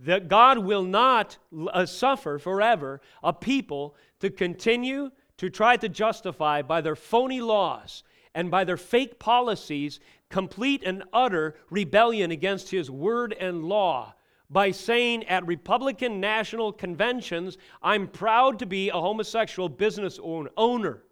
That 0.00 0.28
God 0.28 0.58
will 0.58 0.82
not 0.82 1.36
uh, 1.70 1.84
suffer 1.84 2.38
forever 2.38 3.02
a 3.22 3.34
people 3.34 3.94
to 4.20 4.30
continue 4.30 5.10
to 5.36 5.50
try 5.50 5.76
to 5.76 5.88
justify 5.90 6.62
by 6.62 6.80
their 6.80 6.96
phony 6.96 7.42
laws 7.42 8.04
and 8.34 8.50
by 8.50 8.64
their 8.64 8.78
fake 8.78 9.18
policies 9.18 10.00
complete 10.32 10.82
and 10.84 11.04
utter 11.12 11.54
rebellion 11.70 12.32
against 12.32 12.70
His 12.70 12.90
word 12.90 13.32
and 13.38 13.64
law 13.64 14.14
by 14.50 14.70
saying 14.70 15.24
at 15.24 15.46
Republican 15.46 16.20
national 16.20 16.72
conventions, 16.72 17.56
I'm 17.82 18.08
proud 18.08 18.58
to 18.58 18.66
be 18.66 18.88
a 18.88 18.94
homosexual 18.94 19.68
business 19.68 20.18
owner. 20.22 21.04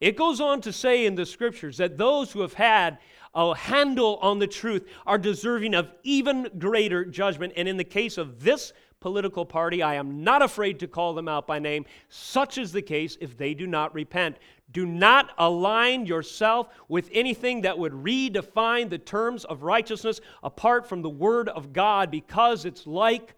It 0.00 0.16
goes 0.16 0.40
on 0.40 0.60
to 0.62 0.72
say 0.72 1.06
in 1.06 1.14
the 1.14 1.26
scriptures 1.26 1.76
that 1.76 1.96
those 1.96 2.32
who 2.32 2.40
have 2.40 2.54
had 2.54 2.98
a 3.34 3.54
handle 3.54 4.16
on 4.16 4.38
the 4.38 4.46
truth 4.46 4.86
are 5.06 5.18
deserving 5.18 5.74
of 5.74 5.90
even 6.02 6.48
greater 6.58 7.04
judgment. 7.04 7.52
And 7.56 7.68
in 7.68 7.76
the 7.76 7.84
case 7.84 8.18
of 8.18 8.42
this 8.42 8.72
political 9.00 9.44
party, 9.44 9.82
I 9.82 9.94
am 9.94 10.24
not 10.24 10.42
afraid 10.42 10.80
to 10.80 10.88
call 10.88 11.14
them 11.14 11.28
out 11.28 11.46
by 11.46 11.58
name. 11.58 11.84
Such 12.08 12.58
is 12.58 12.72
the 12.72 12.82
case 12.82 13.16
if 13.20 13.36
they 13.36 13.54
do 13.54 13.66
not 13.66 13.94
repent. 13.94 14.36
Do 14.76 14.84
not 14.84 15.30
align 15.38 16.04
yourself 16.04 16.68
with 16.86 17.08
anything 17.10 17.62
that 17.62 17.78
would 17.78 17.94
redefine 17.94 18.90
the 18.90 18.98
terms 18.98 19.46
of 19.46 19.62
righteousness 19.62 20.20
apart 20.42 20.86
from 20.86 21.00
the 21.00 21.08
Word 21.08 21.48
of 21.48 21.72
God 21.72 22.10
because 22.10 22.66
it's 22.66 22.86
like 22.86 23.36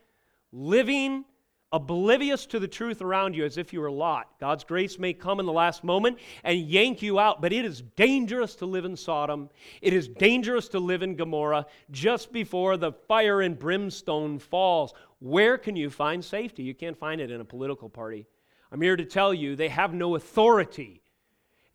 living 0.51 1.24
oblivious 1.70 2.45
to 2.47 2.59
the 2.59 2.66
truth 2.66 3.03
around 3.03 3.36
you 3.36 3.45
as 3.45 3.57
if 3.57 3.72
you 3.72 3.80
were 3.80 3.89
Lot. 3.89 4.32
God's 4.41 4.64
grace 4.64 4.99
may 4.99 5.12
come 5.12 5.39
in 5.39 5.47
the 5.47 5.53
last 5.53 5.84
moment 5.84 6.18
and 6.43 6.59
yank 6.59 7.03
you 7.03 7.20
out, 7.20 7.41
but 7.41 7.53
it 7.53 7.64
is 7.64 7.82
dangerous 7.95 8.57
to 8.57 8.66
live 8.66 8.84
in 8.84 8.97
Sodom. 8.97 9.49
It 9.80 9.93
is 9.93 10.09
dangerous 10.09 10.66
to 10.70 10.80
live 10.80 11.05
in 11.05 11.14
Gomorrah 11.14 11.66
just 11.93 12.32
before 12.32 12.76
the 12.76 12.91
fire 13.07 13.43
and 13.43 13.57
brimstone 13.57 14.41
falls. 14.41 14.93
Where 15.20 15.57
can 15.57 15.76
you 15.76 15.89
find 15.89 16.24
safety? 16.24 16.64
You 16.64 16.74
can't 16.74 16.99
find 16.99 17.20
it 17.20 17.30
in 17.30 17.41
a 17.41 17.45
political 17.45 17.89
party. 17.89 18.26
I'm 18.72 18.82
here 18.82 18.97
to 18.97 19.05
tell 19.05 19.32
you 19.32 19.55
they 19.55 19.68
have 19.68 19.95
no 19.95 20.16
authority. 20.16 21.01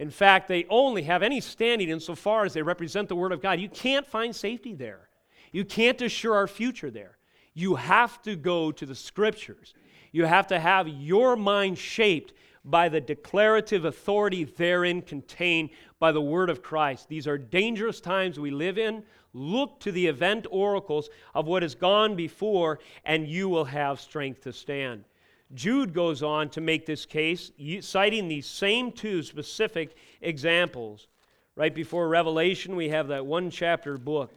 In 0.04 0.10
fact, 0.10 0.50
they 0.50 0.66
only 0.70 1.04
have 1.04 1.24
any 1.24 1.40
standing 1.40 1.88
insofar 1.88 2.44
as 2.44 2.54
they 2.54 2.62
represent 2.62 3.08
the 3.08 3.16
Word 3.16 3.32
of 3.32 3.42
God. 3.42 3.62
You 3.62 3.70
can't 3.70 4.06
find 4.06 4.36
safety 4.36 4.74
there. 4.74 5.08
You 5.54 5.64
can't 5.64 6.02
assure 6.02 6.36
our 6.36 6.46
future 6.46 6.92
there. 6.92 7.16
You 7.54 7.76
have 7.76 8.22
to 8.24 8.36
go 8.36 8.74
to 8.74 8.86
the 8.86 8.96
Scriptures. 8.96 9.74
You 10.12 10.26
have 10.26 10.48
to 10.48 10.60
have 10.60 10.90
your 10.90 11.38
mind 11.38 11.78
shaped 11.78 12.34
by 12.66 12.90
the 12.90 13.00
declarative 13.00 13.86
authority 13.86 14.44
therein 14.44 15.04
contained 15.04 15.70
by 16.00 16.12
the 16.12 16.22
word 16.22 16.50
of 16.50 16.62
Christ. 16.62 17.08
These 17.08 17.26
are 17.26 17.38
dangerous 17.38 18.02
times 18.02 18.38
we 18.38 18.52
live 18.52 18.78
in. 18.78 19.04
Look 19.32 19.80
to 19.80 19.92
the 19.94 20.08
event 20.08 20.48
oracles 20.52 21.10
of 21.34 21.48
what 21.48 21.64
has 21.64 21.76
gone 21.76 22.18
before, 22.18 22.80
and 23.06 23.26
you 23.26 23.48
will 23.48 23.64
have 23.64 24.02
strength 24.02 24.42
to 24.42 24.52
stand. 24.52 25.06
Jude 25.54 25.94
goes 25.94 26.24
on 26.24 26.50
to 26.50 26.62
make 26.62 26.86
this 26.86 27.06
case, 27.06 27.52
citing 27.82 28.28
these 28.28 28.48
same 28.48 28.92
two 28.92 29.24
specific 29.24 29.96
examples. 30.22 31.08
Right 31.56 31.74
before 31.74 32.08
Revelation, 32.08 32.76
we 32.76 32.90
have 32.90 33.10
that 33.10 33.26
one 33.26 33.52
chapter 33.52 33.98
book. 33.98 34.34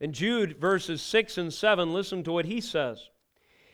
In 0.00 0.12
Jude, 0.12 0.58
verses 0.58 1.00
6 1.00 1.38
and 1.38 1.52
7, 1.52 1.92
listen 1.92 2.22
to 2.24 2.32
what 2.32 2.44
he 2.44 2.60
says. 2.60 3.08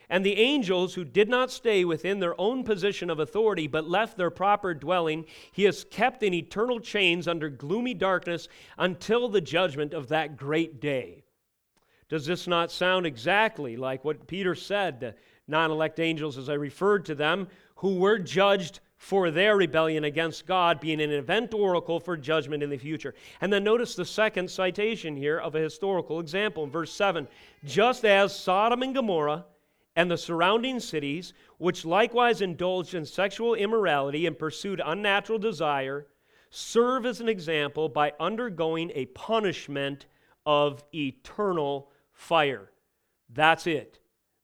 And 0.09 0.25
the 0.25 0.39
angels 0.39 0.95
who 0.95 1.05
did 1.05 1.29
not 1.29 1.51
stay 1.51 1.85
within 1.85 2.21
their 2.21 2.39
own 2.41 2.65
position 2.65 3.09
of 3.11 3.19
authority, 3.19 3.67
but 3.67 3.89
left 3.89 4.17
their 4.17 4.31
proper 4.31 4.75
dwelling, 4.75 5.25
he 5.51 5.65
has 5.65 5.85
kept 5.85 6.23
in 6.23 6.35
eternal 6.35 6.79
chains 6.81 7.27
under 7.27 7.49
gloomy 7.49 7.95
darkness 7.95 8.47
until 8.79 9.29
the 9.29 9.41
judgment 9.41 9.95
of 9.95 10.09
that 10.09 10.37
great 10.37 10.81
day. 10.81 11.25
Does 12.09 12.27
this 12.27 12.47
not 12.47 12.71
sound 12.71 13.07
exactly 13.07 13.77
like 13.77 14.05
what 14.05 14.27
Peter 14.27 14.55
said? 14.55 15.17
Non 15.53 15.71
elect 15.71 16.01
angels, 16.01 16.39
as 16.39 16.49
I 16.49 16.55
referred 16.55 17.05
to 17.05 17.15
them, 17.15 17.47
who 17.77 17.97
were 17.97 18.19
judged 18.19 18.81
for 18.97 19.31
their 19.31 19.55
rebellion 19.55 20.05
against 20.05 20.47
God, 20.47 20.81
being 20.81 20.99
an 20.99 21.11
event 21.11 21.53
oracle 21.53 22.01
for 22.01 22.17
judgment 22.17 22.63
in 22.63 22.71
the 22.71 22.79
future. 22.79 23.15
And 23.43 23.53
then 23.53 23.63
notice 23.63 23.95
the 23.95 24.07
second 24.07 24.51
citation 24.51 25.15
here 25.15 25.39
of 25.39 25.55
a 25.55 25.61
historical 25.61 26.21
example 26.21 26.65
in 26.65 26.71
verse 26.71 26.91
7. 26.91 27.29
Just 27.67 28.07
as 28.07 28.35
Sodom 28.35 28.83
and 28.83 28.95
Gomorrah 28.95 29.45
and 29.95 30.11
the 30.11 30.17
surrounding 30.17 30.81
cities, 30.81 31.35
which 31.59 31.85
likewise 31.85 32.41
indulged 32.41 32.95
in 32.95 33.05
sexual 33.05 33.55
immorality 33.55 34.25
and 34.25 34.39
pursued 34.39 34.81
unnatural 34.83 35.39
desire, 35.39 36.07
serve 36.49 37.05
as 37.05 37.21
an 37.21 37.29
example 37.29 37.91
by 37.91 38.15
undergoing 38.19 38.91
a 38.95 39.05
punishment 39.05 40.07
of 40.47 40.83
eternal 40.95 41.91
fire. 42.11 42.71
That's 43.29 43.67
it. 43.67 43.99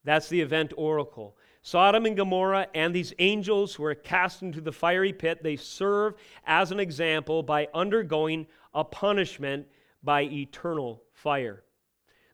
That's 0.04 0.28
the 0.28 0.40
event 0.40 0.72
oracle. 0.76 1.36
Sodom 1.62 2.06
and 2.06 2.16
Gomorrah 2.16 2.68
and 2.74 2.94
these 2.94 3.12
angels 3.18 3.74
who 3.74 3.84
are 3.84 3.94
cast 3.94 4.42
into 4.42 4.60
the 4.60 4.72
fiery 4.72 5.12
pit, 5.12 5.42
they 5.42 5.56
serve 5.56 6.14
as 6.46 6.70
an 6.72 6.80
example 6.80 7.42
by 7.42 7.68
undergoing 7.74 8.46
a 8.74 8.84
punishment 8.84 9.66
by 10.02 10.22
eternal 10.22 11.02
fire. 11.12 11.64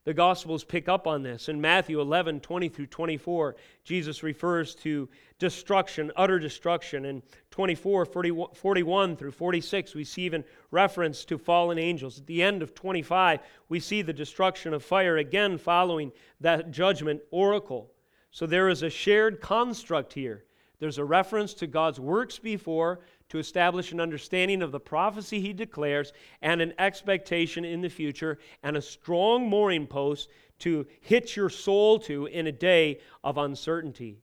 The 0.05 0.12
Gospels 0.12 0.64
pick 0.64 0.86
up 0.86 1.07
on 1.07 1.22
this. 1.22 1.48
In 1.48 1.59
Matthew 1.59 1.98
11, 1.98 2.40
20 2.40 2.68
through 2.68 2.88
24, 2.88 3.57
Jesus 3.84 4.22
refers 4.22 4.74
to 4.76 5.09
destruction, 5.38 6.12
utter 6.14 6.38
destruction. 6.38 7.07
In 7.07 7.22
24, 7.50 8.05
41 8.52 9.16
through 9.16 9.30
46, 9.30 9.94
we 9.94 10.05
see 10.05 10.22
even 10.22 10.44
reference 10.70 11.24
to 11.24 11.38
fallen 11.38 11.78
angels. 11.78 12.18
At 12.18 12.26
the 12.26 12.42
end 12.42 12.62
of 12.62 12.74
25, 12.74 13.40
we 13.70 13.80
see 13.80 14.02
the 14.02 14.12
destruction 14.12 14.74
of 14.74 14.84
fire, 14.84 15.16
again 15.16 15.57
following 15.57 16.12
that 16.38 16.70
judgment 16.70 17.22
oracle. 17.30 17.90
So 18.30 18.46
there 18.46 18.68
is 18.68 18.82
a 18.82 18.90
shared 18.90 19.40
construct 19.40 20.12
here. 20.12 20.44
There's 20.80 20.98
a 20.98 21.05
reference 21.05 21.55
to 21.55 21.66
God's 21.66 21.98
works 21.98 22.38
before, 22.38 23.00
to 23.35 23.41
establish 23.41 23.91
an 23.91 23.99
understanding 23.99 24.62
of 24.62 24.70
the 24.70 24.78
prophecy 24.78 25.41
he 25.41 25.53
declares 25.53 26.12
and 26.41 26.62
an 26.62 26.72
expectation 26.78 27.64
in 27.64 27.80
the 27.80 27.89
future 27.89 28.39
and 28.62 28.76
a 28.76 28.80
strong 28.80 29.51
mooring 29.51 29.89
post 29.89 30.28
to 30.61 30.87
hitch 31.01 31.37
your 31.37 31.49
soul 31.51 31.99
to 31.99 32.26
in 32.26 32.47
a 32.47 32.53
day 32.53 33.01
of 33.24 33.37
uncertainty. 33.37 34.20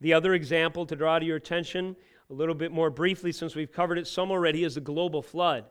The 0.00 0.12
other 0.12 0.34
example 0.34 0.86
to 0.86 0.94
draw 0.94 1.18
to 1.18 1.26
your 1.26 1.36
attention 1.36 1.96
a 2.30 2.32
little 2.32 2.54
bit 2.54 2.70
more 2.70 2.90
briefly, 2.90 3.32
since 3.32 3.56
we've 3.56 3.72
covered 3.72 3.98
it 3.98 4.06
some 4.06 4.30
already, 4.30 4.62
is 4.62 4.76
the 4.76 4.80
global 4.80 5.20
flood. 5.20 5.64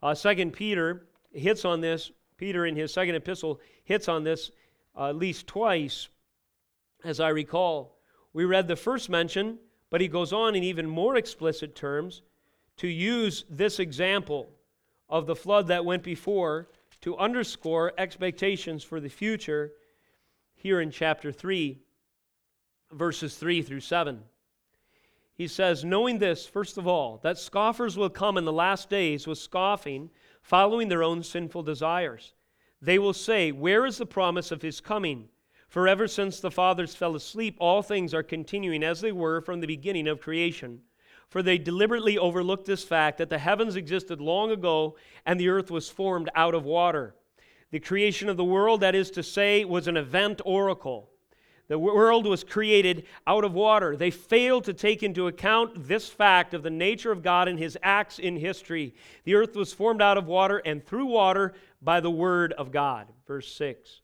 Uh, 0.00 0.14
second 0.14 0.52
Peter 0.52 1.08
hits 1.32 1.64
on 1.64 1.80
this. 1.80 2.12
Peter, 2.36 2.64
in 2.64 2.76
his 2.76 2.92
second 2.92 3.16
epistle, 3.16 3.60
hits 3.82 4.08
on 4.08 4.22
this 4.22 4.52
uh, 4.96 5.08
at 5.08 5.16
least 5.16 5.48
twice, 5.48 6.06
as 7.02 7.18
I 7.18 7.30
recall. 7.30 7.98
We 8.32 8.44
read 8.44 8.68
the 8.68 8.76
first 8.76 9.10
mention 9.10 9.58
but 9.94 10.00
he 10.00 10.08
goes 10.08 10.32
on 10.32 10.56
in 10.56 10.64
even 10.64 10.88
more 10.88 11.14
explicit 11.14 11.76
terms 11.76 12.22
to 12.76 12.88
use 12.88 13.44
this 13.48 13.78
example 13.78 14.50
of 15.08 15.24
the 15.24 15.36
flood 15.36 15.68
that 15.68 15.84
went 15.84 16.02
before 16.02 16.68
to 17.00 17.16
underscore 17.16 17.92
expectations 17.96 18.82
for 18.82 18.98
the 18.98 19.08
future 19.08 19.70
here 20.56 20.80
in 20.80 20.90
chapter 20.90 21.30
3, 21.30 21.78
verses 22.90 23.36
3 23.36 23.62
through 23.62 23.78
7. 23.78 24.20
He 25.32 25.46
says, 25.46 25.84
Knowing 25.84 26.18
this, 26.18 26.44
first 26.44 26.76
of 26.76 26.88
all, 26.88 27.20
that 27.22 27.38
scoffers 27.38 27.96
will 27.96 28.10
come 28.10 28.36
in 28.36 28.44
the 28.44 28.52
last 28.52 28.90
days 28.90 29.28
with 29.28 29.38
scoffing, 29.38 30.10
following 30.42 30.88
their 30.88 31.04
own 31.04 31.22
sinful 31.22 31.62
desires 31.62 32.34
they 32.84 32.98
will 32.98 33.14
say, 33.14 33.50
Where 33.50 33.86
is 33.86 33.96
the 33.98 34.06
promise 34.06 34.50
of 34.50 34.60
his 34.60 34.80
coming? 34.80 35.28
For 35.74 35.88
ever 35.88 36.06
since 36.06 36.38
the 36.38 36.52
fathers 36.52 36.94
fell 36.94 37.16
asleep, 37.16 37.56
all 37.58 37.82
things 37.82 38.14
are 38.14 38.22
continuing 38.22 38.84
as 38.84 39.00
they 39.00 39.10
were 39.10 39.40
from 39.40 39.60
the 39.60 39.66
beginning 39.66 40.06
of 40.06 40.20
creation. 40.20 40.82
For 41.28 41.42
they 41.42 41.58
deliberately 41.58 42.16
overlooked 42.16 42.64
this 42.64 42.84
fact 42.84 43.18
that 43.18 43.28
the 43.28 43.38
heavens 43.38 43.74
existed 43.74 44.20
long 44.20 44.52
ago 44.52 44.94
and 45.26 45.40
the 45.40 45.48
earth 45.48 45.72
was 45.72 45.88
formed 45.90 46.30
out 46.36 46.54
of 46.54 46.64
water. 46.64 47.16
The 47.72 47.80
creation 47.80 48.28
of 48.28 48.36
the 48.36 48.44
world, 48.44 48.82
that 48.82 48.94
is 48.94 49.10
to 49.10 49.24
say, 49.24 49.64
was 49.64 49.88
an 49.88 49.96
event 49.96 50.40
oracle. 50.44 51.10
The 51.66 51.76
world 51.76 52.24
was 52.24 52.44
created 52.44 53.06
out 53.26 53.42
of 53.42 53.52
water. 53.52 53.96
They 53.96 54.12
failed 54.12 54.62
to 54.66 54.74
take 54.74 55.02
into 55.02 55.26
account 55.26 55.88
this 55.88 56.08
fact 56.08 56.54
of 56.54 56.62
the 56.62 56.70
nature 56.70 57.10
of 57.10 57.24
God 57.24 57.48
and 57.48 57.58
his 57.58 57.76
acts 57.82 58.20
in 58.20 58.36
history. 58.36 58.94
The 59.24 59.34
earth 59.34 59.56
was 59.56 59.72
formed 59.72 60.02
out 60.02 60.18
of 60.18 60.28
water 60.28 60.58
and 60.58 60.86
through 60.86 61.06
water 61.06 61.52
by 61.82 61.98
the 61.98 62.12
word 62.12 62.52
of 62.52 62.70
God. 62.70 63.08
Verse 63.26 63.52
6. 63.56 64.02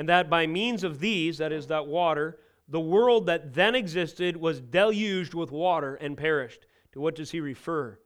And 0.00 0.08
that 0.08 0.30
by 0.30 0.46
means 0.46 0.82
of 0.82 0.98
these, 0.98 1.36
that 1.36 1.52
is, 1.52 1.66
that 1.66 1.86
water, 1.86 2.38
the 2.68 2.80
world 2.80 3.26
that 3.26 3.52
then 3.52 3.74
existed 3.74 4.34
was 4.34 4.58
deluged 4.58 5.34
with 5.34 5.52
water 5.52 5.96
and 5.96 6.16
perished. 6.16 6.64
To 6.92 7.00
what 7.00 7.14
does 7.14 7.32
he 7.32 7.40
refer? 7.40 8.00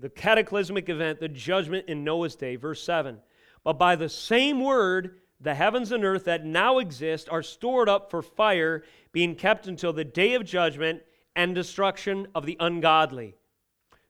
The 0.00 0.08
cataclysmic 0.08 0.88
event, 0.88 1.20
the 1.20 1.28
judgment 1.28 1.86
in 1.86 2.02
Noah's 2.02 2.34
day. 2.34 2.56
Verse 2.56 2.82
7. 2.82 3.18
But 3.62 3.74
by 3.74 3.94
the 3.94 4.08
same 4.08 4.60
word, 4.60 5.20
the 5.40 5.54
heavens 5.54 5.92
and 5.92 6.04
earth 6.04 6.24
that 6.24 6.44
now 6.44 6.78
exist 6.80 7.28
are 7.30 7.44
stored 7.44 7.88
up 7.88 8.10
for 8.10 8.22
fire, 8.22 8.82
being 9.12 9.36
kept 9.36 9.68
until 9.68 9.92
the 9.92 10.04
day 10.04 10.34
of 10.34 10.44
judgment 10.44 11.00
and 11.36 11.54
destruction 11.54 12.26
of 12.34 12.44
the 12.44 12.56
ungodly. 12.58 13.36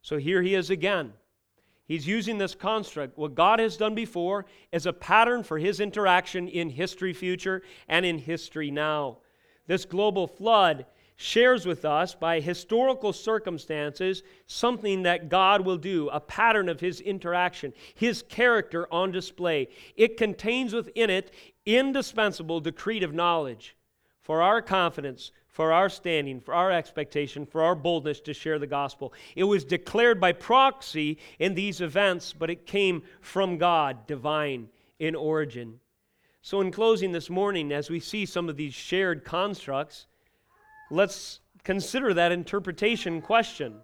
So 0.01 0.17
here 0.17 0.41
he 0.41 0.55
is 0.55 0.71
again. 0.71 1.13
He's 1.87 2.05
using 2.05 2.37
this 2.37 2.53
construct. 2.53 3.17
What 3.17 3.35
God 3.35 3.59
has 3.59 3.77
done 3.77 3.95
before 3.95 4.45
is 4.71 4.85
a 4.85 4.93
pattern 4.93 5.43
for 5.43 5.57
his 5.57 5.79
interaction 5.79 6.47
in 6.47 6.69
history 6.69 7.13
future 7.13 7.61
and 7.87 8.05
in 8.05 8.19
history 8.19 8.69
now. 8.71 9.19
This 9.67 9.85
global 9.85 10.27
flood 10.27 10.85
shares 11.15 11.65
with 11.65 11.83
us 11.83 12.13
by 12.13 12.39
historical 12.39 13.11
circumstances 13.11 14.21
something 14.45 15.03
that 15.03 15.29
God 15.29 15.65
will 15.65 15.77
do, 15.77 16.09
a 16.09 16.19
pattern 16.19 16.69
of 16.69 16.79
his 16.79 17.01
interaction, 17.01 17.73
his 17.95 18.21
character 18.21 18.87
on 18.93 19.11
display. 19.11 19.67
It 19.95 20.17
contains 20.17 20.73
within 20.73 21.09
it 21.09 21.31
indispensable 21.65 22.61
decretive 22.61 23.13
knowledge 23.13 23.75
for 24.21 24.41
our 24.41 24.61
confidence, 24.61 25.31
for 25.57 25.73
our 25.73 25.89
standing, 25.89 26.39
for 26.39 26.53
our 26.53 26.71
expectation, 26.71 27.45
for 27.45 27.63
our 27.63 27.75
boldness 27.75 28.19
to 28.21 28.33
share 28.33 28.59
the 28.59 28.67
gospel. 28.67 29.11
It 29.35 29.43
was 29.43 29.65
declared 29.65 30.21
by 30.21 30.31
proxy 30.31 31.17
in 31.39 31.55
these 31.55 31.81
events, 31.81 32.31
but 32.31 32.49
it 32.49 32.67
came 32.67 33.01
from 33.21 33.57
God, 33.57 34.05
divine 34.07 34.69
in 34.99 35.15
origin. 35.15 35.79
So, 36.41 36.61
in 36.61 36.71
closing 36.71 37.11
this 37.11 37.29
morning, 37.29 37.71
as 37.71 37.89
we 37.89 37.99
see 37.99 38.25
some 38.25 38.47
of 38.49 38.55
these 38.55 38.73
shared 38.73 39.25
constructs, 39.25 40.05
Let's 40.89 41.41
consider 41.63 42.13
that 42.13 42.31
interpretation 42.31 43.21
question. 43.21 43.81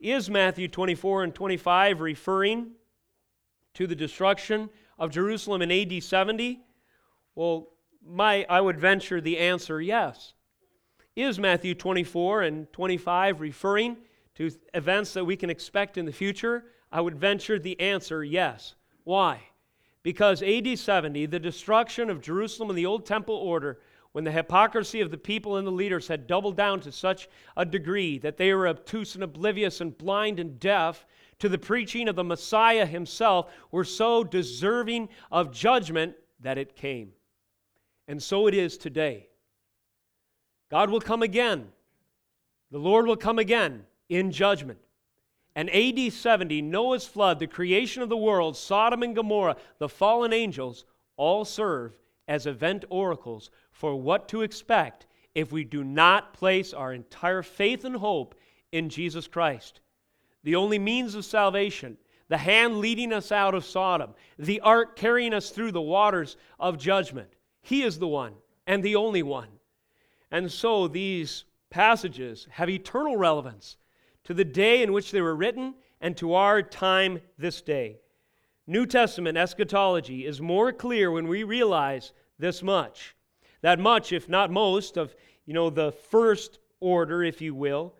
Is 0.00 0.28
Matthew 0.28 0.66
24 0.68 1.24
and 1.24 1.34
25 1.34 2.00
referring 2.00 2.72
to 3.74 3.86
the 3.86 3.94
destruction 3.94 4.70
of 4.98 5.10
Jerusalem 5.10 5.62
in 5.62 5.70
AD 5.70 6.02
70? 6.02 6.60
Well, 7.34 7.68
my, 8.04 8.46
I 8.48 8.60
would 8.60 8.78
venture 8.78 9.20
the 9.20 9.38
answer 9.38 9.80
yes. 9.80 10.34
Is 11.16 11.38
Matthew 11.38 11.74
24 11.74 12.42
and 12.42 12.72
25 12.72 13.40
referring 13.40 13.96
to 14.36 14.50
events 14.74 15.12
that 15.14 15.24
we 15.24 15.36
can 15.36 15.50
expect 15.50 15.98
in 15.98 16.06
the 16.06 16.12
future? 16.12 16.64
I 16.92 17.00
would 17.00 17.16
venture 17.16 17.58
the 17.58 17.78
answer 17.80 18.24
yes. 18.24 18.74
Why? 19.04 19.40
Because 20.02 20.42
AD 20.42 20.78
70, 20.78 21.26
the 21.26 21.38
destruction 21.38 22.10
of 22.10 22.22
Jerusalem 22.22 22.70
and 22.70 22.78
the 22.78 22.86
Old 22.86 23.04
Temple 23.04 23.34
order, 23.34 23.80
when 24.12 24.24
the 24.24 24.32
hypocrisy 24.32 25.00
of 25.00 25.10
the 25.10 25.18
people 25.18 25.56
and 25.56 25.66
the 25.66 25.72
leaders 25.72 26.08
had 26.08 26.26
doubled 26.26 26.56
down 26.56 26.80
to 26.80 26.90
such 26.90 27.28
a 27.56 27.64
degree 27.64 28.18
that 28.18 28.36
they 28.36 28.52
were 28.54 28.66
obtuse 28.66 29.14
and 29.14 29.22
oblivious 29.22 29.80
and 29.80 29.96
blind 29.96 30.40
and 30.40 30.58
deaf 30.58 31.06
to 31.38 31.48
the 31.48 31.58
preaching 31.58 32.08
of 32.08 32.16
the 32.16 32.24
Messiah 32.24 32.86
himself, 32.86 33.52
were 33.70 33.84
so 33.84 34.22
deserving 34.24 35.08
of 35.30 35.52
judgment 35.52 36.14
that 36.40 36.58
it 36.58 36.76
came. 36.76 37.12
And 38.10 38.20
so 38.20 38.48
it 38.48 38.54
is 38.54 38.76
today. 38.76 39.28
God 40.68 40.90
will 40.90 41.00
come 41.00 41.22
again. 41.22 41.68
The 42.72 42.78
Lord 42.78 43.06
will 43.06 43.16
come 43.16 43.38
again 43.38 43.84
in 44.08 44.32
judgment. 44.32 44.80
And 45.54 45.70
AD 45.70 46.12
70, 46.12 46.60
Noah's 46.60 47.06
flood, 47.06 47.38
the 47.38 47.46
creation 47.46 48.02
of 48.02 48.08
the 48.08 48.16
world, 48.16 48.56
Sodom 48.56 49.04
and 49.04 49.14
Gomorrah, 49.14 49.54
the 49.78 49.88
fallen 49.88 50.32
angels, 50.32 50.84
all 51.16 51.44
serve 51.44 51.96
as 52.26 52.46
event 52.46 52.84
oracles 52.90 53.48
for 53.70 53.94
what 53.94 54.26
to 54.30 54.42
expect 54.42 55.06
if 55.36 55.52
we 55.52 55.62
do 55.62 55.84
not 55.84 56.34
place 56.34 56.74
our 56.74 56.92
entire 56.92 57.44
faith 57.44 57.84
and 57.84 57.94
hope 57.94 58.34
in 58.72 58.88
Jesus 58.88 59.28
Christ. 59.28 59.82
The 60.42 60.56
only 60.56 60.80
means 60.80 61.14
of 61.14 61.24
salvation, 61.24 61.96
the 62.26 62.38
hand 62.38 62.78
leading 62.78 63.12
us 63.12 63.30
out 63.30 63.54
of 63.54 63.64
Sodom, 63.64 64.14
the 64.36 64.58
ark 64.62 64.96
carrying 64.96 65.32
us 65.32 65.50
through 65.50 65.70
the 65.70 65.80
waters 65.80 66.36
of 66.58 66.76
judgment. 66.76 67.36
He 67.62 67.82
is 67.82 67.98
the 67.98 68.08
one 68.08 68.34
and 68.66 68.82
the 68.82 68.96
only 68.96 69.22
one. 69.22 69.48
And 70.30 70.50
so 70.50 70.88
these 70.88 71.44
passages 71.70 72.46
have 72.50 72.68
eternal 72.68 73.16
relevance 73.16 73.76
to 74.24 74.34
the 74.34 74.44
day 74.44 74.82
in 74.82 74.92
which 74.92 75.10
they 75.10 75.20
were 75.20 75.36
written 75.36 75.74
and 76.00 76.16
to 76.16 76.34
our 76.34 76.62
time 76.62 77.20
this 77.38 77.60
day. 77.60 77.98
New 78.66 78.86
Testament 78.86 79.36
eschatology 79.36 80.24
is 80.24 80.40
more 80.40 80.72
clear 80.72 81.10
when 81.10 81.26
we 81.26 81.42
realize 81.42 82.12
this 82.38 82.62
much 82.62 83.14
that 83.62 83.78
much, 83.78 84.12
if 84.12 84.28
not 84.28 84.50
most, 84.50 84.96
of 84.96 85.14
you 85.46 85.54
know 85.54 85.70
the 85.70 85.92
first 85.92 86.58
order, 86.80 87.22
if 87.22 87.40
you 87.40 87.54
will, 87.54 87.94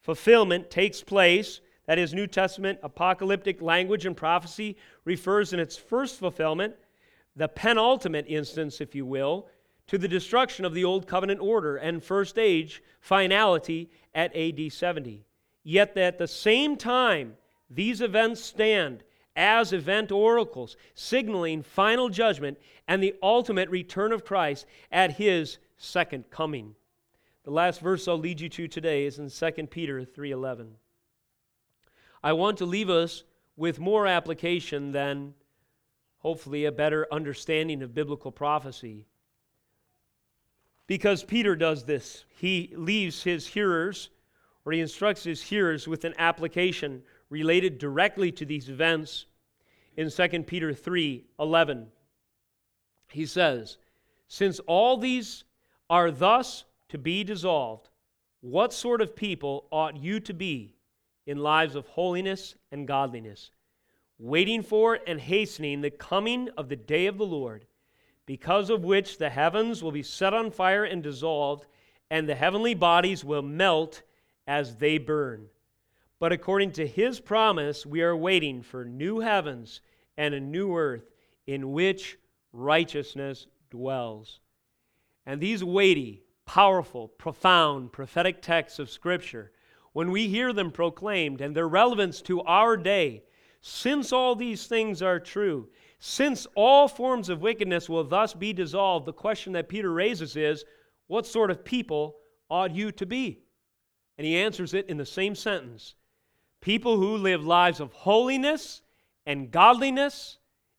fulfillment 0.00 0.70
takes 0.70 1.02
place. 1.02 1.60
That 1.86 1.98
is, 1.98 2.14
New 2.14 2.26
Testament 2.26 2.78
apocalyptic 2.82 3.60
language 3.60 4.06
and 4.06 4.16
prophecy 4.16 4.76
refers 5.04 5.52
in 5.52 5.60
its 5.60 5.76
first 5.76 6.18
fulfillment, 6.18 6.74
the 7.36 7.48
penultimate 7.48 8.26
instance, 8.28 8.80
if 8.80 8.94
you 8.94 9.06
will, 9.06 9.48
to 9.86 9.98
the 9.98 10.08
destruction 10.08 10.64
of 10.64 10.74
the 10.74 10.84
Old 10.84 11.06
Covenant 11.06 11.40
order 11.40 11.76
and 11.76 12.02
first 12.02 12.38
age 12.38 12.82
finality 13.00 13.90
at 14.14 14.34
AD 14.36 14.72
70. 14.72 15.24
Yet 15.64 15.96
at 15.96 16.18
the 16.18 16.28
same 16.28 16.76
time, 16.76 17.36
these 17.70 18.00
events 18.00 18.42
stand 18.42 19.02
as 19.34 19.72
event 19.72 20.12
oracles, 20.12 20.76
signaling 20.94 21.62
final 21.62 22.08
judgment 22.08 22.58
and 22.86 23.02
the 23.02 23.14
ultimate 23.22 23.70
return 23.70 24.12
of 24.12 24.24
Christ 24.24 24.66
at 24.90 25.12
his 25.12 25.58
second 25.78 26.30
coming. 26.30 26.74
The 27.44 27.50
last 27.50 27.80
verse 27.80 28.06
I'll 28.06 28.18
lead 28.18 28.40
you 28.40 28.48
to 28.50 28.68
today 28.68 29.04
is 29.04 29.18
in 29.18 29.30
2 29.30 29.70
Peter 29.70 30.04
3:11. 30.04 30.76
I 32.22 32.34
want 32.34 32.58
to 32.58 32.66
leave 32.66 32.90
us 32.90 33.24
with 33.56 33.80
more 33.80 34.06
application 34.06 34.92
than 34.92 35.34
hopefully 36.22 36.64
a 36.64 36.72
better 36.72 37.06
understanding 37.12 37.82
of 37.82 37.94
biblical 37.94 38.30
prophecy. 38.30 39.06
Because 40.86 41.24
Peter 41.24 41.56
does 41.56 41.84
this. 41.84 42.24
He 42.38 42.72
leaves 42.76 43.22
his 43.22 43.46
hearers 43.46 44.10
or 44.64 44.72
he 44.72 44.80
instructs 44.80 45.24
his 45.24 45.42
hearers 45.42 45.88
with 45.88 46.04
an 46.04 46.14
application 46.18 47.02
related 47.30 47.78
directly 47.78 48.30
to 48.32 48.44
these 48.44 48.68
events 48.68 49.26
in 49.96 50.10
2 50.10 50.42
Peter 50.44 50.72
3 50.72 51.24
11. 51.40 51.86
He 53.08 53.26
says, 53.26 53.78
Since 54.28 54.60
all 54.60 54.96
these 54.96 55.44
are 55.90 56.10
thus 56.10 56.64
to 56.88 56.98
be 56.98 57.24
dissolved, 57.24 57.88
what 58.40 58.72
sort 58.72 59.00
of 59.00 59.16
people 59.16 59.66
ought 59.70 59.96
you 59.96 60.20
to 60.20 60.34
be 60.34 60.76
in 61.26 61.38
lives 61.38 61.74
of 61.74 61.86
holiness 61.88 62.54
and 62.70 62.88
godliness, 62.88 63.50
waiting 64.22 64.62
for 64.62 65.00
and 65.04 65.20
hastening 65.20 65.80
the 65.80 65.90
coming 65.90 66.48
of 66.56 66.68
the 66.68 66.76
day 66.76 67.06
of 67.06 67.18
the 67.18 67.26
Lord, 67.26 67.66
because 68.24 68.70
of 68.70 68.84
which 68.84 69.18
the 69.18 69.28
heavens 69.28 69.82
will 69.82 69.90
be 69.90 70.04
set 70.04 70.32
on 70.32 70.52
fire 70.52 70.84
and 70.84 71.02
dissolved, 71.02 71.66
and 72.08 72.28
the 72.28 72.36
heavenly 72.36 72.72
bodies 72.72 73.24
will 73.24 73.42
melt 73.42 74.02
as 74.46 74.76
they 74.76 74.96
burn? 74.96 75.48
But 76.20 76.30
according 76.30 76.70
to 76.72 76.86
his 76.86 77.18
promise, 77.18 77.84
we 77.84 78.00
are 78.00 78.16
waiting 78.16 78.62
for 78.62 78.84
new 78.84 79.18
heavens 79.18 79.80
and 80.16 80.34
a 80.34 80.40
new 80.40 80.76
earth 80.76 81.10
in 81.48 81.72
which 81.72 82.16
righteousness 82.52 83.48
dwells. 83.72 84.38
And 85.26 85.40
these 85.40 85.64
weighty, 85.64 86.22
powerful, 86.46 87.08
profound 87.08 87.90
prophetic 87.90 88.40
texts 88.40 88.78
of 88.78 88.88
Scripture, 88.88 89.50
when 89.92 90.12
we 90.12 90.28
hear 90.28 90.52
them 90.52 90.70
proclaimed 90.70 91.40
and 91.40 91.56
their 91.56 91.68
relevance 91.68 92.22
to 92.22 92.40
our 92.42 92.76
day, 92.76 93.24
since 93.62 94.12
all 94.12 94.34
these 94.34 94.66
things 94.66 95.00
are 95.02 95.20
true, 95.20 95.68
since 96.00 96.48
all 96.56 96.88
forms 96.88 97.28
of 97.28 97.40
wickedness 97.40 97.88
will 97.88 98.02
thus 98.02 98.34
be 98.34 98.52
dissolved, 98.52 99.06
the 99.06 99.12
question 99.12 99.52
that 99.52 99.68
Peter 99.68 99.92
raises 99.92 100.36
is 100.36 100.64
what 101.06 101.26
sort 101.26 101.50
of 101.50 101.64
people 101.64 102.16
ought 102.50 102.74
you 102.74 102.90
to 102.90 103.06
be? 103.06 103.38
And 104.18 104.26
he 104.26 104.36
answers 104.36 104.74
it 104.74 104.88
in 104.88 104.96
the 104.98 105.06
same 105.06 105.34
sentence 105.34 105.94
people 106.60 106.96
who 106.96 107.16
live 107.16 107.44
lives 107.44 107.80
of 107.80 107.92
holiness 107.92 108.82
and 109.26 109.50
godliness 109.50 110.38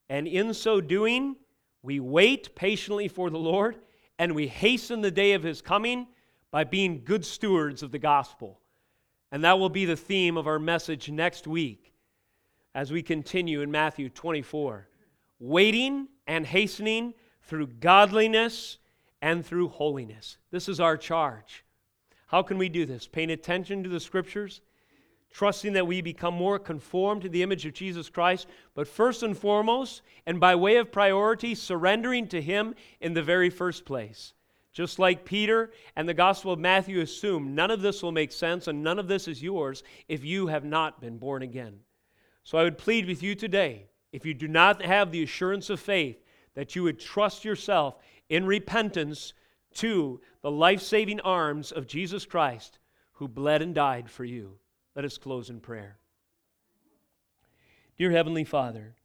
And 0.09 0.27
in 0.27 0.53
so 0.53 0.79
doing, 0.79 1.35
we 1.81 1.99
wait 1.99 2.55
patiently 2.55 3.07
for 3.07 3.29
the 3.29 3.37
Lord 3.37 3.77
and 4.19 4.35
we 4.35 4.47
hasten 4.47 5.01
the 5.01 5.11
day 5.11 5.33
of 5.33 5.43
his 5.43 5.61
coming 5.61 6.07
by 6.51 6.65
being 6.65 7.03
good 7.03 7.25
stewards 7.25 7.81
of 7.81 7.91
the 7.91 7.99
gospel. 7.99 8.61
And 9.31 9.43
that 9.43 9.57
will 9.57 9.69
be 9.69 9.85
the 9.85 9.95
theme 9.95 10.37
of 10.37 10.47
our 10.47 10.59
message 10.59 11.09
next 11.09 11.47
week 11.47 11.92
as 12.75 12.91
we 12.91 13.01
continue 13.01 13.61
in 13.61 13.71
Matthew 13.71 14.09
24. 14.09 14.87
Waiting 15.39 16.07
and 16.27 16.45
hastening 16.45 17.13
through 17.43 17.67
godliness 17.67 18.77
and 19.21 19.45
through 19.45 19.69
holiness. 19.69 20.37
This 20.51 20.67
is 20.67 20.79
our 20.79 20.97
charge. 20.97 21.63
How 22.27 22.41
can 22.41 22.57
we 22.57 22.69
do 22.69 22.85
this? 22.85 23.07
Paying 23.07 23.31
attention 23.31 23.83
to 23.83 23.89
the 23.89 23.99
scriptures, 23.99 24.61
trusting 25.31 25.73
that 25.73 25.87
we 25.87 26.01
become 26.01 26.33
more 26.33 26.59
conformed 26.59 27.21
to 27.23 27.29
the 27.29 27.43
image 27.43 27.65
of 27.65 27.73
Jesus 27.73 28.09
Christ, 28.09 28.47
but 28.75 28.87
first 28.87 29.23
and 29.23 29.37
foremost, 29.37 30.01
and 30.25 30.39
by 30.39 30.55
way 30.55 30.77
of 30.77 30.91
priority, 30.91 31.55
surrendering 31.55 32.27
to 32.29 32.41
Him 32.41 32.73
in 33.01 33.13
the 33.13 33.23
very 33.23 33.49
first 33.49 33.85
place. 33.85 34.33
Just 34.71 34.97
like 34.97 35.25
Peter 35.25 35.71
and 35.95 36.09
the 36.09 36.13
Gospel 36.15 36.51
of 36.51 36.59
Matthew 36.59 36.99
assume, 37.01 37.53
none 37.53 37.69
of 37.69 37.81
this 37.81 38.01
will 38.01 38.11
make 38.11 38.31
sense 38.31 38.67
and 38.67 38.83
none 38.83 38.97
of 38.97 39.07
this 39.07 39.27
is 39.27 39.43
yours 39.43 39.83
if 40.07 40.25
you 40.25 40.47
have 40.47 40.65
not 40.65 40.99
been 40.99 41.19
born 41.19 41.43
again. 41.43 41.79
So 42.43 42.57
I 42.57 42.63
would 42.63 42.77
plead 42.77 43.07
with 43.07 43.23
you 43.23 43.35
today, 43.35 43.87
if 44.11 44.25
you 44.25 44.33
do 44.33 44.47
not 44.47 44.83
have 44.83 45.11
the 45.11 45.23
assurance 45.23 45.69
of 45.69 45.79
faith, 45.79 46.21
that 46.55 46.75
you 46.75 46.83
would 46.83 46.99
trust 46.99 47.45
yourself 47.45 47.97
in 48.29 48.45
repentance 48.45 49.33
to 49.75 50.21
the 50.41 50.51
life 50.51 50.81
saving 50.81 51.19
arms 51.21 51.71
of 51.71 51.87
Jesus 51.87 52.25
Christ, 52.25 52.79
who 53.13 53.27
bled 53.27 53.61
and 53.61 53.73
died 53.73 54.09
for 54.09 54.25
you. 54.25 54.57
Let 54.95 55.05
us 55.05 55.17
close 55.17 55.49
in 55.49 55.59
prayer. 55.59 55.97
Dear 57.97 58.11
Heavenly 58.11 58.43
Father, 58.43 58.95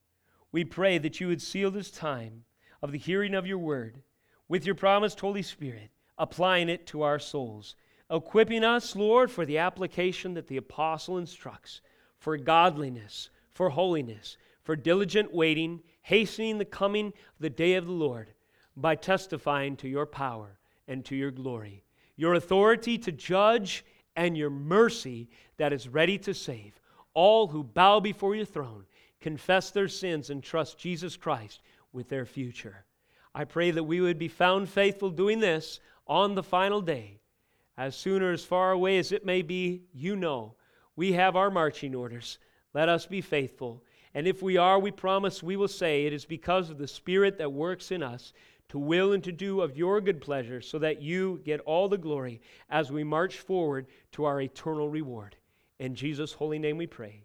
we 0.50 0.64
pray 0.64 0.98
that 0.98 1.20
you 1.20 1.28
would 1.28 1.42
seal 1.42 1.70
this 1.70 1.90
time 1.90 2.44
of 2.82 2.92
the 2.92 2.98
hearing 2.98 3.34
of 3.34 3.46
your 3.46 3.58
word 3.58 4.02
with 4.48 4.64
your 4.64 4.74
promised 4.74 5.20
Holy 5.20 5.42
Spirit, 5.42 5.90
applying 6.16 6.68
it 6.68 6.86
to 6.88 7.02
our 7.02 7.18
souls, 7.18 7.76
equipping 8.10 8.64
us, 8.64 8.96
Lord, 8.96 9.30
for 9.30 9.44
the 9.44 9.58
application 9.58 10.34
that 10.34 10.48
the 10.48 10.56
apostle 10.56 11.18
instructs, 11.18 11.80
for 12.18 12.36
godliness, 12.36 13.30
for 13.52 13.70
holiness, 13.70 14.36
for 14.62 14.76
diligent 14.76 15.32
waiting, 15.32 15.80
hastening 16.02 16.58
the 16.58 16.64
coming 16.64 17.06
of 17.08 17.12
the 17.40 17.50
day 17.50 17.74
of 17.74 17.86
the 17.86 17.92
Lord 17.92 18.28
by 18.76 18.94
testifying 18.94 19.76
to 19.76 19.88
your 19.88 20.06
power 20.06 20.58
and 20.86 21.04
to 21.06 21.16
your 21.16 21.30
glory, 21.30 21.84
your 22.16 22.34
authority 22.34 22.98
to 22.98 23.12
judge 23.12 23.84
and 24.16 24.36
your 24.36 24.50
mercy 24.50 25.28
that 25.56 25.72
is 25.72 25.88
ready 25.88 26.18
to 26.18 26.34
save 26.34 26.80
all 27.18 27.48
who 27.48 27.64
bow 27.64 27.98
before 27.98 28.36
your 28.36 28.44
throne, 28.44 28.84
confess 29.20 29.72
their 29.72 29.88
sins, 29.88 30.30
and 30.30 30.40
trust 30.40 30.78
Jesus 30.78 31.16
Christ 31.16 31.60
with 31.92 32.08
their 32.08 32.24
future. 32.24 32.84
I 33.34 33.42
pray 33.42 33.72
that 33.72 33.82
we 33.82 34.00
would 34.00 34.20
be 34.20 34.28
found 34.28 34.68
faithful 34.68 35.10
doing 35.10 35.40
this 35.40 35.80
on 36.06 36.36
the 36.36 36.44
final 36.44 36.80
day. 36.80 37.18
As 37.76 37.96
soon 37.96 38.22
or 38.22 38.30
as 38.30 38.44
far 38.44 38.70
away 38.70 38.98
as 38.98 39.10
it 39.10 39.26
may 39.26 39.42
be, 39.42 39.82
you 39.92 40.14
know, 40.14 40.54
we 40.98 41.12
have 41.12 41.36
our 41.36 41.48
marching 41.48 41.94
orders. 41.94 42.38
Let 42.74 42.88
us 42.88 43.06
be 43.06 43.20
faithful. 43.20 43.84
And 44.14 44.26
if 44.26 44.42
we 44.42 44.56
are, 44.56 44.80
we 44.80 44.90
promise 44.90 45.44
we 45.44 45.54
will 45.54 45.68
say 45.68 46.06
it 46.06 46.12
is 46.12 46.24
because 46.24 46.70
of 46.70 46.78
the 46.78 46.88
Spirit 46.88 47.38
that 47.38 47.52
works 47.52 47.92
in 47.92 48.02
us 48.02 48.32
to 48.70 48.80
will 48.80 49.12
and 49.12 49.22
to 49.22 49.30
do 49.30 49.60
of 49.60 49.78
your 49.78 50.00
good 50.00 50.20
pleasure, 50.20 50.60
so 50.60 50.76
that 50.80 51.00
you 51.00 51.40
get 51.44 51.60
all 51.60 51.88
the 51.88 51.96
glory 51.96 52.40
as 52.68 52.90
we 52.90 53.04
march 53.04 53.38
forward 53.38 53.86
to 54.10 54.24
our 54.24 54.40
eternal 54.40 54.88
reward. 54.88 55.36
In 55.78 55.94
Jesus' 55.94 56.32
holy 56.32 56.58
name 56.58 56.76
we 56.76 56.88
pray. 56.88 57.22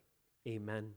Amen. 0.48 0.94